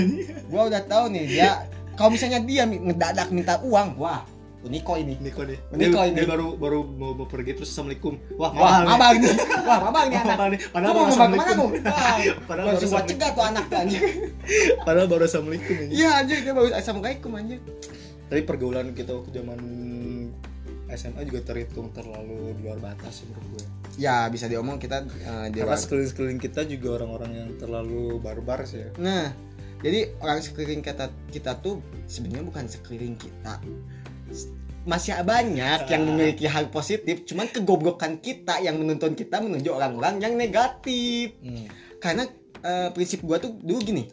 gua 0.46 0.62
udah 0.70 0.82
tahu 0.86 1.06
nih 1.10 1.24
dia 1.26 1.52
kalau 1.98 2.14
misalnya 2.14 2.38
dia 2.46 2.70
ngedadak 2.70 3.34
minta 3.34 3.58
uang 3.66 3.98
wah 3.98 4.22
Niko 4.66 4.94
ini. 4.98 5.14
Niko 5.22 5.42
nih. 5.46 5.60
Niko 5.74 6.00
dia, 6.02 6.10
ini. 6.10 6.16
dia 6.20 6.28
baru 6.28 6.48
baru 6.58 6.80
mau, 6.84 7.14
mau 7.14 7.28
pergi 7.30 7.56
terus 7.56 7.70
assalamualaikum. 7.72 8.18
Wah 8.36 8.52
wah 8.54 8.82
mahal 8.86 9.22
nih. 9.22 9.34
wah 9.66 9.78
mabang 9.90 10.08
nih 10.10 10.20
anak. 10.26 10.38
nih. 10.52 10.60
Padahal 10.74 10.94
baru 10.94 11.08
assalamualaikum. 11.10 11.70
padahal 12.50 12.66
baru 12.66 12.76
gua 12.76 12.82
assalamualaikum. 12.82 13.10
cegah 13.10 13.30
tuh 13.32 13.44
anak 13.46 13.64
tuh 13.70 13.78
anjir 13.78 14.02
padahal 14.88 15.08
baru 15.10 15.24
assalamualaikum 15.28 15.74
anjing. 15.76 15.92
iya 15.94 16.10
anjir 16.22 16.38
dia 16.42 16.54
baru 16.54 16.68
assalamualaikum 16.74 17.32
anjir 17.38 17.60
tapi 18.26 18.42
pergaulan 18.42 18.88
kita 18.98 19.12
waktu 19.14 19.32
zaman 19.38 19.60
SMA 20.86 21.22
juga 21.26 21.40
terhitung 21.54 21.90
terlalu 21.94 22.54
di 22.58 22.62
luar 22.62 22.78
batas 22.78 23.22
sih 23.22 23.26
menurut 23.30 23.58
gue. 23.58 23.66
Ya 23.98 24.30
bisa 24.30 24.46
diomong 24.46 24.78
kita 24.78 25.06
eh, 25.06 25.48
di 25.50 25.62
karena 25.62 25.78
sekeliling-sekeliling 25.78 26.42
kita 26.42 26.62
juga 26.70 27.02
orang-orang 27.02 27.32
yang 27.34 27.50
terlalu 27.58 28.22
barbar 28.22 28.66
sih 28.70 28.86
ya. 28.86 28.90
Nah, 29.02 29.34
jadi 29.82 30.14
orang 30.22 30.46
sekeliling 30.46 30.86
kita 30.86 31.10
kita 31.34 31.58
tuh 31.62 31.82
sebenarnya 32.06 32.46
bukan 32.46 32.66
sekeliling 32.70 33.18
kita. 33.18 33.58
Masih 34.86 35.18
banyak 35.26 35.90
yang 35.90 36.04
memiliki 36.06 36.46
hal 36.46 36.70
positif, 36.70 37.26
cuman 37.26 37.50
kegoblokan 37.50 38.22
kita 38.22 38.62
yang 38.62 38.78
menuntun 38.78 39.18
kita 39.18 39.42
menuju 39.42 39.74
orang-orang 39.74 40.22
yang 40.22 40.34
negatif. 40.38 41.34
Hmm. 41.42 41.66
Karena 41.98 42.30
eh, 42.62 42.90
prinsip 42.94 43.26
gua 43.26 43.42
tuh 43.42 43.58
dulu 43.66 43.82
gini. 43.82 44.04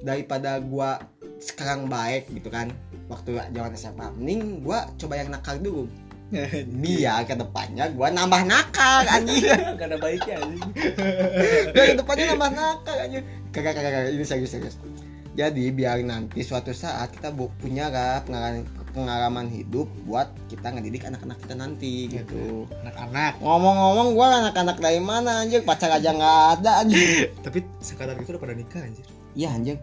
Daripada 0.00 0.62
gua 0.62 1.02
sekarang 1.42 1.90
baik 1.90 2.30
gitu 2.30 2.48
kan, 2.54 2.70
waktu 3.10 3.42
zaman 3.50 3.74
SMA, 3.74 4.06
mending 4.14 4.62
gua 4.62 4.86
coba 4.94 5.18
yang 5.18 5.34
nakal 5.34 5.58
dulu. 5.58 5.90
Biar 6.82 7.26
ke 7.26 7.34
depannya 7.34 7.90
gua 7.90 8.14
nambah 8.14 8.46
nakal 8.46 9.02
anjing. 9.10 9.42
ada 9.90 9.98
baiknya 9.98 10.38
anjing 10.38 10.70
biar 11.74 11.84
ke 11.90 11.94
depannya 11.98 12.24
nambah 12.30 12.50
nakal 12.54 12.96
kagak 13.50 13.74
kagak 13.74 13.90
kagak 13.90 14.12
ini 14.14 14.22
serius 14.22 14.54
serius 14.54 14.78
jadi 15.30 15.64
biar 15.70 16.02
nanti 16.02 16.42
suatu 16.42 16.74
saat 16.74 17.14
kita 17.14 17.30
punya 17.34 17.86
lah 17.86 18.26
pengalaman 18.26 18.66
pengalaman 18.90 19.46
hidup 19.46 19.86
buat 20.02 20.26
kita 20.50 20.74
ngedidik 20.74 21.06
anak-anak 21.06 21.38
kita 21.46 21.54
nanti 21.54 22.10
gitu. 22.10 22.66
Anak-anak. 22.82 23.38
Ngomong-ngomong 23.38 24.18
gua 24.18 24.26
anak-anak 24.42 24.82
dari 24.82 24.98
mana 24.98 25.46
anjir 25.46 25.62
pacar 25.62 25.94
aja 25.94 26.10
nggak 26.10 26.38
ada 26.58 26.82
anjir 26.82 27.30
tapi 27.46 27.62
sekadar 27.78 28.18
itu 28.18 28.34
udah 28.34 28.42
pada 28.42 28.54
nikah 28.58 28.82
anjir 28.82 29.06
iya 29.38 29.54
anjir 29.54 29.78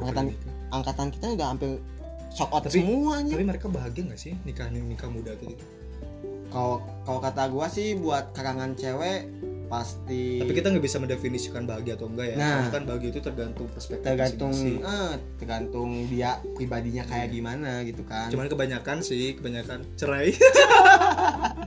angkatan 0.00 0.36
angkatan 0.68 1.06
kita 1.08 1.24
udah 1.32 1.48
hampir 1.56 1.70
shock 2.36 2.52
out 2.52 2.68
Tapi- 2.68 2.76
semua 2.76 3.24
anjir 3.24 3.34
tapi 3.40 3.46
mereka 3.48 3.66
bahagia 3.72 4.02
gak 4.12 4.20
sih 4.20 4.32
nikah 4.44 4.68
nikah 4.68 5.08
muda 5.08 5.32
gitu? 5.40 5.64
Kalau 6.52 6.84
kalau 7.08 7.20
kata 7.24 7.48
gua 7.48 7.66
sih 7.72 7.96
buat 7.96 8.36
karangan 8.36 8.76
cewek 8.76 9.24
pasti. 9.70 10.42
Tapi 10.42 10.50
kita 10.50 10.66
nggak 10.74 10.84
bisa 10.84 10.98
mendefinisikan 10.98 11.62
bahagia 11.62 11.94
atau 11.94 12.10
enggak 12.10 12.34
ya. 12.34 12.36
Nah. 12.36 12.50
karena 12.50 12.70
kan 12.74 12.82
bahagia 12.90 13.08
itu 13.14 13.20
tergantung 13.22 13.66
perspektif 13.70 14.02
tergantung 14.02 14.50
masing-masing. 14.50 14.82
eh, 14.82 15.12
tergantung 15.38 15.88
dia 16.10 16.30
pribadinya 16.58 17.06
kayak 17.06 17.30
gimana 17.30 17.86
gitu 17.86 18.02
kan. 18.02 18.26
Cuman 18.34 18.50
kebanyakan 18.50 18.98
sih 19.00 19.38
kebanyakan 19.38 19.86
cerai. 19.94 20.34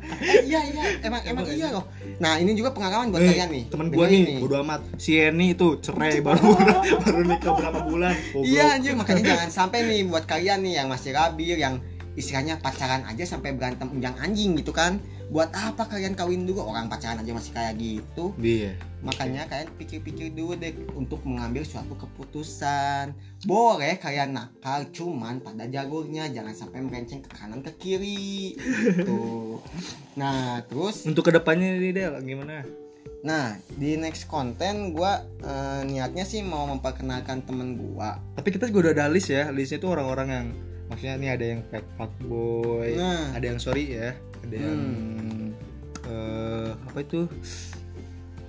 Eh, 0.04 0.44
iya 0.46 0.60
iya. 0.68 0.84
Emang 1.00 1.24
emang 1.24 1.48
iya 1.48 1.72
loh. 1.72 1.88
Nah 2.20 2.36
ini 2.36 2.54
juga 2.56 2.76
pengalaman 2.76 3.12
buat 3.12 3.24
kalian 3.24 3.50
nih. 3.50 3.64
temen 3.72 3.88
Dengerin 3.88 4.22
nih 4.28 4.38
bodo 4.44 4.56
amat. 4.62 4.82
Si 5.00 5.16
Eni 5.16 5.56
itu 5.56 5.80
cerai 5.80 6.20
baru 6.20 6.54
baru 7.08 7.22
nikah 7.24 7.54
berapa 7.56 7.80
bulan. 7.88 8.14
Iya 8.36 8.78
anjir. 8.78 8.94
Makanya 9.00 9.24
jangan 9.24 9.50
sampai 9.50 9.88
nih 9.88 10.02
buat 10.08 10.28
kalian 10.28 10.60
nih 10.64 10.74
yang 10.84 10.88
masih 10.92 11.16
labil 11.16 11.56
yang 11.56 11.80
istilahnya 12.14 12.62
pacaran 12.62 13.04
aja 13.10 13.26
sampai 13.26 13.54
berantem 13.54 13.90
unjang 13.90 14.16
anjing 14.22 14.58
gitu 14.60 14.70
kan. 14.70 15.02
Buat 15.34 15.50
apa 15.56 15.90
kalian 15.90 16.14
kawin 16.14 16.46
dulu 16.46 16.62
orang 16.62 16.92
pacaran 16.92 17.22
aja 17.22 17.32
masih 17.34 17.52
kayak 17.56 17.74
gitu. 17.80 18.38
iya 18.38 18.78
Makanya 19.02 19.50
kalian 19.50 19.70
pikir-pikir 19.76 20.32
dulu 20.32 20.54
deh 20.56 20.76
untuk 20.94 21.26
mengambil 21.26 21.66
suatu 21.66 21.98
keputusan. 21.98 23.18
Boleh 23.44 23.98
kalian 23.98 24.38
nakal 24.38 24.88
cuman 24.94 25.42
pada 25.42 25.66
jalurnya 25.66 26.30
jangan 26.30 26.54
sampai 26.54 26.86
melenceng 26.86 27.26
ke 27.26 27.30
kanan 27.34 27.66
ke 27.66 27.72
kiri. 27.78 28.58
Tuh. 29.04 29.60
Nah, 30.14 30.62
terus 30.70 31.10
untuk 31.10 31.26
ke 31.26 31.34
depannya 31.34 31.74
nih 31.82 31.90
Del 31.90 32.14
gimana 32.22 32.62
nah 33.24 33.56
di 33.80 33.96
next 33.96 34.28
konten 34.28 34.92
gua 34.92 35.24
eh, 35.40 35.82
niatnya 35.88 36.28
sih 36.28 36.44
mau 36.44 36.68
memperkenalkan 36.68 37.48
temen 37.48 37.80
gua. 37.80 38.20
tapi 38.36 38.52
kita 38.52 38.68
juga 38.68 38.92
udah 38.92 38.94
ada 39.00 39.08
list 39.08 39.32
ya 39.32 39.48
listnya 39.48 39.80
itu 39.80 39.88
orang-orang 39.88 40.28
yang 40.28 40.48
maksudnya 40.94 41.16
nih 41.18 41.30
ada 41.32 41.46
yang 41.48 41.62
fake 41.68 41.90
fuckboy 41.96 42.90
Nah. 42.94 43.34
ada 43.34 43.46
yang 43.46 43.58
sorry 43.58 43.86
ya 43.92 44.10
ada 44.40 44.56
yang 44.56 44.78
Hmm. 44.78 45.50
eh, 46.04 46.70
apa 46.84 47.00
itu? 47.00 47.22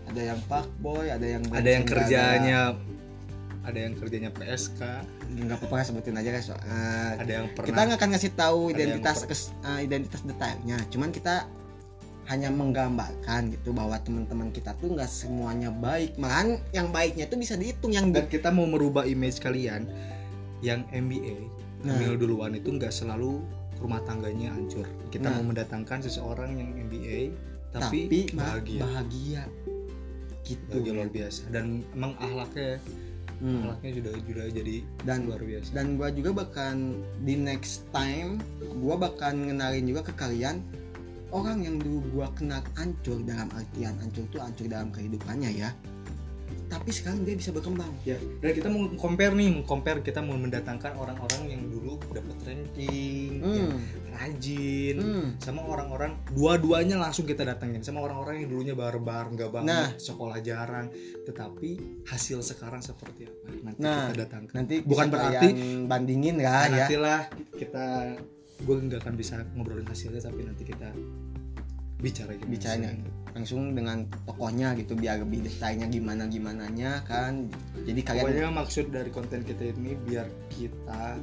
Ada 0.05 0.21
yang 0.29 0.41
fuckboy, 0.45 1.07
ada 1.09 1.25
yang 1.25 1.43
ada 1.49 1.65
yang 1.67 1.85
kerjanya 1.85 2.61
ada 3.65 3.79
yang 3.81 3.97
kerjanya 3.97 4.29
PSK 4.29 4.81
nggak 5.35 5.57
apa-apa 5.57 5.83
sebutin 5.83 6.15
aja 6.15 6.31
guys. 6.31 6.47
Eh, 6.47 6.55
ada 7.17 7.33
yang 7.33 7.47
kita 7.49 7.57
pernah. 7.65 7.83
nggak 7.89 7.99
akan 7.99 8.09
ngasih 8.13 8.33
tahu 8.35 8.61
identitas 8.69 9.19
kes- 9.25 9.55
eh, 9.65 9.81
identitas 9.83 10.21
detailnya. 10.21 10.77
Cuman 10.87 11.09
kita 11.09 11.49
hanya 12.25 12.49
menggambarkan 12.51 13.51
gitu 13.51 13.73
bahwa 13.73 13.97
teman-teman 13.99 14.49
kita 14.49 14.77
tuh 14.77 14.93
nggak 14.93 15.09
semuanya 15.09 15.69
baik. 15.71 16.17
Malahan 16.17 16.61
yang 16.71 16.89
baiknya 16.89 17.25
tuh 17.25 17.37
bisa 17.37 17.55
dihitung 17.55 17.91
yang 17.91 18.11
dan 18.11 18.25
kita 18.27 18.49
mau 18.49 18.65
merubah 18.65 19.05
image 19.05 19.39
kalian. 19.39 19.89
Yang 20.61 20.85
MBA 20.91 21.37
Nah. 21.85 21.95
hamil 21.95 22.17
duluan 22.17 22.53
itu 22.53 22.73
nggak 22.73 22.91
selalu 22.91 23.45
rumah 23.77 24.01
tangganya 24.03 24.51
hancur. 24.51 24.89
Kita 25.09 25.29
Nah. 25.29 25.39
mau 25.39 25.53
mendatangkan 25.53 26.01
seseorang 26.01 26.57
yang 26.57 26.73
MBA 26.75 27.31
tapi, 27.71 28.09
tapi, 28.09 28.21
bahagia. 28.33 28.81
bahagia. 28.81 29.43
Gitu. 30.43 30.65
Bahagia 30.71 30.93
luar 30.93 31.11
biasa. 31.11 31.41
Dan 31.51 31.65
emang 31.93 32.13
ahlaknya 32.19 32.81
Hmm. 33.35 33.67
ahlaknya 33.67 33.91
sudah 33.99 34.13
sudah 34.23 34.47
jadi 34.49 34.77
dan 35.03 35.19
luar 35.27 35.43
biasa. 35.43 35.69
dan 35.75 35.99
gua 35.99 36.09
juga 36.09 36.31
bahkan 36.33 36.77
di 37.21 37.35
next 37.35 37.83
time 37.91 38.39
gua 38.79 38.95
bahkan 38.97 39.35
ngenalin 39.35 39.85
juga 39.85 40.07
ke 40.07 40.15
kalian 40.15 40.63
orang 41.29 41.67
yang 41.67 41.77
dulu 41.77 41.99
gua 42.15 42.31
kenal 42.33 42.63
hancur 42.73 43.19
dalam 43.27 43.51
artian 43.51 43.99
hancur 43.99 44.23
tuh 44.31 44.39
hancur 44.39 44.71
dalam 44.71 44.95
kehidupannya 44.95 45.51
ya 45.51 45.75
tapi 46.65 46.91
sekarang 46.91 47.23
dia 47.23 47.33
bisa 47.33 47.49
berkembang 47.49 47.89
ya 48.03 48.17
dan 48.41 48.51
kita 48.51 48.67
mau 48.67 48.89
compare 48.95 49.31
nih 49.33 49.63
compare 49.63 50.01
kita 50.01 50.19
mau 50.19 50.35
mendatangkan 50.35 50.93
orang-orang 50.95 51.43
yang 51.47 51.63
dulu 51.65 51.97
dapat 52.11 52.35
ranking 52.43 53.39
yang 53.39 53.71
hmm. 53.71 54.11
rajin 54.11 54.97
Hmm. 54.97 55.29
sama 55.39 55.61
orang-orang 55.63 56.13
dua-duanya 56.31 56.97
langsung 56.97 57.25
kita 57.25 57.43
datangin 57.43 57.81
sama 57.81 58.01
orang-orang 58.01 58.43
yang 58.43 58.49
dulunya 58.49 58.75
barbar 58.75 59.29
nggak 59.29 59.51
banget 59.51 59.71
Nah. 59.71 59.89
sekolah 59.95 60.39
jarang 60.41 60.91
tetapi 61.23 61.71
hasil 62.05 62.43
sekarang 62.43 62.81
seperti 62.81 63.27
apa 63.27 63.47
nanti 63.63 63.79
Nah, 63.79 64.11
kita 64.11 64.19
datangkan 64.21 64.55
nanti 64.55 64.75
Bukan 64.83 65.07
berarti- 65.09 65.55
bandingin 65.85 66.37
lah 66.39 66.45
Nah, 66.45 66.65
ya 66.67 66.85
nantilah 66.85 67.21
kita 67.55 67.85
gue 68.57 68.75
nggak 68.81 69.01
akan 69.01 69.15
bisa 69.15 69.35
ngobrolin 69.53 69.85
hasilnya 69.85 70.21
tapi 70.21 70.43
nanti 70.43 70.65
kita 70.65 70.89
bicara 72.05 72.37
gimana 72.37 72.53
bicaranya 72.53 72.91
langsung 73.35 73.75
dengan 73.75 74.07
tokohnya 74.29 74.79
gitu 74.79 74.95
biar 74.95 75.19
lebih 75.27 75.43
detailnya 75.43 75.91
gimana 75.91 76.31
gimananya 76.31 77.03
kan. 77.03 77.51
Jadi 77.83 78.01
kalian 78.07 78.25
pokoknya 78.31 78.51
maksud 78.55 78.85
dari 78.95 79.11
konten 79.11 79.43
kita 79.43 79.75
ini 79.75 79.99
biar 80.07 80.31
kita 80.55 81.19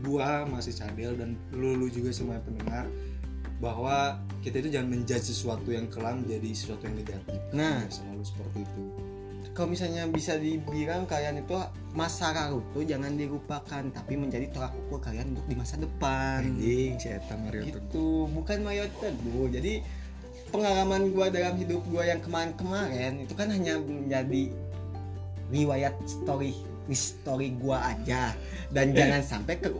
gua 0.00 0.48
masih 0.48 0.72
cadel 0.72 1.12
dan 1.20 1.36
lu, 1.52 1.76
lu 1.76 1.92
juga 1.92 2.08
semua 2.16 2.40
pendengar 2.40 2.88
bahwa 3.60 4.16
kita 4.40 4.64
itu 4.64 4.72
jangan 4.72 4.88
menjudge 4.88 5.26
sesuatu 5.28 5.68
yang 5.68 5.84
kelam 5.92 6.24
jadi 6.24 6.48
sesuatu 6.48 6.88
yang 6.88 6.96
negatif. 6.96 7.40
Nah. 7.52 7.84
Ya, 7.84 7.92
selalu 7.92 8.24
seperti 8.24 8.58
itu. 8.64 8.82
Kalau 9.52 9.68
misalnya 9.68 10.08
bisa 10.08 10.40
dibilang 10.40 11.04
kalian 11.04 11.44
itu 11.44 11.52
masa 11.92 12.32
lalu 12.32 12.64
tuh 12.72 12.88
jangan 12.88 13.12
dilupakan 13.20 13.82
tapi 13.92 14.16
menjadi 14.16 14.48
tolak 14.48 14.72
ukur 14.86 15.04
kalian 15.04 15.36
untuk 15.36 15.44
di 15.44 15.56
masa 15.58 15.76
depan. 15.76 16.56
Anjing 16.56 16.96
Eta 16.96 17.36
Mario 17.36 17.68
gitu 17.68 18.30
bukan 18.32 18.64
Mario 18.64 18.88
Teguh. 18.96 19.52
Jadi 19.52 19.84
pengalaman 20.50 21.14
gua 21.14 21.30
dalam 21.30 21.56
hidup 21.56 21.82
gua 21.88 22.04
yang 22.06 22.20
kemarin-kemarin 22.20 23.22
itu 23.24 23.32
kan 23.38 23.48
hanya 23.48 23.78
menjadi 23.78 24.50
riwayat 25.50 25.94
story 26.06 26.54
story 26.90 27.54
gua 27.58 27.94
aja. 27.94 28.34
Dan 28.70 28.94
jangan 28.94 29.22
sampai 29.22 29.58
ke 29.58 29.70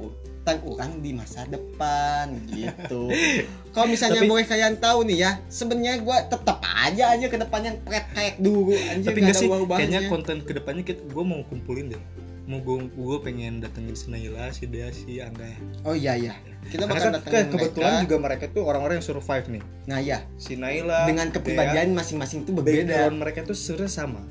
terulang 0.40 1.04
di 1.04 1.12
masa 1.12 1.44
depan 1.46 2.32
gitu. 2.48 3.10
Kalau 3.74 3.86
misalnya 3.86 4.24
Tapi- 4.24 4.30
boleh 4.30 4.46
kalian 4.46 4.74
tahu 4.78 5.06
nih 5.06 5.18
ya, 5.26 5.30
sebenarnya 5.46 6.02
gua 6.02 6.24
tetap 6.26 6.60
aja 6.80 7.04
aja 7.12 7.26
ke 7.28 7.36
depannya 7.36 7.72
kayak 7.86 8.40
dulu 8.40 8.72
anjir 8.72 9.12
tapi 9.12 9.20
ada 9.20 9.36
sih 9.36 9.48
kayaknya 9.48 10.00
konten 10.08 10.36
ke 10.42 10.52
depannya 10.56 10.82
kita 10.82 11.02
gue 11.04 11.24
mau 11.24 11.44
kumpulin 11.46 11.92
deh 11.92 12.02
mau 12.50 12.58
gue 12.58 12.76
gue 12.90 13.18
pengen 13.22 13.58
datengin 13.58 13.94
si 13.94 14.10
Naila 14.10 14.50
si 14.50 14.66
Dea 14.66 14.90
si 14.90 15.18
Angga 15.18 15.46
Oh 15.82 15.94
iya 15.94 16.12
iya. 16.12 16.34
Kita 16.60 16.82
karena 16.82 16.90
bakal 16.90 17.00
kan 17.00 17.12
datangin 17.14 17.30
ke- 17.40 17.50
kebetulan 17.54 17.86
mereka. 17.88 18.02
juga 18.02 18.16
mereka 18.18 18.44
tuh 18.50 18.62
orang-orang 18.64 18.94
yang 18.96 19.06
survive 19.06 19.46
nih 19.48 19.62
Nah 19.86 19.98
ya, 20.00 20.18
si 20.34 20.52
Naila 20.54 21.06
dengan 21.06 21.30
kepribadian 21.30 21.94
masing-masing 21.94 22.42
tuh 22.42 22.52
berbeda. 22.52 22.84
background 22.84 23.16
mereka 23.16 23.40
tuh 23.44 23.54
sebenarnya 23.54 23.92
sama 23.94 24.22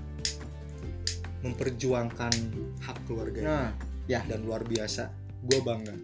memperjuangkan 1.39 2.33
hak 2.81 2.97
keluarga 3.05 3.39
Nah, 3.41 3.69
ya. 4.05 4.19
dan 4.25 4.43
luar 4.43 4.61
biasa 4.61 5.07
gue 5.41 5.59
bangga 5.61 5.95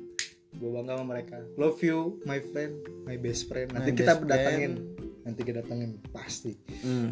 gue 0.56 0.70
bangga 0.72 0.96
sama 0.96 1.06
mereka 1.10 1.44
love 1.56 1.76
you 1.82 2.24
my 2.24 2.40
friend 2.40 2.72
my 3.04 3.20
best 3.20 3.46
friend 3.46 3.68
nanti 3.70 3.92
My 3.92 3.98
kita 3.98 4.14
friend. 4.16 4.74
nanti 5.22 5.42
kita 5.44 5.58
datangin 5.60 5.92
pasti 6.10 6.56
Hmm. 6.80 7.12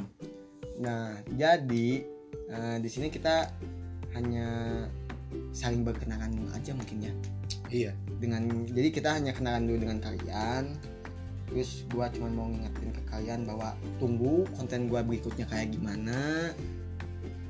Nah, 0.74 1.14
jadi 1.30 2.02
eh, 2.50 2.78
di 2.80 2.88
sini 2.88 3.08
kita 3.08 3.52
hanya 4.14 4.48
saling 5.54 5.82
berkenalan 5.82 6.34
aja 6.54 6.72
mungkin 6.74 7.10
ya. 7.10 7.14
iya 7.70 7.92
Dengan 8.22 8.66
jadi 8.70 8.90
kita 8.94 9.10
hanya 9.18 9.34
kenalan 9.34 9.66
dulu 9.66 9.88
dengan 9.90 10.00
kalian. 10.02 10.78
Terus 11.50 11.86
gua 11.94 12.10
cuma 12.10 12.30
mau 12.34 12.50
ngingetin 12.50 12.90
ke 12.94 13.02
kalian 13.14 13.46
bahwa 13.46 13.78
tunggu 14.02 14.46
konten 14.58 14.90
gua 14.90 15.06
berikutnya 15.06 15.46
kayak 15.50 15.74
gimana. 15.74 16.50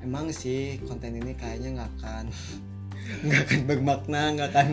Emang 0.03 0.31
sih 0.35 0.83
konten 0.83 1.15
ini 1.15 1.31
kayaknya 1.35 1.79
nggak 1.79 1.91
akan 1.99 2.25
nggak 3.27 3.41
akan 3.47 3.61
bermakna, 3.67 4.23
nggak 4.35 4.49
akan 4.51 4.69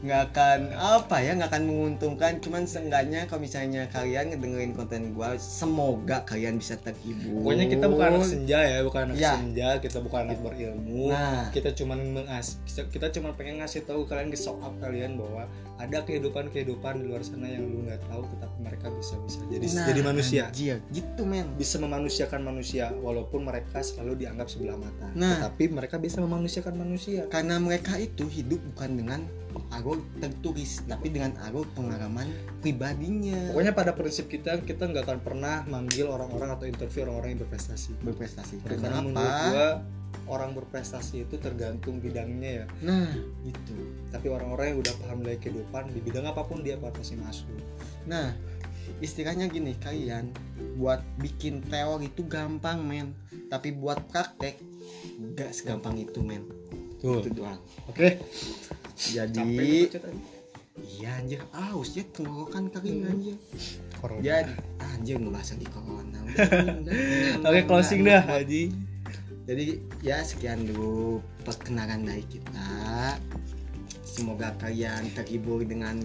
nggak 0.00 0.32
akan 0.32 0.60
apa 0.76 1.16
ya 1.20 1.36
nggak 1.36 1.50
akan 1.52 1.64
menguntungkan. 1.68 2.32
Cuman 2.40 2.64
seenggaknya 2.64 3.28
kalau 3.28 3.44
misalnya 3.44 3.84
kalian 3.92 4.32
ngedengerin 4.32 4.72
konten 4.72 5.12
gua 5.12 5.36
semoga 5.36 6.24
kalian 6.24 6.56
bisa 6.56 6.80
terhibur. 6.80 7.44
Pokoknya 7.44 7.66
kita 7.68 7.86
bukan 7.88 8.06
anak 8.16 8.24
senja 8.24 8.58
ya 8.64 8.78
bukan 8.80 9.00
anak 9.12 9.16
Ya. 9.20 9.32
senja 9.36 9.68
kita 9.78 9.98
bukan 10.00 10.20
anak 10.32 10.38
berilmu. 10.40 11.12
Nah. 11.12 11.52
Kita 11.52 11.76
cuman 11.76 11.98
mengas 12.16 12.56
kita, 12.64 13.12
cuma 13.12 13.36
pengen 13.36 13.60
ngasih 13.60 13.84
tahu 13.84 14.08
kalian 14.08 14.32
ke 14.32 14.38
show 14.40 14.56
up 14.64 14.72
kalian 14.80 15.20
bahwa 15.20 15.44
ada 15.80 16.04
kehidupan 16.04 16.52
kehidupan 16.52 17.00
di 17.00 17.04
luar 17.08 17.24
sana 17.24 17.48
yang 17.48 17.64
lu 17.64 17.88
nggak 17.88 18.04
tahu 18.08 18.20
tetapi 18.36 18.56
mereka 18.60 18.86
bisa 18.92 19.16
bisa 19.24 19.40
jadi 19.48 19.64
nah, 19.72 19.86
jadi 19.88 20.02
manusia. 20.04 20.42
anjir, 20.52 20.76
gitu 20.92 21.22
men. 21.24 21.48
Bisa 21.56 21.80
memanusiakan 21.80 22.40
manusia 22.44 22.92
walaupun 23.00 23.48
mereka 23.48 23.80
selalu 23.80 24.24
dianggap 24.24 24.48
sebelah 24.48 24.76
mata. 24.76 25.08
Nah. 25.16 25.40
tetapi 25.40 25.72
mereka 25.72 25.96
bisa 25.96 26.20
memanusiakan 26.20 26.74
manusia. 26.76 27.24
Karena 27.32 27.56
mereka 27.56 27.96
itu 27.96 28.28
hidup 28.28 28.60
bukan 28.72 28.90
dengan 28.96 29.20
argo 29.70 29.98
tertulis 30.18 30.82
tapi 30.86 31.10
dengan 31.14 31.34
argo 31.42 31.66
pengalaman 31.74 32.26
pribadinya. 32.60 33.50
Pokoknya 33.54 33.72
pada 33.74 33.92
prinsip 33.94 34.26
kita 34.30 34.62
kita 34.62 34.90
nggak 34.90 35.04
akan 35.06 35.20
pernah 35.22 35.62
manggil 35.66 36.10
orang-orang 36.10 36.54
atau 36.54 36.66
interview 36.66 37.06
orang-orang 37.06 37.36
yang 37.36 37.40
berprestasi. 37.46 37.90
Berprestasi. 38.02 38.54
Karena 38.62 38.78
karena 38.82 38.98
menurut 39.02 39.34
gua 39.50 39.68
orang 40.30 40.50
berprestasi 40.54 41.26
itu 41.26 41.36
tergantung 41.38 41.98
bidangnya 41.98 42.64
ya. 42.64 42.66
Nah 42.82 43.10
gitu. 43.46 43.74
Tapi 44.10 44.26
orang-orang 44.30 44.74
yang 44.74 44.78
udah 44.82 44.94
paham 45.02 45.18
dari 45.22 45.38
kehidupan 45.38 45.90
di 45.94 46.00
bidang 46.02 46.26
apa 46.26 46.42
pun 46.46 46.62
dia 46.62 46.78
pasti 46.78 47.18
masuk. 47.18 47.46
Nah 48.06 48.34
istilahnya 48.98 49.46
gini 49.46 49.78
kalian 49.78 50.34
buat 50.76 51.00
bikin 51.18 51.62
teori 51.66 52.10
itu 52.10 52.26
gampang 52.26 52.82
men. 52.82 53.14
Tapi 53.50 53.74
buat 53.74 53.98
praktek 54.14 54.62
gak 55.34 55.50
segampang 55.50 55.98
itu 55.98 56.22
men. 56.22 56.46
Tuh 57.00 57.24
itu 57.24 57.32
doang. 57.32 57.58
Oke 57.90 58.20
jadi 59.08 59.88
iya 60.80 61.16
anjir. 61.20 61.40
Aus 61.52 61.96
ya 61.96 62.04
tenggorokan 62.12 62.68
kering 62.68 63.08
anjir. 63.08 63.36
Corona. 63.96 64.20
Jadi 64.20 64.52
anjing 64.80 65.18
ngebahas 65.24 65.48
lagi 65.56 65.68
corona. 65.72 66.20
Oke 67.48 67.60
closing 67.64 68.00
dah 68.04 68.22
Haji. 68.24 68.72
jadi 69.48 69.82
ya 70.04 70.22
sekian 70.22 70.68
dulu 70.68 71.24
perkenalan 71.42 72.06
dari 72.06 72.24
kita. 72.28 73.16
Semoga 74.04 74.52
kalian 74.60 75.10
terhibur 75.16 75.64
dengan 75.64 76.04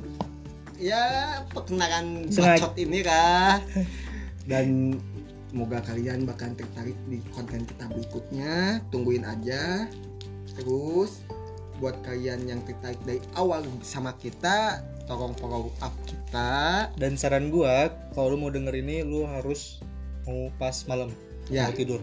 ya 0.80 1.40
perkenalan 1.52 2.32
bacot 2.32 2.74
ini 2.80 3.00
kah 3.04 3.60
dan 4.52 4.98
semoga 5.52 5.80
kalian 5.88 6.28
bakal 6.28 6.52
tertarik 6.58 6.98
di 7.12 7.20
konten 7.36 7.68
kita 7.68 7.86
berikutnya. 7.92 8.82
Tungguin 8.90 9.28
aja 9.28 9.86
terus 10.56 11.22
buat 11.80 11.96
kalian 12.04 12.48
yang 12.48 12.62
tertarik 12.64 13.00
dari 13.04 13.22
awal 13.36 13.64
sama 13.84 14.16
kita 14.20 14.82
tolong 15.06 15.38
follow 15.38 15.70
up 15.86 15.94
kita. 16.10 16.90
Dan 16.98 17.16
saran 17.16 17.54
gua 17.54 17.94
kalau 18.18 18.34
lu 18.34 18.38
mau 18.42 18.52
denger 18.52 18.74
ini 18.74 19.06
lu 19.06 19.24
harus 19.28 19.80
mau 20.26 20.50
pas 20.58 20.74
malam 20.90 21.14
ya. 21.50 21.70
mau 21.70 21.74
tidur 21.78 22.02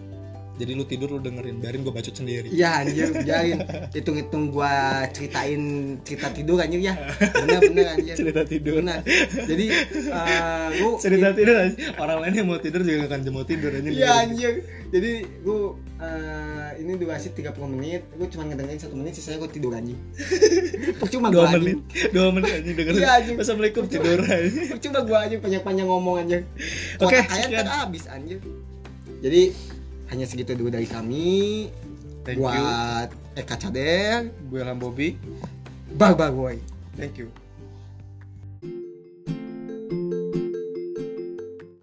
jadi 0.53 0.73
lu 0.73 0.85
tidur 0.85 1.09
lu 1.09 1.19
dengerin 1.19 1.59
biarin 1.59 1.81
gua 1.81 1.97
bacot 1.97 2.13
sendiri 2.13 2.45
Iya 2.47 2.85
anjir, 2.85 3.09
biarin 3.19 3.59
hitung-hitung 3.91 4.53
gua 4.53 4.69
ceritain 5.09 5.61
cerita 6.03 6.29
tidur 6.29 6.61
anjir 6.61 6.79
ya. 6.79 6.95
Bener 7.19 7.61
bener 7.65 7.87
anjir. 7.91 8.15
cerita 8.15 8.45
tidur 8.45 8.79
Benar. 8.79 9.01
Jadi 9.43 9.67
eh 10.13 10.67
lu 10.77 10.97
cerita 10.99 11.33
tidur 11.33 11.57
aja. 11.57 11.73
orang 11.97 12.19
lain 12.21 12.35
yang 12.37 12.47
mau 12.47 12.59
tidur 12.59 12.81
juga 12.81 13.09
akan 13.09 13.21
mau 13.31 13.43
tidur 13.43 13.73
aja 13.73 13.89
Iya 13.89 14.11
anjir. 14.23 14.53
Jadi 14.93 15.11
gua 15.41 15.73
eh, 15.99 16.71
ini 16.79 16.93
durasi 16.95 17.33
30 17.33 17.49
menit, 17.69 18.05
gua 18.13 18.29
cuma 18.29 18.45
ngedengerin 18.45 18.77
satu 18.79 18.93
menit 18.93 19.17
sisanya 19.17 19.41
gua 19.41 19.51
tidur 19.51 19.73
anjing. 19.73 19.97
Percuma 21.01 21.33
dua 21.33 21.49
gua 21.49 21.49
anjing. 21.49 21.81
menit 21.81 22.13
dua 22.13 22.29
menit 22.29 22.51
aja 22.53 22.71
dengerin 22.71 23.01
Iya, 23.01 23.11
anjing. 23.19 23.37
assalamualaikum 23.41 23.85
tidur 23.89 24.21
aja 24.21 24.37
Percuma 24.69 25.01
gua 25.03 25.19
anjing 25.25 25.41
panjang-panjang 25.41 25.87
ngomong 25.89 26.15
anjir. 26.21 26.45
Oke, 27.01 27.09
Oke, 27.09 27.19
kalian 27.25 27.49
sekian. 27.49 27.65
terhabis 27.65 28.05
anjir. 28.07 28.39
Jadi 29.23 29.43
hanya 30.13 30.29
segitu 30.29 30.53
dulu 30.53 30.69
dari 30.69 30.85
kami. 30.85 31.73
thank 32.23 32.37
you 32.37 32.45
buat 32.45 33.09
Eka 33.33 33.57
Cader, 33.57 34.29
gue 34.29 34.61
Lam 34.61 34.77
Bobby 34.77 35.17
Barbar 35.97 36.31
Boy. 36.31 36.61
thank 37.01 37.17
you 37.17 37.33